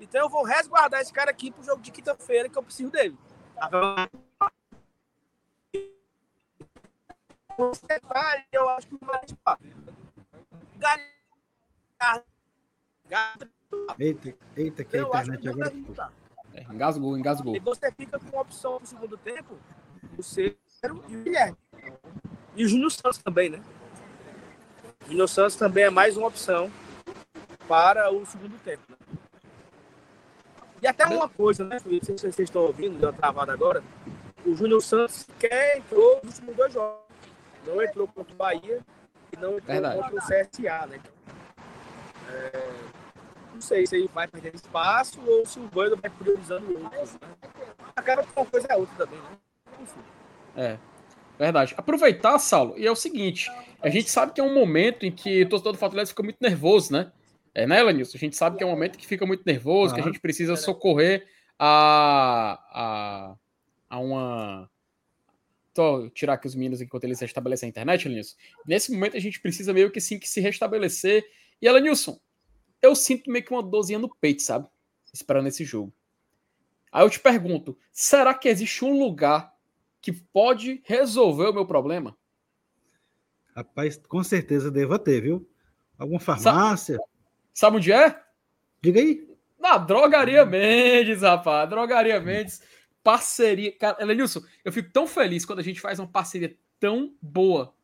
[0.01, 3.17] Então eu vou resguardar esse cara aqui pro jogo de quinta-feira, que eu preciso dele.
[7.57, 9.21] Você vai, eu acho que vai
[13.99, 15.73] Eita, eita, que a internet agora.
[16.53, 17.57] É, engasgou, engasgou.
[17.57, 19.59] E você fica com a opção no segundo tempo,
[20.19, 20.57] o Cero
[21.09, 21.57] e o Guilherme.
[22.57, 23.61] E o Júnior Santos também, né?
[25.05, 26.71] O Júnior Santos também é mais uma opção
[27.69, 28.83] para o segundo tempo.
[28.89, 28.97] Né?
[30.83, 33.83] E até uma coisa, né, Não sei se vocês estão ouvindo, deu travado agora.
[34.45, 37.01] O Júnior Santos quer entrou nos últimos dois jogos.
[37.67, 38.81] Não entrou contra o Bahia
[39.33, 40.01] e não entrou Verdade.
[40.01, 41.01] contra o CSA, né?
[42.31, 42.71] É,
[43.55, 47.15] não sei se ele vai perder espaço ou se o Bando vai priorizando outros.
[47.15, 47.29] Né?
[47.97, 49.39] Acaba que uma coisa é outra também, né?
[49.81, 50.01] Enfim.
[50.57, 50.79] É.
[51.39, 51.75] Verdade.
[51.77, 53.51] Aproveitar, Saulo, e é o seguinte:
[53.83, 56.39] a gente sabe que é um momento em que o torcedor do Fortaleza fica muito
[56.41, 57.13] nervoso, né?
[57.55, 58.17] É, né, Elenilson?
[58.17, 60.21] A gente sabe que é um momento que fica muito nervoso, ah, que a gente
[60.21, 61.27] precisa socorrer
[61.59, 63.37] a, a,
[63.91, 64.71] a uma.
[65.73, 68.37] Tô tirar aqui os meninos enquanto eles restabelecem a internet, Elenilson.
[68.67, 71.25] Nesse momento a gente precisa meio que sim que se restabelecer.
[71.61, 72.19] E, Elenilson,
[72.81, 74.69] eu sinto meio que uma dorzinha no peito, sabe?
[75.13, 75.93] Esperando esse jogo.
[76.93, 79.54] Aí eu te pergunto: será que existe um lugar
[80.05, 82.15] que pode resolver o meu problema?
[83.57, 85.49] Rapaz, com certeza deva ter, viu?
[85.97, 86.97] Alguma farmácia?
[86.97, 87.09] Sabe,
[87.55, 88.23] sabe onde é?
[88.83, 89.27] Diga aí.
[89.59, 91.71] Na Drogaria Mendes, rapaz.
[91.71, 92.61] Drogaria Mendes,
[93.03, 93.73] parceria.
[93.79, 97.75] Cara, Elenilson, eu fico tão feliz quando a gente faz uma parceria tão boa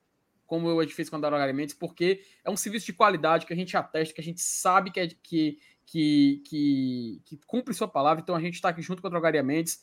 [0.45, 3.57] como gente fez com a Drogaria Mendes, porque é um serviço de qualidade que a
[3.57, 8.21] gente atesta, que a gente sabe que, é, que, que, que, que cumpre sua palavra.
[8.21, 9.83] Então a gente está aqui junto com a Drogaria Mendes.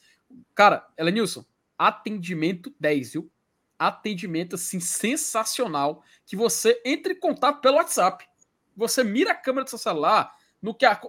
[0.54, 1.44] Cara, Elenilson,
[1.78, 3.32] atendimento 10, viu?
[3.78, 8.28] Atendimento assim sensacional que você entre em contato pelo WhatsApp.
[8.76, 11.00] Você mira a câmera do seu celular no QR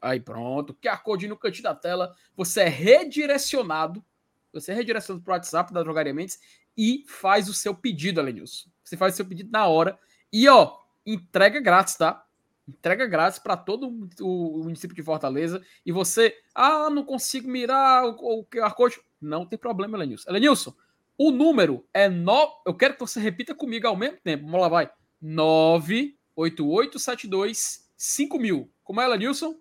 [0.00, 4.04] aí pronto, QR Code no cantinho da tela, você é redirecionado,
[4.52, 6.38] você é redirecionado para o WhatsApp da Drogaria Mendes
[6.76, 8.68] e faz o seu pedido, Alenilson.
[8.84, 9.98] Você faz o seu pedido na hora
[10.32, 12.24] e ó, entrega grátis, tá?
[12.68, 13.88] Entrega grátis para todo
[14.20, 15.64] o município de Fortaleza.
[15.86, 19.00] E você, ah, não consigo mirar o, o QR Code.
[19.20, 20.30] Não tem problema, Elenilson.
[20.30, 20.74] Elenilson,
[21.16, 22.52] o número é 9.
[22.66, 24.44] Eu quero que você repita comigo ao mesmo tempo.
[24.44, 24.90] Vamos lá, vai.
[25.20, 28.70] 98872 5 mil.
[28.84, 29.58] Como é ela, Nilson?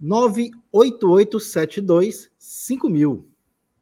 [0.00, 3.34] 98872 5000.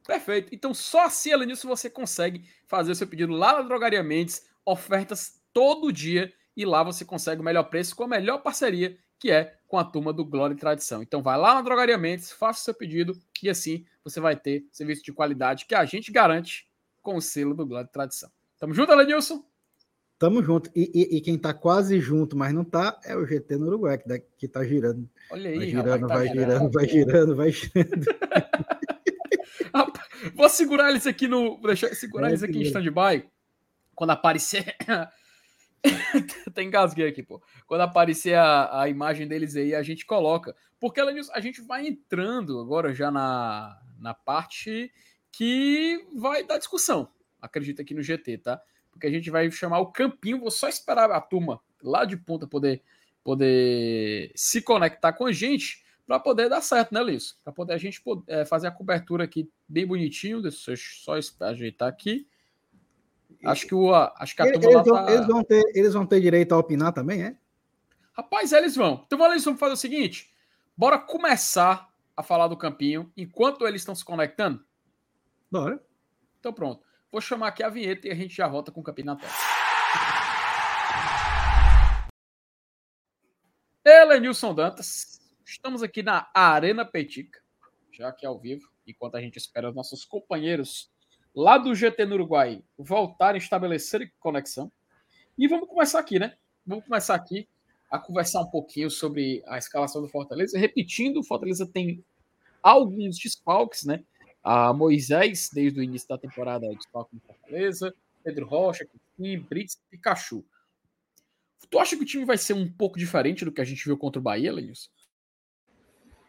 [0.07, 0.55] Perfeito.
[0.55, 4.47] Então, só assim, Elenilson, você consegue fazer o seu pedido lá na Drogaria Mendes.
[4.65, 6.33] Ofertas todo dia.
[6.57, 9.85] E lá você consegue o melhor preço com a melhor parceria, que é com a
[9.85, 11.03] turma do Glória e Tradição.
[11.03, 14.67] Então, vai lá na Drogaria Mendes, faça o seu pedido e assim você vai ter
[14.71, 16.67] serviço de qualidade que a gente garante
[17.01, 18.31] com o selo do Glória e Tradição.
[18.59, 19.45] Tamo junto, Elenilson?
[20.19, 20.71] Tamo junto.
[20.75, 23.99] E, e, e, quem tá quase junto, mas não tá, é o GT no Uruguai,
[23.99, 25.09] que, tá, que tá girando.
[25.31, 28.07] Olha aí, vai girando, rapaz, tá vai, girando, vai girando, vai girando.
[30.35, 31.61] Vou segurar eles aqui no.
[31.63, 33.29] Deixa segurar eles aqui em stand-by.
[33.95, 34.77] Quando aparecer.
[36.55, 37.43] Tem engasguei aqui, pô.
[37.67, 40.55] Quando aparecer a, a imagem deles aí, a gente coloca.
[40.79, 44.93] Porque a gente vai entrando agora já na, na parte
[45.31, 47.09] que vai dar discussão.
[47.41, 48.61] Acredita aqui no GT, tá?
[48.91, 50.41] Porque a gente vai chamar o campinho.
[50.41, 52.83] Vou só esperar a turma lá de ponta poder,
[53.25, 57.39] poder se conectar com a gente para poder dar certo, né, Liz?
[57.43, 60.43] Para poder a gente poder, é, fazer a cobertura aqui bem bonitinho.
[60.43, 62.27] Deixa eu só ajeitar aqui.
[63.45, 65.13] Acho que, o, acho que a turma eles, vão, tá...
[65.13, 67.37] eles, vão ter, eles vão ter direito a opinar também, é?
[68.13, 69.03] Rapaz, eles vão.
[69.07, 70.33] Então vamos fazer o seguinte:
[70.77, 74.65] bora começar a falar do campinho enquanto eles estão se conectando?
[75.51, 75.83] Bora.
[76.39, 76.85] Então pronto.
[77.11, 79.33] Vou chamar aqui a vinheta e a gente já volta com o campinho na tela.
[83.85, 87.41] Elenilson Dantas, estamos aqui na Arena Petica,
[87.91, 90.93] já que é ao vivo, enquanto a gente espera os nossos companheiros
[91.35, 94.71] lá do GT no Uruguai voltarem a estabelecer conexão.
[95.37, 96.37] E vamos começar aqui, né?
[96.67, 97.49] Vamos começar aqui
[97.91, 100.59] a conversar um pouquinho sobre a escalação do Fortaleza.
[100.59, 102.05] Repetindo, o Fortaleza tem
[102.63, 104.05] alguns desfalques, né?
[104.43, 107.95] A Moisés, desde o início da temporada, é desfalque no Fortaleza.
[108.23, 110.45] Pedro Rocha, Kim, Brits e Pikachu.
[111.71, 113.97] Tu acha que o time vai ser um pouco diferente do que a gente viu
[113.97, 114.91] contra o Bahia, Lenilson?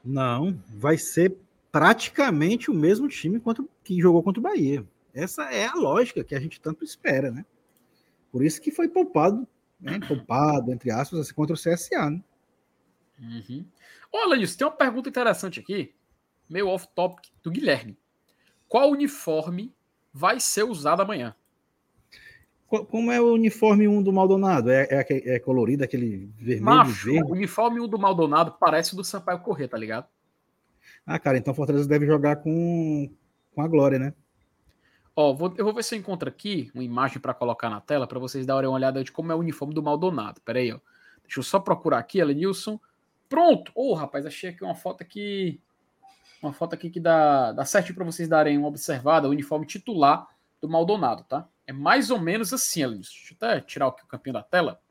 [0.03, 1.37] Não, vai ser
[1.71, 3.41] praticamente o mesmo time
[3.83, 4.85] que jogou contra o Bahia.
[5.13, 7.45] Essa é a lógica que a gente tanto espera, né?
[8.31, 9.47] Por isso que foi poupado,
[9.79, 9.99] né?
[10.07, 12.23] Poupado, entre aspas, assim, contra o CSA, né?
[13.19, 13.65] Uhum.
[14.11, 15.93] Olha isso, tem uma pergunta interessante aqui,
[16.49, 17.97] meio off-topic, do Guilherme.
[18.67, 19.73] Qual uniforme
[20.11, 21.35] vai ser usado amanhã?
[22.67, 24.71] Como é o uniforme 1 do Maldonado?
[24.71, 27.29] É, é, é colorido, aquele vermelho Macho, verde?
[27.29, 30.07] O uniforme 1 do Maldonado parece o do Sampaio Corrêa, tá ligado?
[31.05, 33.11] Ah, cara, então Fortaleza deve jogar com,
[33.53, 34.13] com a Glória, né?
[35.15, 38.07] Ó, vou, eu vou ver se eu encontro aqui uma imagem para colocar na tela
[38.07, 40.41] para vocês darem uma olhada de como é o uniforme do Maldonado.
[40.41, 40.79] Pera aí, ó.
[41.23, 42.79] Deixa eu só procurar aqui, Elenilson.
[43.29, 43.71] Pronto!
[43.75, 45.61] Ô, oh, rapaz, achei aqui uma foto aqui.
[46.41, 49.27] Uma foto aqui que dá, dá certo para vocês darem uma observada.
[49.27, 50.27] O uniforme titular
[50.59, 51.47] do Maldonado, tá?
[51.65, 53.11] É mais ou menos assim, Elenilson.
[53.13, 54.81] Deixa eu até tirar aqui o campinho da tela.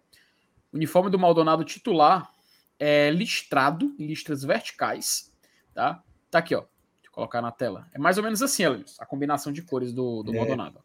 [0.73, 2.32] O uniforme do Maldonado titular
[2.78, 5.32] é listrado em listras verticais,
[5.74, 6.03] tá?
[6.31, 6.65] Tá aqui, ó
[7.12, 7.86] colocar na tela.
[7.93, 10.82] É mais ou menos assim, Elias, a combinação de cores do, do é, Maldonado.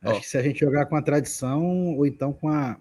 [0.00, 0.20] Acho Ó.
[0.20, 2.78] que se a gente jogar com a tradição, ou então com a.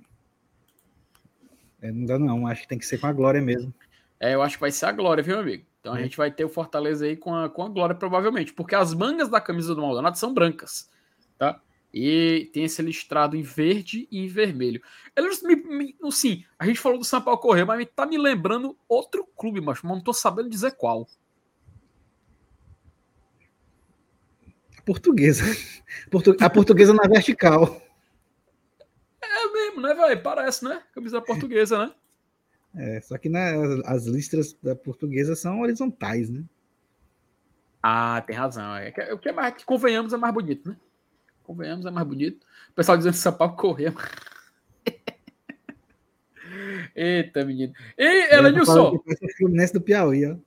[1.81, 2.47] É, não dá, não.
[2.47, 3.73] Acho que tem que ser com a Glória mesmo.
[4.19, 5.65] É, eu acho que vai ser a Glória, viu, amigo?
[5.81, 5.99] Então é.
[5.99, 8.93] a gente vai ter o Fortaleza aí com a, com a Glória, provavelmente, porque as
[8.93, 10.89] mangas da camisa do Maldonado são brancas,
[11.37, 11.59] tá?
[11.93, 14.81] E tem esse listrado em verde e em vermelho.
[15.15, 18.77] Eles me, me, sim, a gente falou do São Paulo Correio, mas tá me lembrando
[18.87, 21.07] outro clube, mas não tô sabendo dizer qual.
[24.85, 25.43] Portuguesa.
[26.39, 27.81] A portuguesa na vertical.
[29.21, 30.21] É mesmo, né, velho?
[30.21, 30.81] Parece, né?
[30.93, 31.93] Camisa portuguesa, né?
[32.75, 33.53] É, só que né,
[33.85, 36.43] as listras da portuguesa são horizontais, né?
[37.81, 38.75] Ah, tem razão.
[38.75, 40.77] É, o que é mais que convenhamos é mais bonito, né?
[41.43, 42.45] Convenhamos é mais bonito.
[42.71, 43.93] O pessoal dizendo que São Paulo correr.
[46.95, 47.73] Eita, menino.
[47.97, 48.99] E, ela, Nilson.
[49.37, 50.37] Fluminense do Piauí, ó.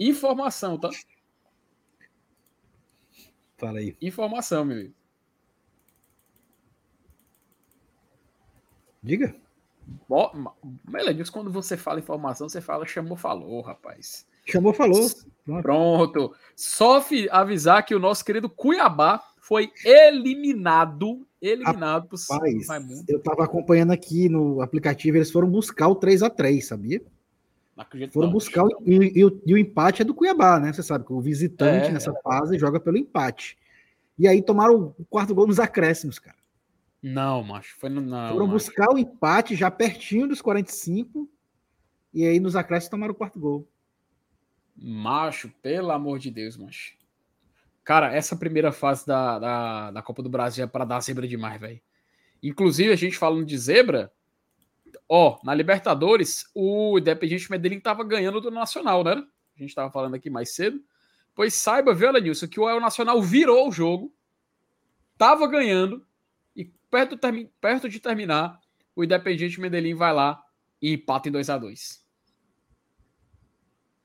[0.00, 0.88] Informação, tá?
[3.56, 3.96] Fala aí.
[4.00, 4.94] Informação, meu amigo.
[9.02, 9.34] Diga.
[10.84, 14.26] Melanius, quando você fala informação, você fala chamou, falou, rapaz.
[14.44, 15.08] Chamou, falou.
[15.62, 16.34] Pronto.
[16.56, 21.26] Só avisar que o nosso querido Cuiabá foi eliminado.
[21.40, 23.04] Eliminado rapaz, Raimundo.
[23.08, 27.00] Eu tava acompanhando aqui no aplicativo, eles foram buscar o 3 a 3 sabia?
[28.10, 30.72] Foram buscar o, e, e, o, e, o, empate é do Cuiabá, né?
[30.72, 33.58] Você sabe que o visitante é, nessa fase joga pelo empate.
[34.18, 36.38] E aí tomaram o quarto gol nos acréscimos, cara.
[37.02, 38.30] Não, macho, foi no não.
[38.30, 38.52] Foram macho.
[38.52, 41.28] buscar o empate já pertinho dos 45
[42.14, 43.68] e aí nos acréscimos tomaram o quarto gol.
[44.74, 46.94] Macho, pelo amor de Deus, macho.
[47.84, 51.60] Cara, essa primeira fase da, da, da Copa do Brasil é para dar zebra demais,
[51.60, 51.80] velho.
[52.42, 54.10] Inclusive, a gente falando de zebra,
[55.08, 59.24] Ó, na Libertadores, o Independiente Medellín tava ganhando do Nacional, né?
[59.56, 60.80] A gente tava falando aqui mais cedo.
[61.34, 64.12] Pois saiba, viu, Elenilson, que o Nacional virou o jogo,
[65.16, 66.04] tava ganhando,
[66.54, 67.18] e perto,
[67.60, 68.58] perto de terminar,
[68.94, 70.42] o Independiente Medellín vai lá
[70.80, 72.06] e empata em 2 a 2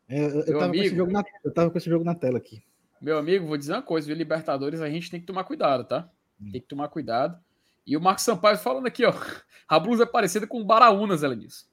[0.10, 2.62] é, eu, eu, tava amigo, na, eu tava com esse jogo na tela aqui.
[3.02, 4.16] Meu amigo, vou dizer uma coisa, viu?
[4.16, 6.10] Libertadores a gente tem que tomar cuidado, tá?
[6.40, 6.52] Hum.
[6.52, 7.42] Tem que tomar cuidado.
[7.86, 9.14] E o Marcos Sampaio falando aqui, ó.
[9.68, 11.66] A blusa é parecida com o Baraunas, ela disse.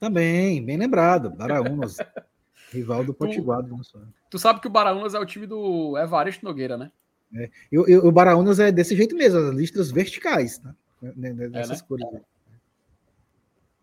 [0.00, 1.28] Também, bem lembrado.
[1.30, 1.98] Baraunas,
[2.72, 3.62] rival do Potiguar.
[3.62, 4.00] Tu,
[4.30, 6.90] tu sabe que o Baraunas é o time do Evaristo Nogueira, né?
[7.34, 7.50] É.
[7.70, 10.74] E, e, o Baraunas é desse jeito mesmo, as listras verticais, né?
[11.02, 11.88] Nessas é, né?
[11.88, 12.06] cores.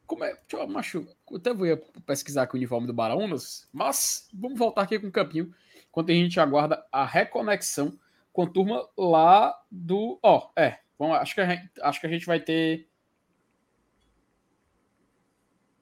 [0.07, 0.33] Como é?
[0.33, 4.83] Deixa eu, macho, eu até vou pesquisar aqui o uniforme do Baraunas, mas vamos voltar
[4.83, 5.53] aqui com o campinho,
[5.89, 7.97] enquanto a gente aguarda a reconexão
[8.31, 10.19] com a turma lá do.
[10.21, 10.79] Ó, oh, é.
[10.97, 12.87] Bom, acho, que a gente, acho que a gente vai ter.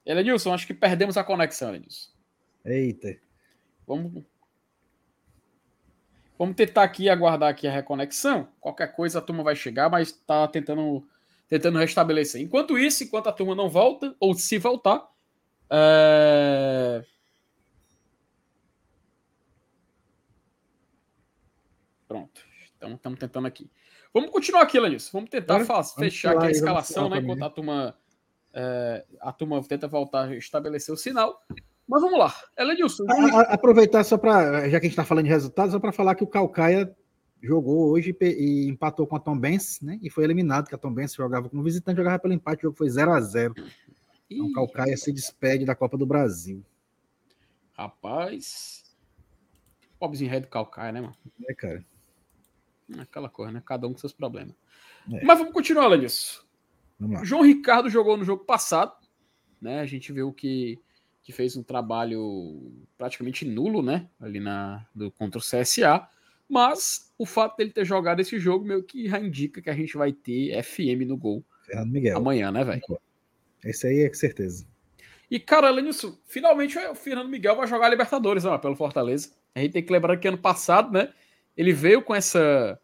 [0.04, 2.10] Elenilson, acho que perdemos a conexão, Elenilson.
[2.64, 3.16] Eita.
[3.86, 4.24] Vamos.
[6.36, 8.48] Vamos tentar aqui aguardar aqui a reconexão.
[8.60, 11.06] Qualquer coisa a turma vai chegar, mas tá tentando
[11.48, 12.40] tentando restabelecer.
[12.40, 15.08] Enquanto isso, enquanto a turma não volta, ou se voltar,
[15.70, 17.04] é...
[22.08, 22.44] Pronto.
[22.76, 23.70] Então, estamos tentando aqui.
[24.14, 25.10] Vamos continuar aqui, Lanis.
[25.12, 27.18] Vamos tentar é, vamos fechar aqui a escalação, né?
[27.18, 27.98] Enquanto a turma,
[28.52, 31.44] é, a turma tenta voltar a estabelecer o sinal.
[31.86, 32.32] Mas vamos lá.
[32.56, 33.04] Elenilson.
[33.48, 36.22] Aproveitar só para, já que a gente está falando de resultados, só para falar que
[36.22, 36.96] o Calcaia
[37.42, 39.98] jogou hoje e empatou com a Tom Benz, né?
[40.00, 42.76] E foi eliminado, que a Tom Benz jogava como visitante, jogava pelo empate, o jogo
[42.76, 43.52] foi 0 a 0
[44.30, 46.64] Então, o Calcaia se despede da Copa do Brasil.
[47.72, 48.84] Rapaz.
[49.98, 51.16] Pobrezinho rei do Calcaia, né, mano?
[51.48, 51.84] É, cara.
[52.98, 53.62] Aquela coisa, né?
[53.64, 54.54] Cada um com seus problemas.
[55.12, 55.24] É.
[55.24, 56.42] Mas vamos continuar, Lenilson.
[57.22, 58.94] João Ricardo jogou no jogo passado,
[59.60, 59.80] né?
[59.80, 60.78] A gente viu que,
[61.22, 64.08] que fez um trabalho praticamente nulo, né?
[64.20, 66.08] Ali na, do, contra o CSA.
[66.48, 69.96] Mas o fato dele ter jogado esse jogo meio que já indica que a gente
[69.96, 72.16] vai ter FM no gol Fernando Miguel.
[72.16, 72.82] amanhã, né, velho?
[73.64, 74.66] Esse aí é com certeza.
[75.30, 79.32] E, cara, Lenilson, finalmente o Fernando Miguel vai jogar Libertadores, ó, pelo Fortaleza.
[79.54, 81.12] A gente tem que lembrar que ano passado, né?
[81.56, 82.78] Ele veio com essa,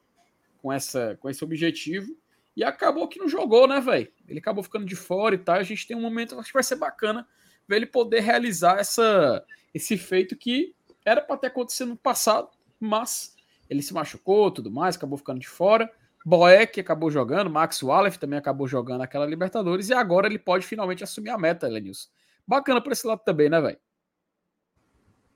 [0.62, 2.16] com essa, com esse objetivo
[2.56, 4.10] e acabou que não jogou, né, velho?
[4.28, 5.56] Ele acabou ficando de fora e tal.
[5.56, 7.26] A gente tem um momento, acho que vai ser bacana
[7.66, 10.74] ver ele poder realizar essa, esse feito que
[11.04, 12.48] era para ter acontecido no passado,
[12.78, 13.34] mas
[13.68, 15.90] ele se machucou, tudo mais, acabou ficando de fora.
[16.26, 21.02] Boeck acabou jogando, Max Wallace também acabou jogando aquela Libertadores e agora ele pode finalmente
[21.02, 22.08] assumir a meta, Lenilson.
[22.46, 23.78] Bacana por esse lado também, né, velho?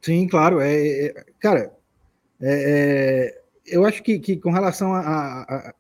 [0.02, 0.60] Sim, claro.
[0.60, 1.72] É, é cara,
[2.46, 5.74] é, é, eu acho que, que com relação à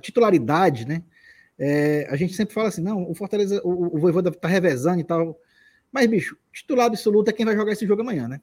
[0.00, 1.02] titularidade, né?
[1.58, 5.04] É, a gente sempre fala assim, não, o Fortaleza, o, o Voivoda tá revezando e
[5.04, 5.40] tal.
[5.90, 8.40] Mas, bicho, titular absoluto é quem vai jogar esse jogo amanhã, né?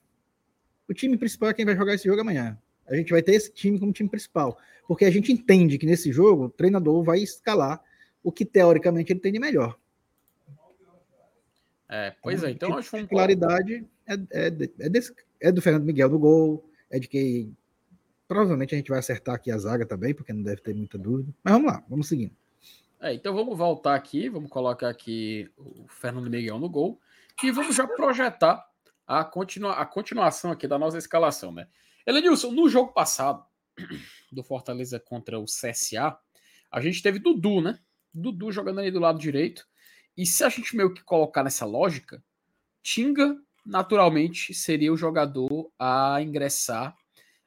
[0.89, 2.57] O time principal é quem vai jogar esse jogo amanhã.
[2.85, 4.57] A gente vai ter esse time como time principal.
[4.87, 7.81] Porque a gente entende que nesse jogo o treinador vai escalar
[8.21, 9.77] o que teoricamente ele tem de melhor.
[11.89, 14.47] É, pois é, então acho que a titularidade é, é,
[14.79, 17.51] é, desse, é do Fernando Miguel no gol, é de que
[18.27, 21.33] provavelmente a gente vai acertar aqui a zaga também, porque não deve ter muita dúvida.
[21.43, 22.35] Mas vamos lá, vamos seguindo.
[23.01, 27.01] É, então vamos voltar aqui, vamos colocar aqui o Fernando Miguel no gol
[27.43, 28.63] e vamos já projetar
[29.07, 31.67] a, continua, a continuação aqui da nossa escalação, né?
[32.05, 33.43] Elenilson, no jogo passado
[34.31, 36.15] do Fortaleza contra o CSA,
[36.71, 37.79] a gente teve Dudu, né?
[38.13, 39.67] Dudu jogando ali do lado direito.
[40.15, 42.23] E se a gente meio que colocar nessa lógica,
[42.83, 46.95] Tinga naturalmente seria o jogador a ingressar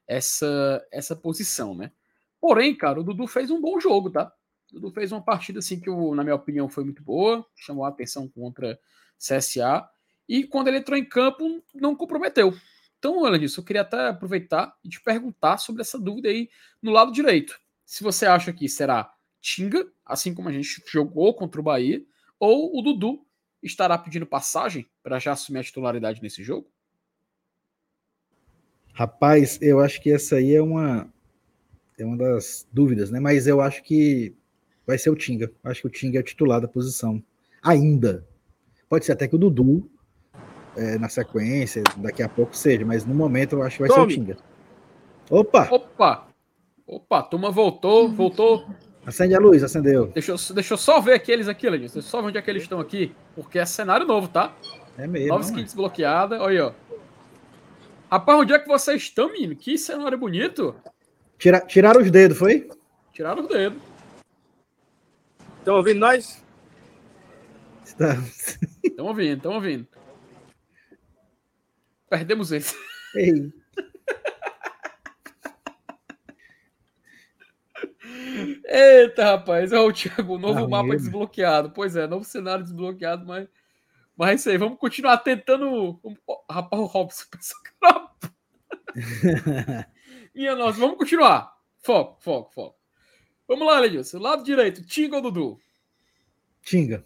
[0.06, 1.92] essa, essa posição, né?
[2.40, 4.32] Porém, cara, o Dudu fez um bom jogo, tá?
[4.72, 7.88] O Dudu fez uma partida assim que, na minha opinião, foi muito boa, chamou a
[7.88, 8.78] atenção contra
[9.18, 9.88] CSA,
[10.28, 12.54] e quando ele entrou em campo, não comprometeu.
[12.98, 16.48] Então, Elenilson, eu queria até aproveitar e te perguntar sobre essa dúvida aí
[16.82, 17.58] no lado direito.
[17.84, 22.04] Se você acha que será Tinga, assim como a gente jogou contra o Bahia,
[22.38, 23.25] ou o Dudu
[23.66, 26.68] estará pedindo passagem para já assumir a titularidade nesse jogo?
[28.92, 31.12] Rapaz, eu acho que essa aí é uma
[31.98, 33.20] é uma das dúvidas, né?
[33.20, 34.34] Mas eu acho que
[34.86, 35.50] vai ser o Tinga.
[35.64, 37.22] Acho que o Tinga é o titular da posição.
[37.62, 38.26] Ainda.
[38.88, 39.90] Pode ser até que o Dudu,
[40.76, 44.12] é, na sequência, daqui a pouco seja, mas no momento eu acho que vai Tome.
[44.12, 44.38] ser o Tinga.
[45.30, 45.68] Opa!
[45.70, 46.28] Opa!
[46.86, 48.64] Opa, a turma voltou, voltou.
[49.06, 50.08] Acende a luz, acendeu.
[50.08, 51.94] Deixa eu, deixa eu só ver aqueles aqui, Lenilson.
[51.94, 54.52] Deixa eu só ver onde é que eles estão aqui, porque é cenário novo, tá?
[54.98, 55.28] É mesmo.
[55.28, 56.42] Nova skin desbloqueada.
[56.42, 56.72] Olha aí, ó.
[58.10, 59.54] Rapaz, onde é que vocês estão, menino?
[59.54, 60.74] Que cenário bonito.
[61.38, 62.68] Tira, tiraram os dedos, foi?
[63.12, 63.78] Tiraram os dedos.
[65.58, 66.42] Estão ouvindo nós?
[67.84, 68.32] Estamos
[68.98, 69.86] ouvindo, estamos ouvindo.
[72.10, 72.74] Perdemos esse.
[73.14, 73.52] Ei.
[78.68, 79.72] Eita, rapaz.
[79.72, 80.98] Olha o Thiago, novo mapa mesmo.
[80.98, 81.70] desbloqueado.
[81.70, 83.48] Pois é, novo cenário desbloqueado, mas.
[84.16, 86.00] Mas é isso aí, vamos continuar tentando.
[86.50, 87.76] Rapaz, o Robson pensou que
[90.34, 91.54] Minha nossa, vamos continuar.
[91.78, 92.76] Foco, foco, foco.
[93.46, 94.18] Vamos lá, Ledilson.
[94.18, 95.60] Lado direito, Tinga ou Dudu?
[96.62, 97.04] Tinga,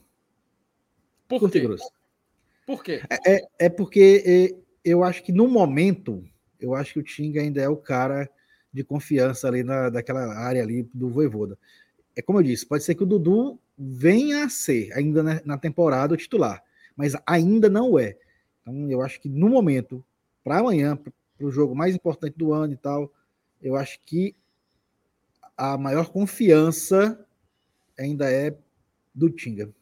[1.28, 1.60] Por curto quê?
[1.60, 1.90] grosso.
[2.64, 3.02] Por quê?
[3.26, 6.24] É, é porque é, eu acho que no momento,
[6.58, 8.30] eu acho que o Tinga ainda é o cara
[8.72, 11.58] de confiança ali na, daquela área ali do Voivoda.
[12.16, 15.58] É como eu disse, pode ser que o Dudu venha a ser, ainda na, na
[15.58, 16.62] temporada, o titular,
[16.96, 18.16] mas ainda não é.
[18.62, 20.04] Então eu acho que no momento,
[20.44, 23.12] para amanhã, para o jogo mais importante do ano e tal,
[23.60, 24.34] eu acho que
[25.56, 27.26] a maior confiança
[27.98, 28.56] ainda é
[29.14, 29.72] do Tinga.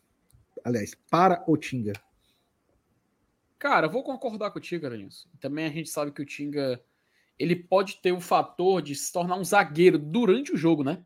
[0.65, 1.93] Aliás, para o Tinga.
[3.59, 5.29] Cara, vou concordar contigo, nisso.
[5.41, 6.81] Também a gente sabe que o Tinga
[7.39, 11.03] ele pode ter o fator de se tornar um zagueiro durante o jogo, né?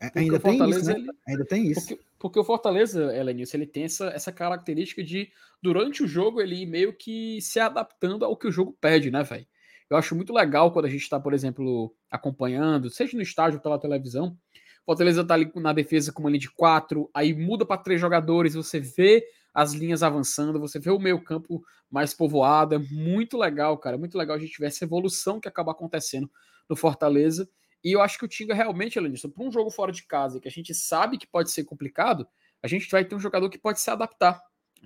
[0.00, 0.94] Porque Ainda tem isso, né?
[0.94, 1.80] ele- Ainda tem isso.
[1.80, 5.30] Porque, porque o Fortaleza, Elenilson, ele tem essa, essa característica de,
[5.60, 9.24] durante o jogo, ele ir meio que se adaptando ao que o jogo pede, né,
[9.24, 9.46] velho?
[9.90, 13.62] Eu acho muito legal quando a gente tá, por exemplo, acompanhando, seja no estádio ou
[13.62, 14.38] pela televisão,
[14.84, 18.54] Fortaleza tá ali na defesa com uma linha de quatro, aí muda para três jogadores,
[18.54, 19.22] você vê
[19.52, 24.16] as linhas avançando, você vê o meio campo mais povoado, é muito legal, cara, muito
[24.16, 26.30] legal a gente ver essa evolução que acaba acontecendo
[26.68, 27.48] no Fortaleza,
[27.82, 30.48] e eu acho que o Tinga realmente, Elenilson, para um jogo fora de casa, que
[30.48, 32.26] a gente sabe que pode ser complicado,
[32.62, 34.40] a gente vai ter um jogador que pode se adaptar,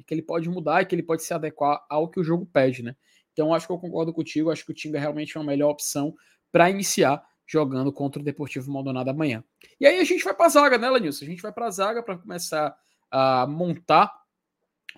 [0.07, 2.83] que ele pode mudar e que ele pode se adequar ao que o jogo pede,
[2.83, 2.95] né?
[3.33, 6.15] Então acho que eu concordo contigo, acho que o Tinga realmente é uma melhor opção
[6.51, 9.43] para iniciar jogando contra o Deportivo Maldonado amanhã.
[9.81, 11.25] E aí a gente vai para a zaga, né, Lenilson?
[11.25, 12.77] A gente vai para a zaga para começar
[13.11, 14.13] a montar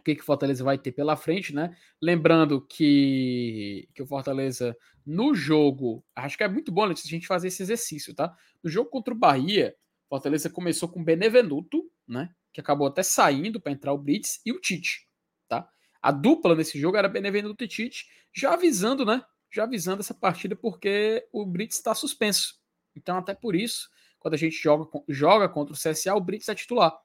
[0.05, 1.75] que, que o Fortaleza vai ter pela frente, né?
[2.01, 7.27] Lembrando que, que o Fortaleza, no jogo, acho que é muito bom Letícia, a gente
[7.27, 8.37] fazer esse exercício, tá?
[8.63, 9.75] No jogo contra o Bahia,
[10.07, 12.31] o Fortaleza começou com o Benevenuto, né?
[12.53, 15.09] Que acabou até saindo para entrar o Brits e o Tite,
[15.49, 15.69] tá?
[16.03, 19.23] A dupla nesse jogo era Benevenuto e Tite, já avisando, né?
[19.51, 22.57] Já avisando essa partida porque o Brits está suspenso.
[22.95, 23.89] Então, até por isso,
[24.25, 26.97] quando a gente joga, joga contra o CSA, o Brits é titular.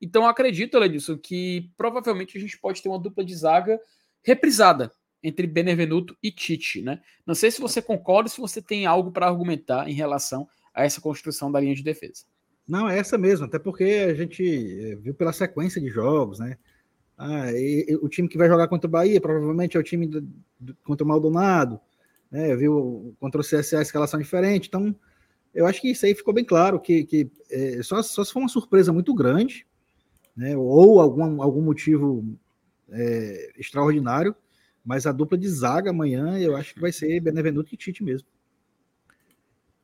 [0.00, 3.80] Então, eu acredito, Ledilson, que provavelmente a gente pode ter uma dupla de zaga
[4.22, 7.00] reprisada entre Benevenuto e Tite, né?
[7.26, 11.00] Não sei se você concorda, se você tem algo para argumentar em relação a essa
[11.00, 12.22] construção da linha de defesa.
[12.66, 16.56] Não, é essa mesmo, até porque a gente eh, viu pela sequência de jogos, né?
[17.16, 20.06] Ah, e- e o time que vai jogar contra o Bahia provavelmente é o time
[20.06, 20.20] do-
[20.60, 21.80] do- contra o Maldonado,
[22.30, 22.54] né?
[22.54, 24.94] Viu contra o CSA a escalação diferente, então
[25.54, 28.40] eu acho que isso aí ficou bem claro que, que eh, só, só se for
[28.40, 29.66] uma surpresa muito grande,
[30.36, 30.56] né?
[30.56, 32.24] Ou algum, algum motivo
[32.90, 34.34] eh, extraordinário,
[34.84, 38.28] mas a dupla de zaga amanhã eu acho que vai ser Benevenuto e Tite mesmo.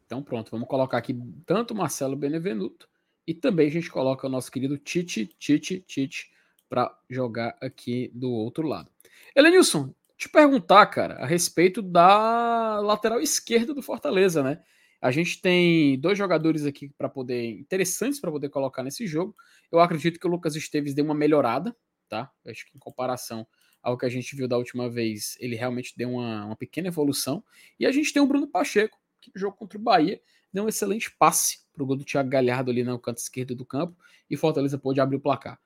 [0.06, 2.88] Então, pronto, vamos colocar aqui tanto Marcelo Benevenuto
[3.26, 6.30] e também a gente coloca o nosso querido Tite, Tite, Tite
[6.68, 8.90] para jogar aqui do outro lado.
[9.34, 14.62] Elenilson, te perguntar, cara, a respeito da lateral esquerda do Fortaleza, né?
[15.04, 19.36] A gente tem dois jogadores aqui para poder interessantes para poder colocar nesse jogo.
[19.70, 21.76] Eu acredito que o Lucas Esteves deu uma melhorada,
[22.08, 22.32] tá?
[22.42, 23.46] Eu acho que em comparação
[23.82, 27.44] ao que a gente viu da última vez, ele realmente deu uma, uma pequena evolução.
[27.78, 30.68] E a gente tem o Bruno Pacheco, que no jogo contra o Bahia deu um
[30.68, 33.94] excelente passe para o gol do Thiago Galhardo ali no canto esquerdo do campo
[34.30, 35.60] e Fortaleza pôde abrir o placar.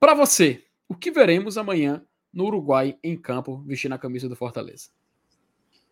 [0.00, 4.90] Para você, o que veremos amanhã no Uruguai em campo vestindo a camisa do Fortaleza?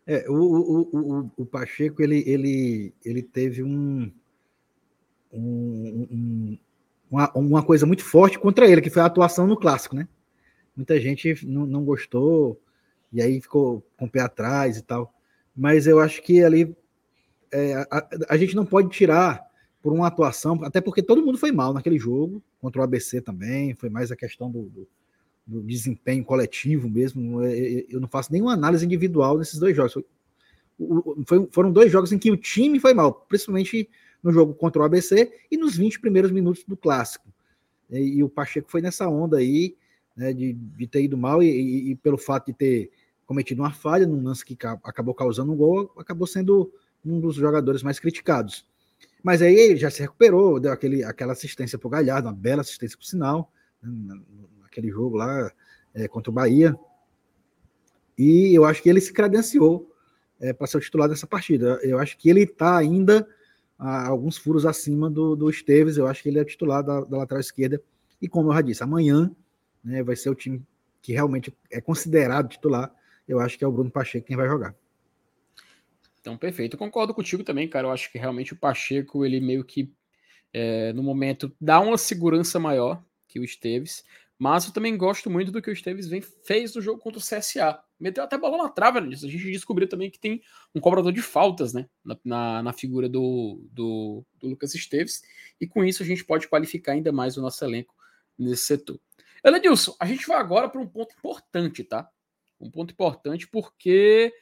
[0.05, 4.11] É, o, o, o, o Pacheco ele, ele, ele teve um,
[5.31, 6.57] um, um,
[7.09, 10.07] uma, uma coisa muito forte contra ele, que foi a atuação no clássico, né?
[10.75, 12.59] Muita gente não, não gostou,
[13.11, 15.13] e aí ficou com o pé atrás e tal.
[15.55, 16.75] Mas eu acho que ali
[17.51, 19.45] é, a, a, gente não pode tirar
[19.81, 23.75] por uma atuação, até porque todo mundo foi mal naquele jogo, contra o ABC também,
[23.75, 24.87] foi mais a questão do, do,
[25.45, 27.43] do desempenho coletivo mesmo.
[27.43, 29.93] Eu não faço nenhuma análise individual nesses dois jogos.
[31.25, 33.89] Foi, foram dois jogos em que o time foi mal, principalmente
[34.21, 37.31] no jogo contra o ABC e nos 20 primeiros minutos do clássico.
[37.91, 39.75] E, e o Pacheco foi nessa onda aí,
[40.15, 42.91] né, de, de, ter ido mal e, e, e, pelo fato de ter
[43.25, 46.71] cometido uma falha num lance que acabou causando um gol, acabou sendo
[47.05, 48.65] um dos jogadores mais criticados.
[49.21, 52.61] Mas aí ele já se recuperou, deu aquele, aquela assistência para o Galhardo, uma bela
[52.61, 53.51] assistência por sinal,
[54.73, 55.51] naquele jogo lá
[55.93, 56.75] é, contra o Bahia.
[58.17, 59.91] E eu acho que ele se credenciou
[60.39, 61.79] é, para ser o titular dessa partida.
[61.83, 63.27] Eu acho que ele está ainda
[63.77, 65.97] a, alguns furos acima do, do Esteves.
[65.97, 67.81] Eu acho que ele é titular da, da lateral esquerda.
[68.21, 69.31] E como eu já disse, amanhã
[69.83, 70.61] né, vai ser o time
[71.01, 72.93] que realmente é considerado titular.
[73.27, 74.75] Eu acho que é o Bruno Pacheco quem vai jogar.
[76.19, 76.75] Então, perfeito.
[76.75, 77.87] Eu concordo contigo também, cara.
[77.87, 79.91] Eu acho que realmente o Pacheco, ele meio que,
[80.53, 84.05] é, no momento, dá uma segurança maior que o Esteves.
[84.43, 87.23] Mas eu também gosto muito do que o Esteves vem, fez no jogo contra o
[87.23, 87.81] CSA.
[87.97, 89.25] Meteu até bola na trava nisso.
[89.25, 90.41] A gente descobriu também que tem
[90.75, 91.87] um cobrador de faltas, né?
[92.03, 95.23] Na, na, na figura do, do, do, Lucas Esteves.
[95.61, 97.95] E com isso a gente pode qualificar ainda mais o nosso elenco
[98.37, 98.99] nesse setor.
[99.41, 102.09] Elenilson, a gente vai agora para um ponto importante, tá?
[102.59, 104.33] Um ponto importante porque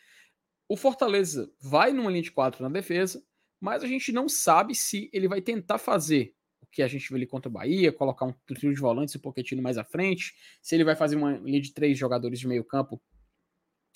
[0.67, 3.23] o Fortaleza vai numa linha de quatro na defesa,
[3.59, 6.33] mas a gente não sabe se ele vai tentar fazer
[6.71, 9.21] que a gente viu ali contra o Bahia, colocar um trio de volantes e um
[9.21, 12.63] pouquinho mais à frente, se ele vai fazer uma linha de três jogadores de meio
[12.63, 13.01] campo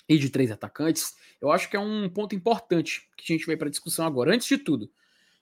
[0.07, 3.57] e de três atacantes, eu acho que é um ponto importante que a gente vai
[3.57, 4.33] para discussão agora.
[4.33, 4.91] Antes de tudo,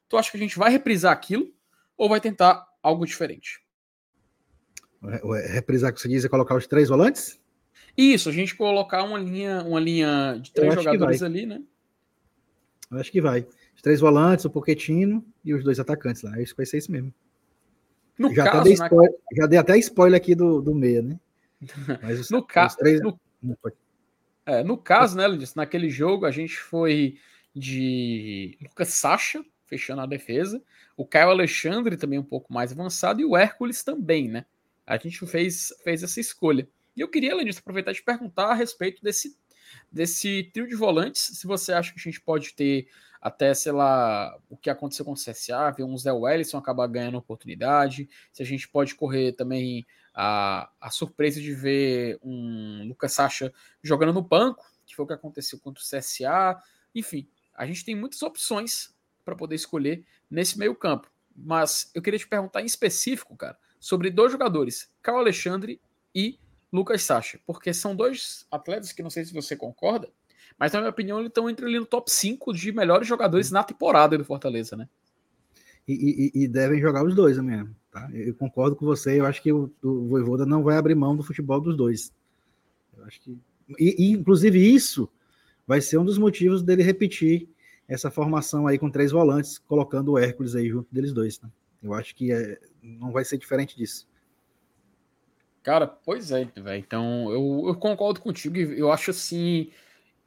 [0.07, 1.53] tu acha que a gente vai reprisar aquilo
[1.97, 3.61] ou vai tentar algo diferente?
[5.51, 7.41] Reprisar que você diz é colocar os três volantes?
[7.97, 11.61] Isso, a gente colocar uma linha, uma linha de três jogadores ali, né?
[12.89, 13.45] Eu acho que vai.
[13.84, 16.31] Três volantes, o Poquetino e os dois atacantes lá.
[16.31, 17.14] Que vai ser isso mesmo.
[18.18, 19.38] No já, caso, dei spoiler, na...
[19.38, 21.19] já dei até spoiler aqui do, do meia, né?
[22.18, 22.69] Os, no, ca...
[22.69, 23.01] três...
[23.01, 23.19] no...
[24.45, 27.18] É, no caso, né, Luiz, naquele jogo a gente foi
[27.53, 30.64] de Lucas Sacha, fechando a defesa,
[30.95, 34.45] o Caio Alexandre também um pouco mais avançado e o Hércules também, né?
[34.88, 36.69] A gente fez, fez essa escolha.
[36.95, 39.38] E eu queria, Lenilson, aproveitar e te perguntar a respeito desse,
[39.91, 42.88] desse trio de volantes, se você acha que a gente pode ter
[43.24, 47.18] até, sei lá, o que aconteceu com o CSA, ver um Zé Wellison acabar ganhando
[47.18, 53.54] oportunidade, se a gente pode correr também a, a surpresa de ver um Lucas Sacha
[53.82, 56.62] jogando no banco, que foi o que aconteceu contra o CSA,
[56.94, 57.26] enfim,
[57.56, 58.94] a gente tem muitas opções
[59.24, 64.10] para poder escolher nesse meio campo, mas eu queria te perguntar em específico, cara, sobre
[64.10, 65.80] dois jogadores, Carl Alexandre
[66.14, 66.38] e
[66.74, 70.12] Lucas Sacha, porque são dois atletas que não sei se você concorda,
[70.58, 73.64] mas, na minha opinião, eles estão entre ali no top 5 de melhores jogadores na
[73.64, 74.88] temporada do Fortaleza, né?
[75.88, 77.76] E, e, e devem jogar os dois mesmo.
[77.92, 78.10] Tá?
[78.14, 81.24] Eu concordo com você, eu acho que o, o Voivoda não vai abrir mão do
[81.24, 82.14] futebol dos dois.
[82.98, 83.38] Eu acho que.
[83.78, 85.10] E, e, inclusive, isso
[85.68, 87.48] vai ser um dos motivos dele repetir
[87.88, 91.38] essa formação aí com três volantes, colocando o Hércules aí junto deles dois.
[91.38, 91.50] Tá?
[91.82, 94.08] Eu acho que é, não vai ser diferente disso.
[95.62, 96.80] Cara, pois é, velho.
[96.80, 98.58] Então, eu, eu concordo contigo.
[98.58, 99.70] Eu acho assim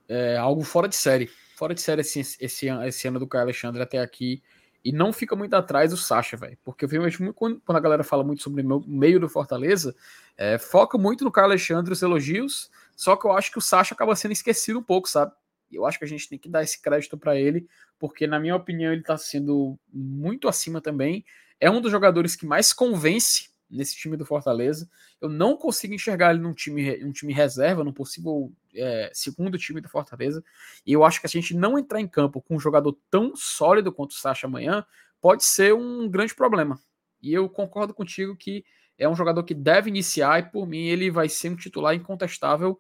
[0.09, 1.31] é, algo fora de série.
[1.57, 4.43] Fora de série assim, esse, esse ano do Caio Alexandre até aqui.
[4.85, 6.57] E não fica muito atrás do Sacha, velho.
[6.65, 9.97] Porque eu vejo muito quando, quando, a galera fala muito sobre o meio do Fortaleza,
[10.37, 12.71] é, foca muito no Caio Alexandre os elogios.
[12.95, 15.33] Só que eu acho que o Sacha acaba sendo esquecido um pouco, sabe?
[15.73, 17.69] Eu acho que a gente tem que dar esse crédito para ele,
[17.99, 21.25] porque, na minha opinião, ele tá sendo muito acima também.
[21.61, 24.89] É um dos jogadores que mais convence nesse time do Fortaleza.
[25.21, 29.81] Eu não consigo enxergar ele num time, um time reserva, num possível é, segundo time
[29.81, 30.45] do Fortaleza.
[30.85, 33.93] E eu acho que a gente não entrar em campo com um jogador tão sólido
[33.93, 34.85] quanto o Sacha amanhã
[35.21, 36.79] pode ser um grande problema.
[37.21, 38.65] E eu concordo contigo que
[38.99, 42.79] é um jogador que deve iniciar e, por mim, ele vai ser um titular incontestável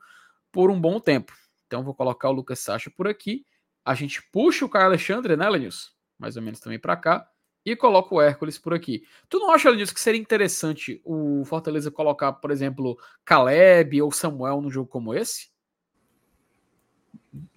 [0.52, 1.32] por um bom tempo.
[1.66, 3.44] Então, vou colocar o Lucas Sacha por aqui.
[3.84, 5.90] A gente puxa o Caio Alexandre, né, Lenilson?
[6.18, 7.28] Mais ou menos também para cá
[7.66, 9.02] e coloca o Hércules por aqui.
[9.28, 14.60] Tu não acha, disso que seria interessante o Fortaleza colocar, por exemplo, Caleb ou Samuel
[14.60, 15.48] num jogo como esse?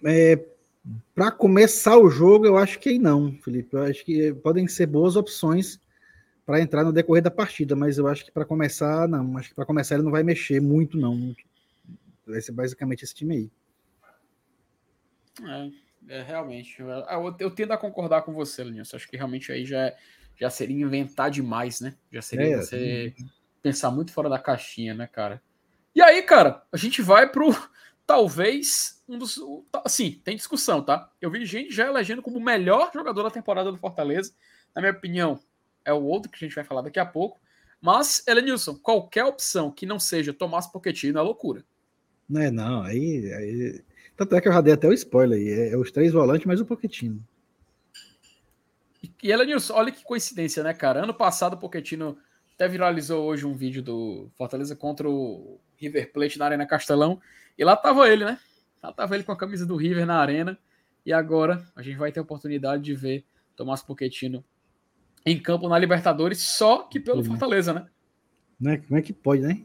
[0.04, 0.44] É,
[1.14, 3.74] para começar o jogo, eu acho que não, Felipe.
[3.74, 5.80] Eu acho que podem ser boas opções
[6.44, 9.36] para entrar no decorrer da partida, mas eu acho que para começar, não.
[9.36, 11.34] Acho que para começar ele não vai mexer muito, não.
[12.26, 13.50] Vai ser basicamente esse time aí.
[15.42, 15.90] É.
[16.08, 16.80] É, realmente.
[16.80, 18.94] Eu, eu, tendo a concordar com você, Linus.
[18.94, 19.94] Acho que realmente aí já,
[20.36, 21.94] já seria inventar demais, né?
[22.10, 23.14] Já seria é, você
[23.62, 25.42] pensar muito fora da caixinha, né, cara?
[25.94, 27.50] E aí, cara, a gente vai pro.
[28.10, 29.40] Talvez um dos.
[29.84, 31.08] Assim, tem discussão, tá?
[31.20, 34.32] Eu vi gente já elegendo como o melhor jogador da temporada do Fortaleza.
[34.74, 35.38] Na minha opinião,
[35.84, 37.40] é o outro que a gente vai falar daqui a pouco.
[37.80, 41.64] Mas, Elenilson, qualquer opção que não seja Tomás Pochettino é loucura.
[42.28, 42.82] Não é, não.
[42.82, 43.84] Aí, aí
[44.16, 45.48] tanto é que eu já dei até o spoiler aí.
[45.48, 47.24] É, é os três volantes mais o Pochettino.
[49.00, 51.04] E, e Elenilson, olha que coincidência, né, cara?
[51.04, 52.18] Ano passado o Pochettino
[52.56, 57.20] até viralizou hoje um vídeo do Fortaleza contra o River Plate na Arena Castelão.
[57.60, 58.38] E lá tava ele, né?
[58.82, 60.58] Lá tava ele com a camisa do River na arena.
[61.04, 63.22] E agora a gente vai ter a oportunidade de ver
[63.54, 64.42] Tomás Pochettino
[65.26, 67.86] em campo na Libertadores, só que pelo Fortaleza, né?
[68.58, 69.62] Não é, como é que pode, né?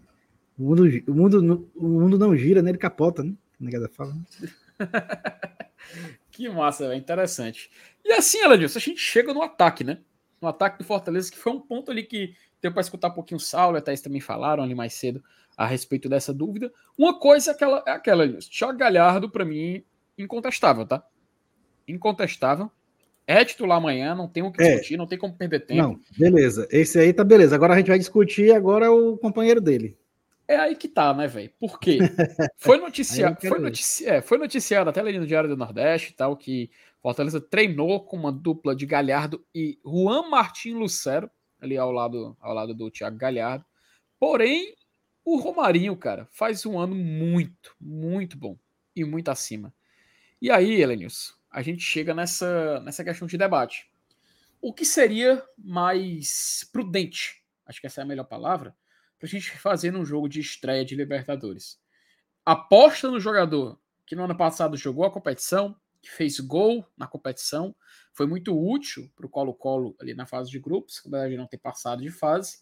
[0.60, 2.72] O mundo, o mundo, o mundo não gira, né?
[2.72, 3.34] Ele capota, né?
[3.58, 4.14] negada fala.
[4.14, 4.26] Né?
[6.32, 7.70] Que massa, é interessante.
[8.04, 10.00] E assim, Elenilson, a gente chega no ataque, né?
[10.42, 13.38] No ataque do Fortaleza, que foi um ponto ali que deu para escutar um pouquinho
[13.38, 15.24] o Saulo, até eles também falaram ali mais cedo
[15.58, 16.72] a respeito dessa dúvida.
[16.98, 19.84] Uma coisa é aquela, é aquela Thiago Galhardo, para mim,
[20.18, 21.04] incontestável, tá?
[21.88, 22.70] Incontestável.
[23.28, 24.98] É titular amanhã, não tem o que discutir, é.
[24.98, 25.82] não tem como perder tempo.
[25.82, 26.68] Não, beleza.
[26.70, 27.56] Esse aí tá beleza.
[27.56, 29.98] Agora a gente vai discutir agora o companheiro dele.
[30.48, 31.52] É aí que tá, né, velho?
[31.60, 31.98] Por quê?
[32.58, 36.38] Foi noticiado, foi, notici é, foi noticiado até ali no Diário do Nordeste e tal,
[36.38, 36.70] que
[37.02, 41.30] Fortaleza treinou com uma dupla de Galhardo e Juan Martin Lucero,
[41.60, 43.66] ali ao lado, ao lado do Thiago Galhardo.
[44.20, 44.76] Porém,
[45.26, 48.56] o Romarinho, cara, faz um ano muito, muito bom
[48.96, 49.74] e muito acima.
[50.40, 53.90] E aí, Helenius, a gente chega nessa, nessa questão de debate.
[54.62, 58.76] O que seria mais prudente, acho que essa é a melhor palavra,
[59.18, 61.80] para a gente fazer num jogo de estreia de Libertadores?
[62.46, 67.76] Aposta no jogador que no ano passado jogou a competição, que fez gol na competição,
[68.14, 71.58] foi muito útil para o Colo-Colo ali na fase de grupos, apesar de não ter
[71.58, 72.60] passado de fase,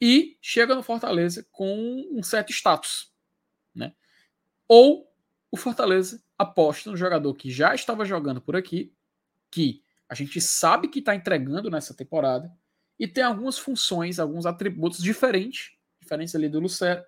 [0.00, 3.12] e chega no Fortaleza com um certo status,
[3.74, 3.92] né?
[4.66, 5.12] Ou
[5.50, 8.94] o Fortaleza aposta no jogador que já estava jogando por aqui,
[9.50, 12.50] que a gente sabe que está entregando nessa temporada,
[12.98, 17.04] e tem algumas funções, alguns atributos diferentes, diferentes ali do Lucero,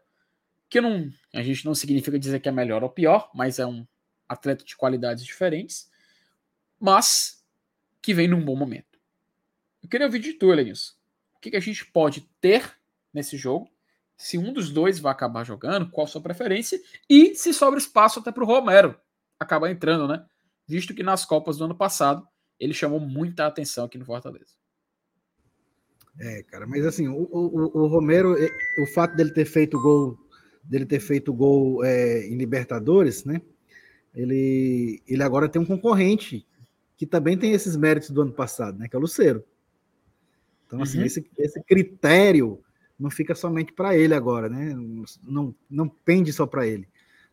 [0.68, 3.86] que não, a gente não significa dizer que é melhor ou pior, mas é um
[4.28, 5.90] atleta de qualidades diferentes,
[6.80, 7.44] mas
[8.00, 8.98] que vem num bom momento.
[9.82, 10.94] Eu queria ouvir de tu, Elenilson.
[11.36, 12.78] O que, que a gente pode ter
[13.12, 13.68] nesse jogo?
[14.16, 16.80] Se um dos dois vai acabar jogando, qual a sua preferência?
[17.08, 18.94] E se sobra espaço até para o Romero,
[19.38, 20.24] acabar entrando, né?
[20.66, 22.26] Visto que nas Copas do ano passado
[22.58, 24.54] ele chamou muita atenção aqui no Fortaleza.
[26.20, 28.36] É, cara, mas assim, o, o, o Romero,
[28.78, 30.16] o fato dele ter feito gol,
[30.62, 33.40] dele ter feito gol é, em Libertadores, né?
[34.14, 36.46] Ele, ele agora tem um concorrente
[36.96, 38.88] que também tem esses méritos do ano passado, né?
[38.88, 39.42] Que é o Luceiro.
[40.66, 41.04] Então, assim, uhum.
[41.04, 42.62] esse, esse critério
[43.02, 44.72] não fica somente para ele agora, né?
[45.24, 46.88] Não, não pende só para ele.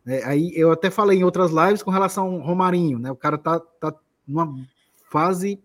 [0.06, 3.12] É, aí eu até falei em outras lives com relação ao Romarinho, né?
[3.12, 3.94] O cara tá, tá
[4.28, 4.68] numa
[5.12, 5.62] fase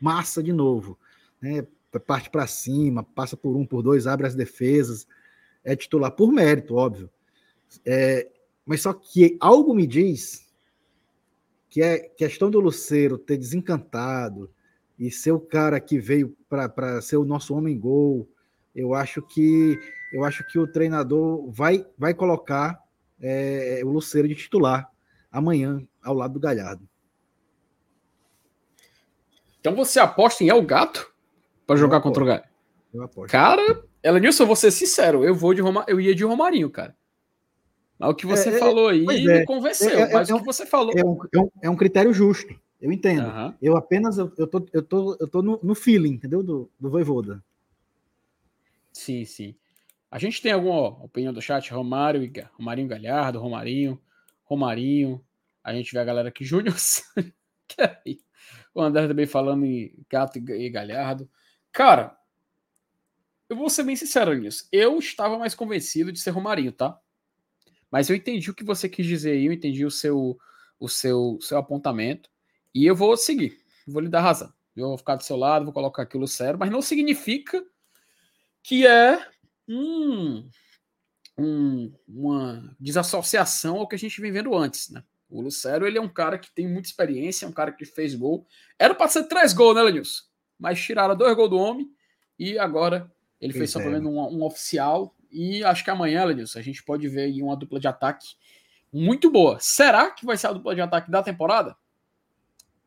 [0.00, 0.98] massa de novo,
[1.40, 1.66] né?
[2.06, 5.06] Parte para cima, passa por um, por dois, abre as defesas,
[5.62, 7.08] é titular por mérito, óbvio.
[7.84, 8.28] É,
[8.64, 10.48] mas só que algo me diz
[11.68, 14.50] que é questão do Luceiro ter desencantado
[14.98, 18.28] e ser o cara que veio para ser o nosso homem gol.
[18.74, 19.78] Eu acho que
[20.12, 22.78] eu acho que o treinador vai vai colocar
[23.20, 24.90] é, o Luceiro de titular
[25.30, 26.88] amanhã, ao lado do Galhardo.
[29.60, 31.12] Então você aposta em El Gato
[31.66, 32.54] para jogar contra o Galhardo?
[33.28, 36.94] Cara, Elenilson, vou ser sincero, eu vou de Roma, eu ia de Romarinho, cara.
[37.98, 39.44] Mas o que você é, é falou aí me é.
[39.44, 39.90] convenceu.
[39.90, 40.92] É, é, mas o que você falou.
[40.96, 43.26] É um, é um, é um critério justo, eu entendo.
[43.26, 43.54] Uhum.
[43.62, 46.42] Eu apenas eu, eu, tô, eu tô, eu tô no, no feeling, entendeu?
[46.42, 47.42] Do, do Voivoda.
[48.94, 49.56] Sim, sim.
[50.10, 51.70] A gente tem alguma opinião do chat?
[51.72, 54.00] Romário, Romarinho Galhardo, Romarinho,
[54.44, 55.22] Romarinho.
[55.62, 56.76] A gente vê a galera aqui, Júnior
[58.72, 61.28] O André também falando em Gato e Galhardo.
[61.72, 62.16] Cara,
[63.48, 64.68] eu vou ser bem sincero nisso.
[64.70, 66.98] Eu estava mais convencido de ser Romarinho, tá?
[67.90, 70.38] Mas eu entendi o que você quis dizer aí, eu entendi o seu,
[70.78, 72.30] o seu, seu apontamento.
[72.72, 74.52] E eu vou seguir, vou lhe dar razão.
[74.76, 77.64] Eu vou ficar do seu lado, vou colocar aquilo sério, mas não significa
[78.64, 79.22] que é
[79.68, 80.48] um,
[81.36, 85.04] um, uma desassociação ao que a gente vem vendo antes, né?
[85.28, 88.14] O Lucero, ele é um cara que tem muita experiência, é um cara que fez
[88.14, 88.46] gol.
[88.78, 90.22] Era para ser três gols, né, Lenilson?
[90.58, 91.90] Mas tiraram dois gols do homem
[92.38, 95.14] e agora ele fez só pelo menos um, um, oficial.
[95.30, 98.28] E acho que amanhã, Lenilson, a gente pode ver aí uma dupla de ataque
[98.90, 99.58] muito boa.
[99.60, 101.76] Será que vai ser a dupla de ataque da temporada?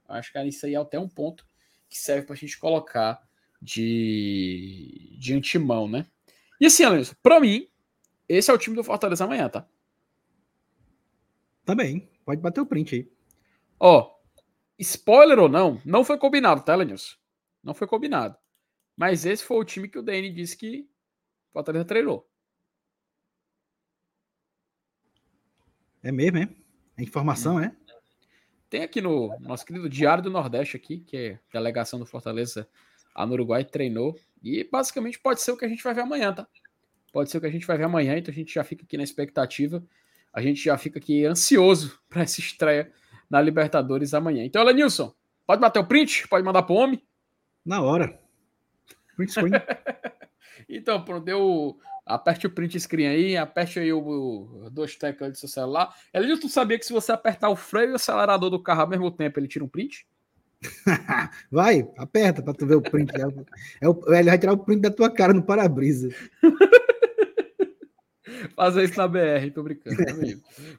[0.07, 1.45] Acho que isso aí é até um ponto
[1.87, 3.26] que serve para a gente colocar
[3.61, 6.05] de, de antemão, né?
[6.59, 7.67] E assim, Aloysio, pra mim,
[8.27, 9.67] esse é o time do Fortaleza amanhã, tá?
[11.65, 12.09] Também.
[12.25, 13.11] Pode bater o print aí.
[13.79, 14.13] Ó,
[14.77, 17.15] spoiler ou não, não foi combinado, tá, Lenilson?
[17.63, 18.37] Não foi combinado.
[18.95, 20.89] Mas esse foi o time que o DN disse que
[21.49, 22.29] o Fortaleza treinou.
[26.03, 26.49] É mesmo, é?
[26.97, 27.75] A informação, é?
[28.69, 32.67] Tem aqui no nosso querido Diário do Nordeste aqui, que é delegação do Fortaleza
[33.17, 36.31] a no Uruguai, treinou e basicamente pode ser o que a gente vai ver amanhã,
[36.31, 36.47] tá?
[37.11, 38.95] Pode ser o que a gente vai ver amanhã, então a gente já fica aqui
[38.95, 39.83] na expectativa.
[40.31, 42.91] A gente já fica aqui ansioso para essa estreia
[43.27, 44.45] na Libertadores amanhã.
[44.45, 45.13] Então, Nilson,
[45.45, 46.27] pode bater o print?
[46.27, 47.03] Pode mandar pro homem?
[47.65, 48.19] Na hora.
[49.15, 49.51] Print screen.
[50.67, 51.79] Então, pronto, deu.
[52.05, 55.95] Aperte o print screen aí, aperte aí o, dois teclas do seu celular.
[56.13, 58.87] Ele tu sabia que se você apertar o freio e o acelerador do carro ao
[58.87, 60.07] mesmo tempo, ele tira um print?
[61.51, 63.11] vai, aperta para tu ver o print.
[63.81, 66.09] É o, é ele vai tirar o print da tua cara no para-brisa.
[68.55, 69.97] Fazer isso na BR, tô brincando.
[69.97, 70.13] Tá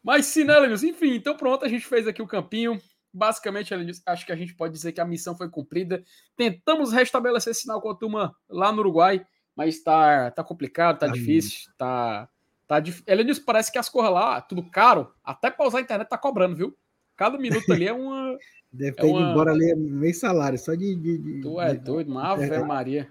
[0.03, 0.87] Mas sim, né, Lenilson?
[0.87, 2.81] Enfim, então pronto, a gente fez aqui o campinho.
[3.13, 3.75] Basicamente,
[4.07, 6.05] acho que a gente pode dizer que a missão foi cumprida.
[6.37, 9.25] Tentamos restabelecer sinal com a turma lá no Uruguai,
[9.57, 11.13] mas tá, tá complicado, tá Ai.
[11.13, 12.29] difícil, tá.
[12.67, 13.03] Tá dif...
[13.07, 16.55] Elenilson, parece que as coisas lá, tudo caro, até pra usar a internet tá cobrando,
[16.55, 16.77] viu?
[17.19, 18.39] Cada minuto ali é uma.
[18.73, 19.21] Deve ter é uma...
[19.21, 20.95] ido embora ali meio salário, só de.
[20.95, 21.81] de, de tu é de...
[21.81, 23.11] doido, mas Ave Maria.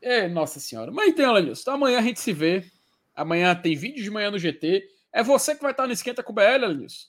[0.00, 0.90] É, nossa senhora.
[0.90, 2.64] Mas então, Elenilson, amanhã a gente se vê.
[3.14, 4.88] Amanhã tem vídeo de manhã no GT.
[5.12, 7.08] É você que vai estar no Esquenta com o BL, Elenilson?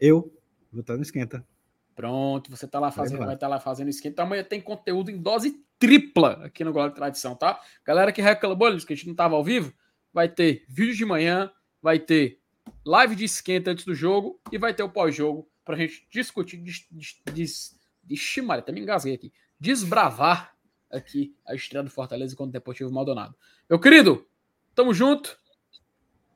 [0.00, 0.32] Eu
[0.72, 1.46] vou estar no Esquenta.
[1.94, 4.14] Pronto, você tá lá fazendo, vai estar lá fazendo esquenta.
[4.14, 7.60] Então amanhã tem conteúdo em dose tripla aqui no Glória de Tradição, tá?
[7.84, 9.72] Galera que reclamou que a gente não tava ao vivo,
[10.12, 11.50] vai ter vídeo de manhã,
[11.82, 12.40] vai ter
[12.84, 16.86] live de esquenta antes do jogo e vai ter o pós-jogo pra gente discutir, des,
[16.90, 20.56] des, des, des, até me engasguei aqui, desbravar
[20.90, 23.34] aqui a estreia do Fortaleza contra o Deportivo Maldonado.
[23.68, 24.26] Meu querido,
[24.74, 25.38] tamo junto.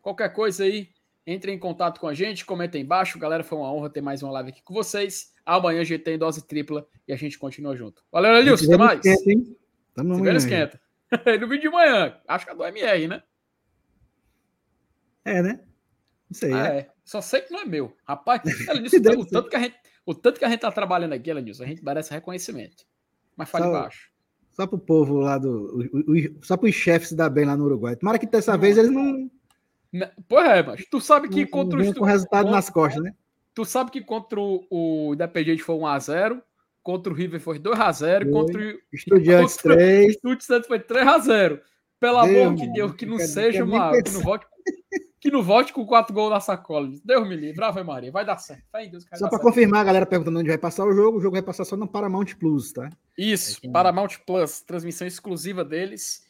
[0.02, 0.90] Qualquer coisa aí,
[1.27, 3.19] entre em contato com a gente, comenta aí embaixo.
[3.19, 5.32] Galera, foi uma honra ter mais uma live aqui com vocês.
[5.47, 8.05] Amanhã a gente tem dose tripla e a gente continua junto.
[8.10, 9.05] Valeu, Elilson, até mais.
[9.05, 9.56] Esquenta, hein?
[9.94, 10.81] Tamo no esquenta.
[11.40, 13.23] no vídeo de manhã, acho que é do MR, né?
[15.24, 15.60] É, né?
[16.32, 16.52] Não sei.
[16.52, 16.78] Ah, é.
[16.78, 16.88] é.
[17.04, 17.94] Só sei que não é meu.
[18.06, 19.76] Rapaz, Elilson, o, tanto que a gente,
[20.06, 22.84] o tanto que a gente tá trabalhando aqui, Elilson, a gente merece reconhecimento.
[23.36, 24.10] Mas fale só, baixo.
[24.52, 25.90] Só pro povo lá do.
[25.92, 27.96] O, o, só pros chefes da bem lá no Uruguai.
[27.96, 29.30] Tomara que dessa vez eles não
[30.26, 31.94] Pois é, mas tu sabe que contra o.
[31.94, 33.14] Com resultado contra, nas costas, né?
[33.54, 36.40] Tu sabe que contra o, o Independente foi 1x0,
[36.82, 38.78] contra o River foi 2x0, contra o.
[38.90, 40.10] Estudiantes 3.
[40.12, 41.60] Estudiantes foi 3x0.
[42.00, 43.92] Pelo amor de Deus, que não seja uma.
[44.02, 44.46] Que não, volte,
[45.23, 46.90] que não volte com 4 gols na sacola.
[47.05, 48.65] Deus me livre, Ave Maria, vai dar certo.
[48.73, 51.36] Vai, Deus, só para confirmar, a galera perguntando onde vai passar o jogo, o jogo
[51.36, 52.90] vai passar só no Paramount Plus, tá?
[53.16, 56.27] Isso, Paramount Plus, transmissão exclusiva deles.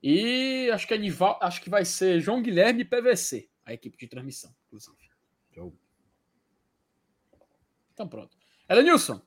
[0.00, 3.98] E acho que, é Nival, acho que vai ser João Guilherme e PVC, a equipe
[3.98, 4.96] de transmissão, inclusive.
[7.92, 8.36] Então pronto.
[8.68, 9.20] Elenilson,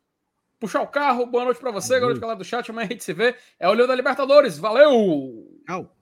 [0.61, 3.35] puxar o carro, boa noite para você, galera do chat, amanhã a gente se vê.
[3.59, 5.61] É o Leão da Libertadores, valeu!
[5.65, 5.96] Tchau!